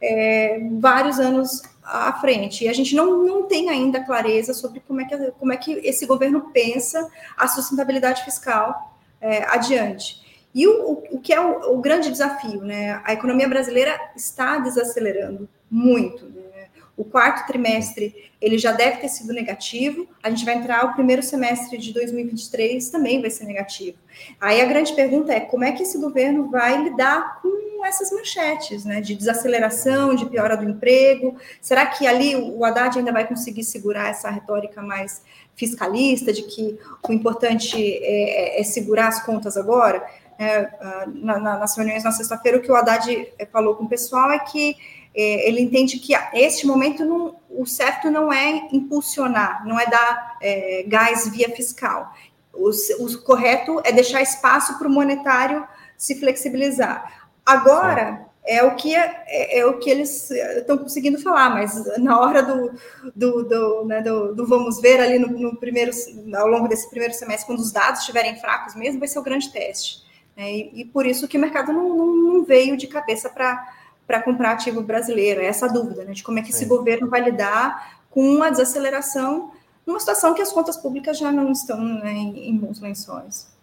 é, 0.00 0.60
vários 0.78 1.18
anos 1.18 1.62
à 1.82 2.12
frente. 2.20 2.64
E 2.64 2.68
a 2.68 2.72
gente 2.72 2.94
não, 2.94 3.24
não 3.24 3.42
tem 3.44 3.68
ainda 3.68 4.00
clareza 4.00 4.54
sobre 4.54 4.80
como 4.80 5.00
é, 5.00 5.04
que, 5.04 5.16
como 5.32 5.52
é 5.52 5.56
que 5.56 5.72
esse 5.84 6.06
governo 6.06 6.50
pensa 6.52 7.10
a 7.36 7.48
sustentabilidade 7.48 8.24
fiscal 8.24 8.96
é, 9.20 9.42
adiante. 9.44 10.25
E 10.56 10.66
o, 10.66 11.02
o, 11.10 11.20
que 11.20 11.34
é 11.34 11.38
o, 11.38 11.74
o, 11.74 11.78
grande 11.82 12.10
desafio, 12.10 12.62
né? 12.62 12.98
A 13.04 13.12
economia 13.12 13.46
brasileira 13.46 14.00
está 14.16 14.56
desacelerando 14.56 15.46
muito. 15.70 16.24
Né? 16.24 16.68
O 16.96 17.04
quarto 17.04 17.46
trimestre 17.46 18.30
ele 18.40 18.56
já 18.56 18.72
deve 18.72 18.96
ter 18.96 19.08
sido 19.08 19.34
negativo. 19.34 20.08
A 20.22 20.30
gente 20.30 20.46
vai 20.46 20.54
entrar 20.54 20.86
o 20.86 20.94
primeiro 20.94 21.22
semestre 21.22 21.76
de 21.76 21.92
2023 21.92 22.88
também 22.88 23.20
vai 23.20 23.28
ser 23.28 23.44
negativo. 23.44 23.98
Aí 24.40 24.62
a 24.62 24.64
grande 24.64 24.94
pergunta 24.94 25.30
é 25.30 25.40
como 25.40 25.62
é 25.62 25.72
que 25.72 25.82
esse 25.82 25.98
governo 25.98 26.48
vai 26.50 26.82
lidar 26.82 27.42
com 27.42 27.84
essas 27.84 28.10
manchetes, 28.10 28.82
né? 28.82 29.02
De 29.02 29.14
desaceleração, 29.14 30.14
de 30.14 30.24
piora 30.24 30.56
do 30.56 30.64
emprego. 30.64 31.36
Será 31.60 31.84
que 31.84 32.06
ali 32.06 32.34
o 32.34 32.64
Haddad 32.64 32.98
ainda 32.98 33.12
vai 33.12 33.26
conseguir 33.26 33.62
segurar 33.62 34.08
essa 34.08 34.30
retórica 34.30 34.80
mais 34.80 35.20
fiscalista 35.54 36.32
de 36.32 36.44
que 36.44 36.78
o 37.06 37.12
importante 37.12 37.76
é, 37.76 38.56
é, 38.56 38.60
é 38.60 38.64
segurar 38.64 39.08
as 39.08 39.22
contas 39.22 39.58
agora? 39.58 40.02
É, 40.38 40.70
na, 41.06 41.38
nas 41.38 41.76
reuniões 41.76 42.04
na 42.04 42.12
sexta-feira, 42.12 42.58
o 42.58 42.62
que 42.62 42.70
o 42.70 42.76
Haddad 42.76 43.28
é, 43.38 43.46
falou 43.46 43.74
com 43.74 43.84
o 43.84 43.88
pessoal 43.88 44.30
é 44.30 44.38
que 44.38 44.76
é, 45.14 45.48
ele 45.48 45.62
entende 45.62 45.98
que 45.98 46.12
este 46.34 46.66
momento 46.66 47.04
não, 47.04 47.36
o 47.48 47.64
certo 47.64 48.10
não 48.10 48.30
é 48.30 48.68
impulsionar, 48.70 49.66
não 49.66 49.80
é 49.80 49.86
dar 49.86 50.36
é, 50.42 50.84
gás 50.86 51.26
via 51.28 51.48
fiscal. 51.56 52.12
O, 52.52 52.70
o, 53.00 53.18
correto 53.22 53.80
é 53.84 53.92
deixar 53.92 54.20
espaço 54.22 54.78
para 54.78 54.88
o 54.88 54.90
monetário 54.90 55.66
se 55.96 56.18
flexibilizar. 56.18 57.30
Agora 57.44 58.26
é 58.46 58.62
o 58.62 58.76
que 58.76 58.94
é, 58.94 59.24
é, 59.26 59.58
é, 59.58 59.66
o 59.66 59.78
que 59.78 59.90
eles 59.90 60.30
estão 60.30 60.78
conseguindo 60.78 61.18
falar, 61.18 61.50
mas 61.50 61.98
na 61.98 62.20
hora 62.20 62.42
do, 62.42 62.72
do, 63.14 63.42
do, 63.42 63.84
né, 63.86 64.00
do, 64.00 64.34
do 64.34 64.46
vamos 64.46 64.80
ver 64.80 65.00
ali 65.00 65.18
no, 65.18 65.28
no, 65.28 65.56
primeiro, 65.56 65.90
ao 66.34 66.46
longo 66.46 66.68
desse 66.68 66.88
primeiro 66.88 67.12
semestre, 67.12 67.46
quando 67.46 67.58
os 67.58 67.72
dados 67.72 68.00
estiverem 68.00 68.36
fracos 68.36 68.74
mesmo, 68.76 69.00
vai 69.00 69.08
ser 69.08 69.18
o 69.18 69.22
grande 69.22 69.50
teste. 69.50 70.05
Né? 70.36 70.52
E, 70.52 70.80
e, 70.82 70.84
por 70.84 71.06
isso 71.06 71.26
que 71.26 71.38
o 71.38 71.40
mercado 71.40 71.72
não, 71.72 71.88
não, 71.96 72.16
não 72.16 72.44
veio 72.44 72.76
de 72.76 72.86
cabeça 72.86 73.30
para 73.30 74.22
comprar 74.22 74.52
ativo 74.52 74.82
brasileiro. 74.82 75.40
É 75.40 75.46
essa 75.46 75.68
dúvida 75.68 76.04
né, 76.04 76.12
de 76.12 76.22
como 76.22 76.38
é 76.38 76.42
que 76.42 76.50
esse 76.50 76.64
é. 76.64 76.68
governo 76.68 77.08
vai 77.08 77.22
lidar 77.22 78.00
com 78.10 78.22
uma 78.22 78.50
desaceleração 78.50 79.52
numa 79.86 80.00
situação 80.00 80.34
que 80.34 80.42
as 80.42 80.52
contas 80.52 80.76
públicas 80.76 81.16
já 81.16 81.30
não 81.30 81.52
estão 81.52 81.78
né, 81.80 82.12
em, 82.12 82.50
em 82.50 82.56
bons 82.56 82.80
lençóis. 82.80 83.54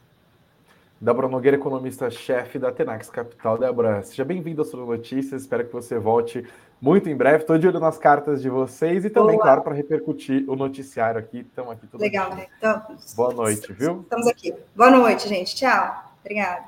Débora 1.00 1.28
Nogueira, 1.28 1.58
economista-chefe 1.58 2.58
da 2.58 2.72
Tenax 2.72 3.10
Capital. 3.10 3.58
Débora, 3.58 4.02
seja 4.04 4.24
bem-vinda 4.24 4.62
ao 4.62 4.66
Sobre 4.66 4.86
Notícias. 4.86 5.42
Espero 5.42 5.66
que 5.66 5.74
você 5.74 6.00
volte 6.00 6.48
muito 6.80 7.10
em 7.10 7.16
breve. 7.16 7.40
Estou 7.40 7.58
de 7.58 7.68
olho 7.68 7.80
nas 7.80 7.98
cartas 7.98 8.42
de 8.42 8.50
vocês 8.50 9.04
e 9.04 9.10
também, 9.10 9.36
Boa. 9.36 9.44
claro, 9.44 9.62
para 9.64 9.74
repercutir 9.74 10.50
o 10.50 10.56
noticiário 10.56 11.20
aqui. 11.20 11.40
Estamos 11.40 11.72
aqui 11.72 11.88
tudo 11.88 12.00
Legal, 12.00 12.34
né? 12.34 12.48
Então, 12.58 12.82
Boa 13.18 13.34
noite, 13.34 13.74
viu? 13.74 14.00
Estamos 14.02 14.28
aqui. 14.28 14.54
Boa 14.74 14.92
noite, 14.92 15.28
gente. 15.28 15.54
Tchau. 15.58 16.13
Obrigada. 16.24 16.66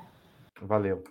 Valeu. 0.62 1.04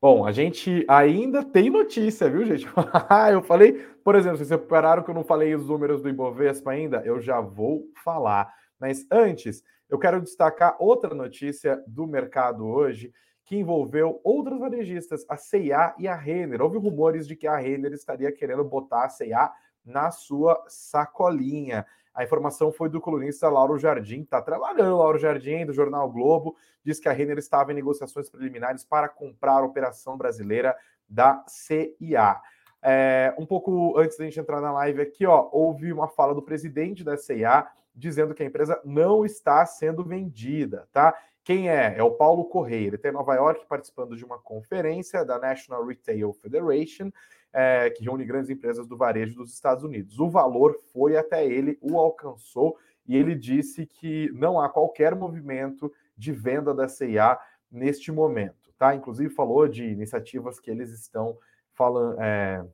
Bom, 0.00 0.26
a 0.26 0.32
gente 0.32 0.84
ainda 0.86 1.42
tem 1.42 1.70
notícia, 1.70 2.28
viu, 2.28 2.44
gente? 2.44 2.66
eu 3.32 3.42
falei, 3.42 3.72
por 4.04 4.14
exemplo, 4.14 4.36
vocês 4.36 4.50
repararam 4.50 5.02
que 5.02 5.10
eu 5.10 5.14
não 5.14 5.24
falei 5.24 5.54
os 5.54 5.66
números 5.66 6.02
do 6.02 6.08
Ibovespa 6.08 6.70
ainda? 6.72 7.02
Eu 7.04 7.20
já 7.20 7.40
vou 7.40 7.86
falar. 8.04 8.52
Mas 8.78 9.06
antes, 9.10 9.64
eu 9.88 9.98
quero 9.98 10.20
destacar 10.20 10.76
outra 10.78 11.14
notícia 11.14 11.82
do 11.86 12.06
mercado 12.06 12.66
hoje 12.66 13.12
que 13.44 13.56
envolveu 13.56 14.20
outras 14.24 14.58
varejistas, 14.58 15.24
a 15.28 15.36
CIA 15.36 15.94
e 15.98 16.08
a 16.08 16.16
Renner. 16.16 16.62
Houve 16.62 16.78
rumores 16.78 17.26
de 17.26 17.36
que 17.36 17.46
a 17.46 17.56
Renner 17.56 17.92
estaria 17.92 18.32
querendo 18.32 18.64
botar 18.64 19.04
a 19.04 19.08
CIA 19.08 19.52
na 19.84 20.10
sua 20.10 20.64
sacolinha. 20.66 21.86
A 22.14 22.22
informação 22.22 22.70
foi 22.70 22.88
do 22.88 23.00
colunista 23.00 23.48
Lauro 23.48 23.76
Jardim, 23.76 24.22
está 24.22 24.40
trabalhando, 24.40 24.98
Lauro 24.98 25.18
Jardim, 25.18 25.66
do 25.66 25.72
Jornal 25.72 26.08
Globo, 26.10 26.56
diz 26.84 27.00
que 27.00 27.08
a 27.08 27.12
Renner 27.12 27.38
estava 27.38 27.72
em 27.72 27.74
negociações 27.74 28.30
preliminares 28.30 28.84
para 28.84 29.08
comprar 29.08 29.58
a 29.58 29.64
operação 29.64 30.16
brasileira 30.16 30.76
da 31.08 31.42
CIA. 31.48 32.40
É, 32.80 33.34
um 33.36 33.44
pouco 33.44 33.98
antes 33.98 34.16
da 34.16 34.24
gente 34.24 34.38
entrar 34.38 34.60
na 34.60 34.70
live 34.72 35.00
aqui, 35.00 35.26
ó, 35.26 35.48
houve 35.50 35.92
uma 35.92 36.06
fala 36.06 36.34
do 36.34 36.42
presidente 36.42 37.02
da 37.02 37.16
CIA 37.16 37.66
dizendo 37.94 38.34
que 38.34 38.42
a 38.42 38.46
empresa 38.46 38.80
não 38.84 39.24
está 39.24 39.64
sendo 39.66 40.04
vendida, 40.04 40.88
tá? 40.92 41.16
Quem 41.42 41.68
é? 41.68 41.94
É 41.96 42.02
o 42.02 42.12
Paulo 42.12 42.44
Correia. 42.46 42.86
Ele 42.86 42.96
está 42.96 43.08
em 43.08 43.12
Nova 43.12 43.34
York 43.34 43.66
participando 43.66 44.16
de 44.16 44.24
uma 44.24 44.38
conferência 44.38 45.24
da 45.24 45.38
National 45.38 45.84
Retail 45.86 46.32
Federation 46.32 47.10
é, 47.54 47.88
que 47.90 48.02
reúne 48.02 48.24
grandes 48.24 48.50
empresas 48.50 48.86
do 48.86 48.96
varejo 48.96 49.36
dos 49.36 49.54
Estados 49.54 49.84
Unidos. 49.84 50.18
O 50.18 50.28
valor 50.28 50.76
foi 50.92 51.16
até 51.16 51.46
ele, 51.46 51.78
o 51.80 51.96
alcançou, 51.96 52.76
e 53.06 53.16
ele 53.16 53.36
disse 53.36 53.86
que 53.86 54.28
não 54.34 54.60
há 54.60 54.68
qualquer 54.68 55.14
movimento 55.14 55.92
de 56.16 56.32
venda 56.32 56.74
da 56.74 56.88
CIA 56.88 57.38
neste 57.70 58.10
momento. 58.10 58.72
Tá? 58.76 58.94
Inclusive 58.94 59.32
falou 59.32 59.68
de 59.68 59.84
iniciativas 59.84 60.58
que 60.58 60.70
eles 60.70 60.90
estão 60.90 61.38
falando, 61.72 62.20
é, 62.20 62.64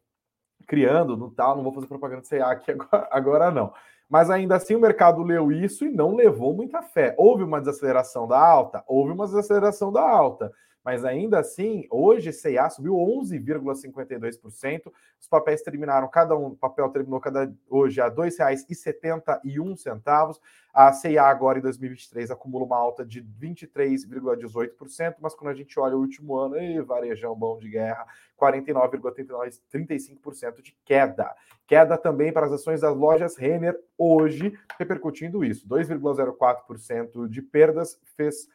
criando 0.66 1.14
no 1.16 1.30
tal. 1.30 1.56
Não 1.56 1.62
vou 1.62 1.74
fazer 1.74 1.86
propaganda 1.86 2.22
de 2.22 2.28
CIA 2.28 2.46
aqui 2.46 2.70
agora, 2.72 3.08
agora 3.10 3.50
não. 3.50 3.74
Mas 4.08 4.30
ainda 4.30 4.56
assim 4.56 4.74
o 4.74 4.80
mercado 4.80 5.22
leu 5.22 5.52
isso 5.52 5.84
e 5.84 5.90
não 5.90 6.14
levou 6.14 6.54
muita 6.54 6.82
fé. 6.82 7.14
Houve 7.18 7.44
uma 7.44 7.60
desaceleração 7.60 8.26
da 8.26 8.38
alta? 8.38 8.82
Houve 8.86 9.12
uma 9.12 9.26
desaceleração 9.26 9.92
da 9.92 10.02
alta 10.02 10.50
mas 10.84 11.04
ainda 11.04 11.38
assim, 11.38 11.86
hoje 11.90 12.32
CA 12.32 12.68
subiu 12.70 12.94
11,52%. 12.94 14.90
Os 15.20 15.28
papéis 15.28 15.60
terminaram, 15.62 16.08
cada 16.08 16.36
um, 16.36 16.52
papel 16.54 16.88
terminou 16.88 17.20
cada, 17.20 17.52
hoje 17.68 18.00
a 18.00 18.06
R$ 18.06 18.12
2,71. 18.12 20.38
A 20.72 20.92
CIA 20.92 21.24
agora 21.24 21.58
em 21.58 21.62
2023 21.62 22.30
acumula 22.30 22.64
uma 22.64 22.76
alta 22.76 23.04
de 23.04 23.20
23,18%, 23.22 25.16
mas 25.20 25.34
quando 25.34 25.50
a 25.50 25.54
gente 25.54 25.80
olha 25.80 25.96
o 25.96 26.00
último 26.00 26.36
ano, 26.36 26.56
ei, 26.56 26.80
varejão 26.80 27.34
bom 27.34 27.58
de 27.58 27.68
guerra, 27.68 28.06
49,35% 28.40 30.62
de 30.62 30.76
queda. 30.84 31.34
Queda 31.66 31.98
também 31.98 32.32
para 32.32 32.46
as 32.46 32.52
ações 32.52 32.80
das 32.80 32.96
lojas 32.96 33.36
Renner 33.36 33.76
hoje, 33.98 34.56
repercutindo 34.78 35.44
isso. 35.44 35.66
2,04% 35.68 37.28
de 37.28 37.42
perdas 37.42 38.00
fez 38.16 38.48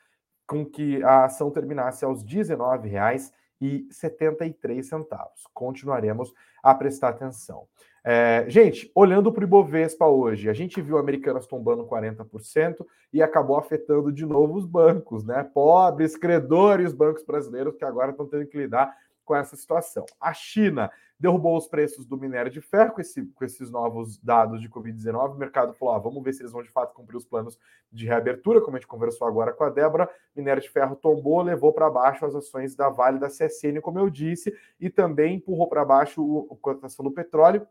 com 0.48 0.66
que 0.66 1.04
a 1.04 1.26
ação 1.26 1.52
terminasse 1.52 2.06
aos 2.06 2.22
R$ 2.22 2.30
19,73. 2.30 5.04
Continuaremos 5.54 6.34
a 6.64 6.74
prestar 6.74 7.10
atenção. 7.10 7.68
É, 8.08 8.46
gente, 8.48 8.92
olhando 8.94 9.34
para 9.34 9.42
o 9.42 9.48
Ibovespa 9.48 10.06
hoje, 10.06 10.48
a 10.48 10.54
gente 10.54 10.80
viu 10.80 11.00
Americanas 11.00 11.48
tombando 11.48 11.88
40% 11.88 12.86
e 13.12 13.20
acabou 13.20 13.58
afetando 13.58 14.12
de 14.12 14.28
novo 14.28 14.56
os 14.56 14.66
bancos, 14.66 15.24
né? 15.24 15.44
Pobres, 15.44 16.16
credores, 16.16 16.94
bancos 16.94 17.26
brasileiros 17.26 17.76
que 17.76 17.84
agora 17.84 18.12
estão 18.12 18.28
tendo 18.28 18.46
que 18.46 18.60
lidar 18.60 18.96
com 19.26 19.36
essa 19.36 19.56
situação. 19.56 20.06
A 20.22 20.34
China 20.34 20.90
derrubou 21.20 21.58
os 21.58 21.68
preços 21.68 22.06
do 22.06 22.18
minério 22.18 22.52
de 22.52 22.62
ferro 22.62 22.94
com, 22.94 23.02
esse, 23.02 23.26
com 23.26 23.44
esses 23.44 23.72
novos 23.72 24.18
dados 24.18 24.62
de 24.62 24.70
Covid-19. 24.70 25.34
O 25.34 25.38
mercado 25.38 25.74
falou: 25.74 25.96
ah, 25.96 26.00
vamos 26.00 26.24
ver 26.24 26.34
se 26.34 26.42
eles 26.42 26.52
vão 26.52 26.62
de 26.62 26.70
fato 26.70 26.94
cumprir 26.94 27.18
os 27.18 27.26
planos 27.26 27.58
de 27.92 28.06
reabertura, 28.06 28.62
como 28.62 28.78
a 28.78 28.80
gente 28.80 28.88
conversou 28.88 29.28
agora 29.28 29.52
com 29.52 29.64
a 29.64 29.70
Débora. 29.70 30.10
Minério 30.36 30.62
de 30.62 30.70
ferro 30.70 30.96
tombou, 30.96 31.42
levou 31.42 31.74
para 31.74 31.90
baixo 31.90 32.26
as 32.26 32.36
ações 32.36 32.76
da 32.76 32.90
Vale 32.90 33.20
da 33.20 33.28
CSN, 33.28 33.82
como 33.82 34.00
eu 34.00 34.10
disse, 34.10 34.54
e 34.80 34.90
também 34.90 35.36
empurrou 35.36 35.68
para 35.68 35.84
baixo 35.84 36.48
a 36.52 36.56
cotação 36.56 37.04
do 37.04 37.12
petróleo 37.12 37.68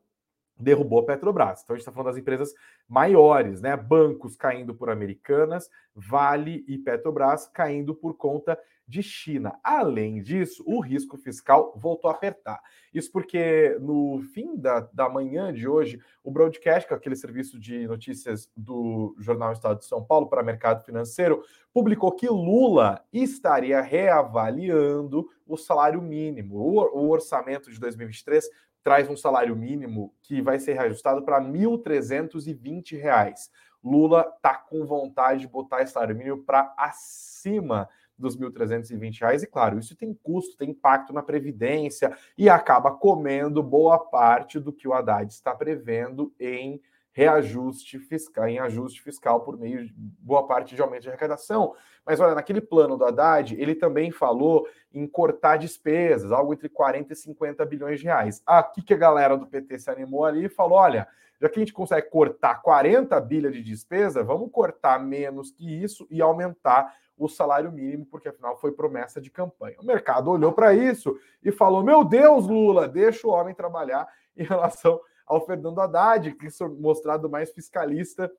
derrubou 0.57 1.01
a 1.01 1.05
Petrobras. 1.05 1.63
Então 1.63 1.75
a 1.75 1.77
gente 1.77 1.83
está 1.83 1.93
falando 1.93 2.07
das 2.07 2.17
empresas 2.17 2.55
maiores, 2.89 3.61
né? 3.61 3.77
Bancos 3.77 4.37
caindo 4.37 4.75
por 4.75 4.89
Americanas, 4.89 5.69
Vale 5.95 6.65
e 6.69 6.79
Petrobras 6.79 7.47
caindo 7.49 7.95
por 7.95 8.15
conta 8.15 8.59
de 8.87 9.03
China. 9.03 9.59
Além 9.63 10.23
disso, 10.23 10.63
o 10.67 10.81
risco 10.81 11.17
fiscal 11.17 11.73
voltou 11.77 12.11
a 12.11 12.15
apertar. 12.15 12.61
Isso 12.93 13.11
porque 13.11 13.77
no 13.81 14.21
fim 14.33 14.57
da, 14.57 14.81
da 14.93 15.09
manhã 15.09 15.53
de 15.53 15.67
hoje, 15.67 15.99
o 16.23 16.31
Broadcast, 16.31 16.87
que 16.87 16.95
é 16.95 16.97
aquele 16.97 17.17
serviço 17.17 17.59
de 17.59 17.87
notícias 17.87 18.51
do 18.57 19.15
Jornal 19.19 19.53
Estado 19.53 19.79
de 19.79 19.87
São 19.87 20.05
Paulo 20.05 20.29
para 20.29 20.43
mercado 20.43 20.85
financeiro, 20.85 21.43
publicou 21.73 22.13
que 22.13 22.29
Lula 22.29 23.05
estaria 23.13 23.81
reavaliando 23.81 25.29
o 25.47 25.57
salário 25.57 26.01
mínimo. 26.01 26.57
O, 26.57 26.99
o 26.99 27.11
orçamento 27.11 27.71
de 27.71 27.81
2023 27.81 28.49
traz 28.83 29.09
um 29.09 29.17
salário 29.17 29.57
mínimo 29.57 30.15
que 30.23 30.43
vai 30.43 30.59
ser 30.59 30.75
reajustado 30.75 31.23
para 31.23 31.39
R$ 31.39 31.49
1.320. 31.49 33.35
Lula 33.83 34.31
está 34.37 34.55
com 34.55 34.87
vontade 34.87 35.41
de 35.41 35.49
botar 35.49 35.83
esse 35.83 35.93
salário 35.93 36.15
mínimo 36.15 36.45
para 36.45 36.73
acima 36.77 37.89
dos 38.19 38.37
R$ 38.37 38.47
1.320. 38.47 39.43
E 39.43 39.47
claro, 39.47 39.79
isso 39.79 39.97
tem 39.97 40.15
custo, 40.15 40.57
tem 40.57 40.71
impacto 40.71 41.13
na 41.13 41.23
previdência 41.23 42.17
e 42.37 42.49
acaba 42.49 42.91
comendo 42.91 43.63
boa 43.63 43.99
parte 43.99 44.59
do 44.59 44.73
que 44.73 44.89
o 44.89 44.93
Haddad 44.93 45.33
está 45.33 45.55
prevendo 45.55 46.33
em 46.39 46.81
reajuste 47.15 47.97
fiscal, 48.01 48.49
em 48.49 48.59
ajuste 48.59 49.01
fiscal 49.01 49.41
por 49.41 49.57
meio 49.57 49.87
de 49.87 49.95
boa 49.97 50.47
parte 50.49 50.75
de 50.75 50.83
aumento 50.83 51.03
de 51.03 51.09
arrecadação. 51.09 51.73
Mas 52.05 52.19
olha, 52.19 52.35
naquele 52.35 52.61
plano 52.61 52.97
do 52.97 53.05
Haddad, 53.05 53.55
ele 53.55 53.75
também 53.77 54.11
falou 54.11 54.67
em 54.93 55.07
cortar 55.07 55.57
despesas, 55.57 56.33
algo 56.33 56.53
entre 56.53 56.69
40 56.69 57.13
e 57.13 57.17
50 57.17 57.65
bilhões 57.67 58.01
de 58.01 58.07
reais. 58.07 58.43
Aqui 58.45 58.83
que 58.83 58.93
a 58.93 58.99
galera 58.99 59.37
do 59.37 59.47
PT 59.47 59.79
se 59.79 59.91
animou 59.91 60.25
ali 60.25 60.47
e 60.47 60.49
falou: 60.49 60.77
olha, 60.77 61.07
já 61.45 61.51
que 61.51 61.59
a 61.59 61.63
gente 61.63 61.75
consegue 61.75 62.09
cortar 62.09 62.63
40 62.63 63.21
bilhas 63.21 63.53
de 63.53 63.63
despesa, 63.63 64.25
vamos 64.25 64.51
cortar 64.51 64.99
menos 64.99 65.51
que 65.51 65.71
isso 65.71 66.07
e 66.11 66.23
aumentar 66.23 66.97
o 67.19 67.29
salário 67.29 67.71
mínimo, 67.71 68.07
porque 68.07 68.31
afinal 68.31 68.57
foi 68.57 68.73
promessa 68.73 69.21
de 69.21 69.31
campanha. 69.31 69.77
O 69.79 69.85
mercado 69.85 70.31
olhou 70.31 70.53
para 70.55 70.73
isso 70.73 71.15
e 71.43 71.53
falou: 71.53 71.83
meu 71.83 72.03
Deus, 72.03 72.47
Lula, 72.47 72.89
deixa 72.89 73.27
o 73.27 73.31
homem 73.31 73.55
trabalhar 73.55 74.09
em 74.35 74.43
relação 74.43 74.99
ao 75.27 75.45
Fernando 75.45 75.79
Haddad, 75.79 76.33
que 76.33 76.47
é 76.47 76.69
mostrado 76.81 77.29
mais 77.29 77.53
fiscalista 77.53 78.33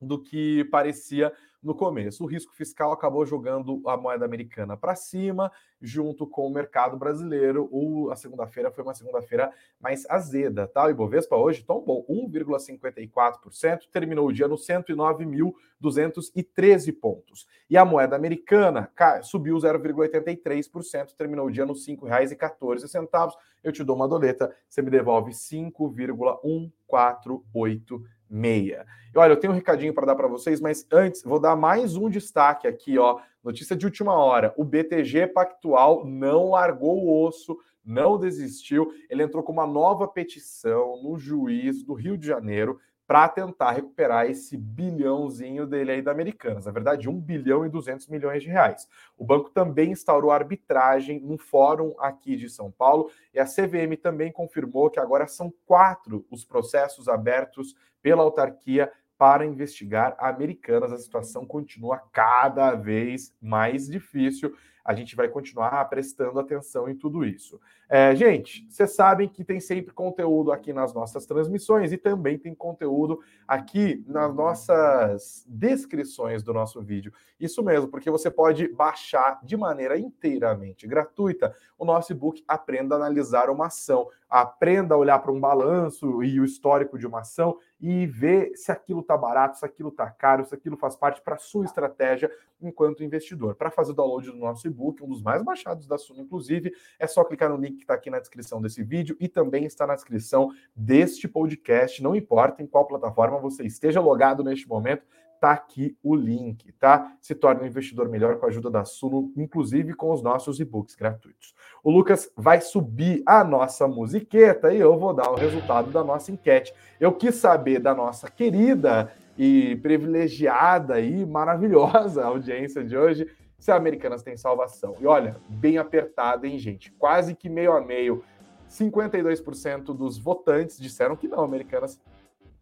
do 0.00 0.18
que 0.18 0.64
parecia 0.70 1.30
no 1.62 1.74
começo. 1.74 2.24
O 2.24 2.26
risco 2.26 2.54
fiscal 2.54 2.92
acabou 2.92 3.26
jogando 3.26 3.82
a 3.86 3.96
moeda 3.96 4.24
americana 4.24 4.76
para 4.76 4.94
cima, 4.94 5.50
junto 5.80 6.24
com 6.26 6.46
o 6.46 6.50
mercado 6.50 6.96
brasileiro. 6.96 7.68
O, 7.70 8.10
a 8.10 8.16
segunda-feira 8.16 8.68
foi 8.70 8.84
uma 8.84 8.94
segunda-feira 8.94 9.52
mais 9.80 10.04
azeda, 10.08 10.66
tá? 10.66 10.86
O 10.86 10.90
Ibovespa 10.90 11.36
hoje 11.36 11.62
tombou 11.64 12.06
1,54%, 12.06 13.88
terminou 13.92 14.26
o 14.28 14.32
dia 14.32 14.48
no 14.48 14.56
109.213 14.56 16.98
pontos. 16.98 17.46
E 17.68 17.76
a 17.76 17.84
moeda 17.84 18.16
americana 18.16 18.90
subiu 19.22 19.56
0,83%, 19.56 21.14
terminou 21.16 21.46
o 21.46 21.50
dia 21.50 21.66
no 21.66 21.74
R$ 21.74 21.80
5,14. 21.80 23.32
Eu 23.62 23.72
te 23.72 23.82
dou 23.82 23.96
uma 23.96 24.06
doleta, 24.06 24.54
você 24.68 24.80
me 24.80 24.90
devolve 24.90 25.32
5,148 25.32 28.04
meia. 28.30 28.86
E 29.14 29.18
olha, 29.18 29.32
eu 29.32 29.36
tenho 29.36 29.52
um 29.52 29.56
recadinho 29.56 29.94
para 29.94 30.06
dar 30.06 30.14
para 30.14 30.28
vocês, 30.28 30.60
mas 30.60 30.86
antes 30.92 31.22
vou 31.22 31.40
dar 31.40 31.56
mais 31.56 31.96
um 31.96 32.08
destaque 32.08 32.66
aqui, 32.66 32.98
ó. 32.98 33.20
Notícia 33.42 33.74
de 33.74 33.86
última 33.86 34.14
hora: 34.14 34.52
o 34.56 34.64
BTG 34.64 35.28
Pactual 35.28 36.04
não 36.04 36.50
largou 36.50 36.98
o 36.98 37.26
osso, 37.26 37.58
não 37.84 38.18
desistiu. 38.18 38.92
Ele 39.08 39.22
entrou 39.22 39.42
com 39.42 39.52
uma 39.52 39.66
nova 39.66 40.06
petição 40.06 41.02
no 41.02 41.18
juiz 41.18 41.82
do 41.82 41.94
Rio 41.94 42.18
de 42.18 42.26
Janeiro 42.26 42.78
para 43.08 43.26
tentar 43.26 43.70
recuperar 43.70 44.26
esse 44.26 44.54
bilhãozinho 44.54 45.66
dele 45.66 45.92
aí 45.92 46.02
da 46.02 46.10
Americanas. 46.12 46.66
Na 46.66 46.72
verdade, 46.72 47.08
1 47.08 47.18
bilhão 47.18 47.64
e 47.64 47.68
200 47.70 48.06
milhões 48.06 48.42
de 48.42 48.50
reais. 48.50 48.86
O 49.16 49.24
banco 49.24 49.48
também 49.48 49.92
instaurou 49.92 50.30
arbitragem 50.30 51.18
no 51.18 51.38
fórum 51.38 51.94
aqui 51.98 52.36
de 52.36 52.50
São 52.50 52.70
Paulo 52.70 53.10
e 53.32 53.40
a 53.40 53.46
CVM 53.46 53.96
também 54.02 54.30
confirmou 54.30 54.90
que 54.90 55.00
agora 55.00 55.26
são 55.26 55.50
quatro 55.64 56.26
os 56.30 56.44
processos 56.44 57.08
abertos 57.08 57.74
pela 58.02 58.22
autarquia 58.22 58.92
para 59.18 59.44
investigar 59.44 60.16
Americanas. 60.18 60.92
A 60.92 60.98
situação 60.98 61.44
continua 61.44 61.98
cada 62.12 62.74
vez 62.74 63.34
mais 63.42 63.86
difícil 63.88 64.54
a 64.88 64.94
gente 64.94 65.14
vai 65.14 65.28
continuar 65.28 65.84
prestando 65.90 66.40
atenção 66.40 66.88
em 66.88 66.96
tudo 66.96 67.22
isso. 67.22 67.60
É, 67.90 68.16
gente, 68.16 68.66
vocês 68.70 68.94
sabem 68.94 69.28
que 69.28 69.44
tem 69.44 69.60
sempre 69.60 69.92
conteúdo 69.92 70.50
aqui 70.50 70.72
nas 70.72 70.94
nossas 70.94 71.26
transmissões 71.26 71.92
e 71.92 71.98
também 71.98 72.38
tem 72.38 72.54
conteúdo 72.54 73.20
aqui 73.46 74.02
nas 74.06 74.34
nossas 74.34 75.44
descrições 75.46 76.42
do 76.42 76.54
nosso 76.54 76.80
vídeo. 76.80 77.12
Isso 77.38 77.62
mesmo, 77.62 77.88
porque 77.88 78.10
você 78.10 78.30
pode 78.30 78.66
baixar 78.68 79.38
de 79.44 79.58
maneira 79.58 79.98
inteiramente 79.98 80.86
gratuita 80.86 81.54
o 81.78 81.84
nosso 81.84 82.12
e-book 82.12 82.42
Aprenda 82.48 82.94
a 82.94 82.96
Analisar 82.96 83.50
uma 83.50 83.66
Ação. 83.66 84.08
Aprenda 84.26 84.94
a 84.94 84.98
olhar 84.98 85.18
para 85.18 85.32
um 85.32 85.38
balanço 85.38 86.22
e 86.22 86.40
o 86.40 86.46
histórico 86.46 86.98
de 86.98 87.06
uma 87.06 87.20
ação 87.20 87.58
e 87.80 88.06
ver 88.06 88.52
se 88.56 88.72
aquilo 88.72 89.00
está 89.00 89.16
barato, 89.16 89.58
se 89.58 89.64
aquilo 89.64 89.90
está 89.90 90.10
caro, 90.10 90.44
se 90.44 90.54
aquilo 90.54 90.76
faz 90.76 90.96
parte 90.96 91.20
para 91.22 91.36
a 91.36 91.38
sua 91.38 91.64
estratégia 91.64 92.30
enquanto 92.60 93.04
investidor. 93.04 93.54
Para 93.54 93.70
fazer 93.70 93.92
o 93.92 93.94
download 93.94 94.30
do 94.30 94.36
nosso 94.36 94.66
e-book, 94.66 95.02
um 95.02 95.08
dos 95.08 95.22
mais 95.22 95.42
baixados 95.42 95.86
da 95.86 95.96
Suno, 95.96 96.22
inclusive, 96.22 96.72
é 96.98 97.06
só 97.06 97.22
clicar 97.24 97.48
no 97.50 97.56
link 97.56 97.76
que 97.76 97.82
está 97.82 97.94
aqui 97.94 98.10
na 98.10 98.18
descrição 98.18 98.60
desse 98.60 98.82
vídeo 98.82 99.16
e 99.20 99.28
também 99.28 99.64
está 99.64 99.86
na 99.86 99.94
descrição 99.94 100.50
deste 100.74 101.28
podcast. 101.28 102.02
Não 102.02 102.16
importa 102.16 102.62
em 102.62 102.66
qual 102.66 102.86
plataforma 102.86 103.38
você 103.38 103.64
esteja 103.64 104.00
logado 104.00 104.42
neste 104.42 104.68
momento, 104.68 105.06
tá 105.40 105.52
aqui 105.52 105.96
o 106.02 106.14
link, 106.14 106.72
tá? 106.72 107.12
Se 107.20 107.34
torne 107.34 107.62
um 107.62 107.66
investidor 107.66 108.08
melhor 108.08 108.38
com 108.38 108.46
a 108.46 108.48
ajuda 108.48 108.70
da 108.70 108.84
Suno, 108.84 109.32
inclusive 109.36 109.94
com 109.94 110.12
os 110.12 110.22
nossos 110.22 110.60
e-books 110.60 110.94
gratuitos. 110.94 111.54
O 111.82 111.90
Lucas 111.90 112.30
vai 112.36 112.60
subir 112.60 113.22
a 113.26 113.44
nossa 113.44 113.86
musiqueta 113.86 114.72
e 114.72 114.80
eu 114.80 114.98
vou 114.98 115.14
dar 115.14 115.30
o 115.30 115.36
resultado 115.36 115.90
da 115.90 116.02
nossa 116.02 116.32
enquete. 116.32 116.72
Eu 117.00 117.12
quis 117.12 117.36
saber 117.36 117.78
da 117.78 117.94
nossa 117.94 118.30
querida 118.30 119.12
e 119.36 119.76
privilegiada 119.76 121.00
e 121.00 121.24
maravilhosa 121.24 122.24
audiência 122.24 122.84
de 122.84 122.96
hoje 122.96 123.28
se 123.58 123.70
a 123.70 123.76
Americanas 123.76 124.22
tem 124.22 124.36
salvação. 124.36 124.96
E 125.00 125.06
olha, 125.06 125.36
bem 125.48 125.78
apertada, 125.78 126.46
hein, 126.46 126.58
gente? 126.58 126.92
Quase 126.92 127.34
que 127.34 127.48
meio 127.48 127.72
a 127.72 127.80
meio. 127.80 128.22
52% 128.68 129.96
dos 129.96 130.18
votantes 130.18 130.78
disseram 130.78 131.16
que 131.16 131.26
não, 131.26 131.42
Americanas 131.42 131.98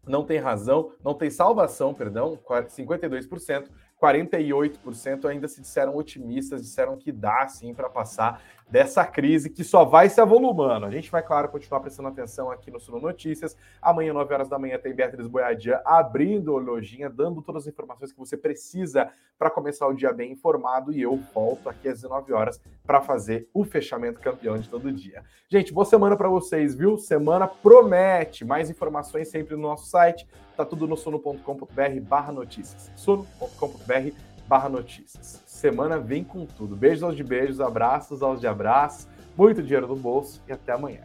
não 0.07 0.23
tem 0.23 0.39
razão, 0.39 0.91
não 1.03 1.13
tem 1.13 1.29
salvação, 1.29 1.93
perdão, 1.93 2.37
52%. 2.47 3.69
48% 4.01 5.25
ainda 5.25 5.47
se 5.47 5.59
disseram 5.59 5.95
otimistas, 5.95 6.61
disseram 6.61 6.95
que 6.97 7.11
dá 7.11 7.47
sim 7.47 7.73
para 7.73 7.89
passar 7.89 8.41
dessa 8.69 9.05
crise 9.05 9.49
que 9.49 9.63
só 9.63 9.85
vai 9.85 10.09
se 10.09 10.19
avolumando. 10.19 10.85
A 10.85 10.91
gente 10.91 11.09
vai, 11.09 11.23
claro, 11.23 11.47
continuar 11.49 11.79
prestando 11.79 12.09
atenção 12.09 12.51
aqui 12.51 12.69
no 12.69 12.79
Suno 12.79 12.99
Notícias. 12.99 13.55
Amanhã, 13.81 14.13
9 14.13 14.33
horas 14.33 14.49
da 14.49 14.59
manhã, 14.59 14.77
tem 14.77 14.93
Beatriz 14.93 15.27
Boiadia 15.27 15.81
abrindo 15.85 16.55
a 16.55 16.59
lojinha, 16.59 17.09
dando 17.09 17.41
todas 17.41 17.63
as 17.63 17.73
informações 17.73 18.11
que 18.11 18.19
você 18.19 18.35
precisa 18.35 19.09
para 19.39 19.49
começar 19.49 19.87
o 19.87 19.93
dia 19.93 20.11
bem 20.11 20.33
informado. 20.33 20.91
E 20.91 21.01
eu 21.01 21.17
volto 21.33 21.69
aqui 21.69 21.87
às 21.87 22.01
19 22.01 22.33
horas 22.33 22.59
para 22.85 23.01
fazer 23.01 23.49
o 23.53 23.63
fechamento 23.63 24.19
campeão 24.19 24.57
de 24.57 24.67
todo 24.69 24.91
dia. 24.91 25.23
Gente, 25.49 25.73
boa 25.73 25.85
semana 25.85 26.17
para 26.17 26.27
vocês, 26.27 26.75
viu? 26.75 26.97
Semana 26.97 27.47
promete. 27.47 28.43
Mais 28.43 28.69
informações 28.69 29.29
sempre 29.29 29.55
no 29.55 29.61
nosso 29.61 29.87
site. 29.87 30.27
Tá 30.57 30.65
tudo 30.65 30.87
no 30.87 30.97
sono.com.br 30.97 32.01
barra 32.01 32.31
notícias. 32.31 32.91
sono.com.br 32.95 34.11
barra 34.47 34.69
notícias 34.69 35.46
semana 35.57 35.97
vem 35.99 36.23
com 36.23 36.45
tudo. 36.45 36.75
Beijos 36.75 37.03
aos 37.03 37.15
de 37.15 37.23
beijos, 37.23 37.59
abraços 37.59 38.21
aos 38.21 38.39
de 38.39 38.47
abraços, 38.47 39.07
muito 39.35 39.61
dinheiro 39.61 39.87
no 39.87 39.95
bolso 39.95 40.41
e 40.47 40.53
até 40.53 40.73
amanhã. 40.73 41.01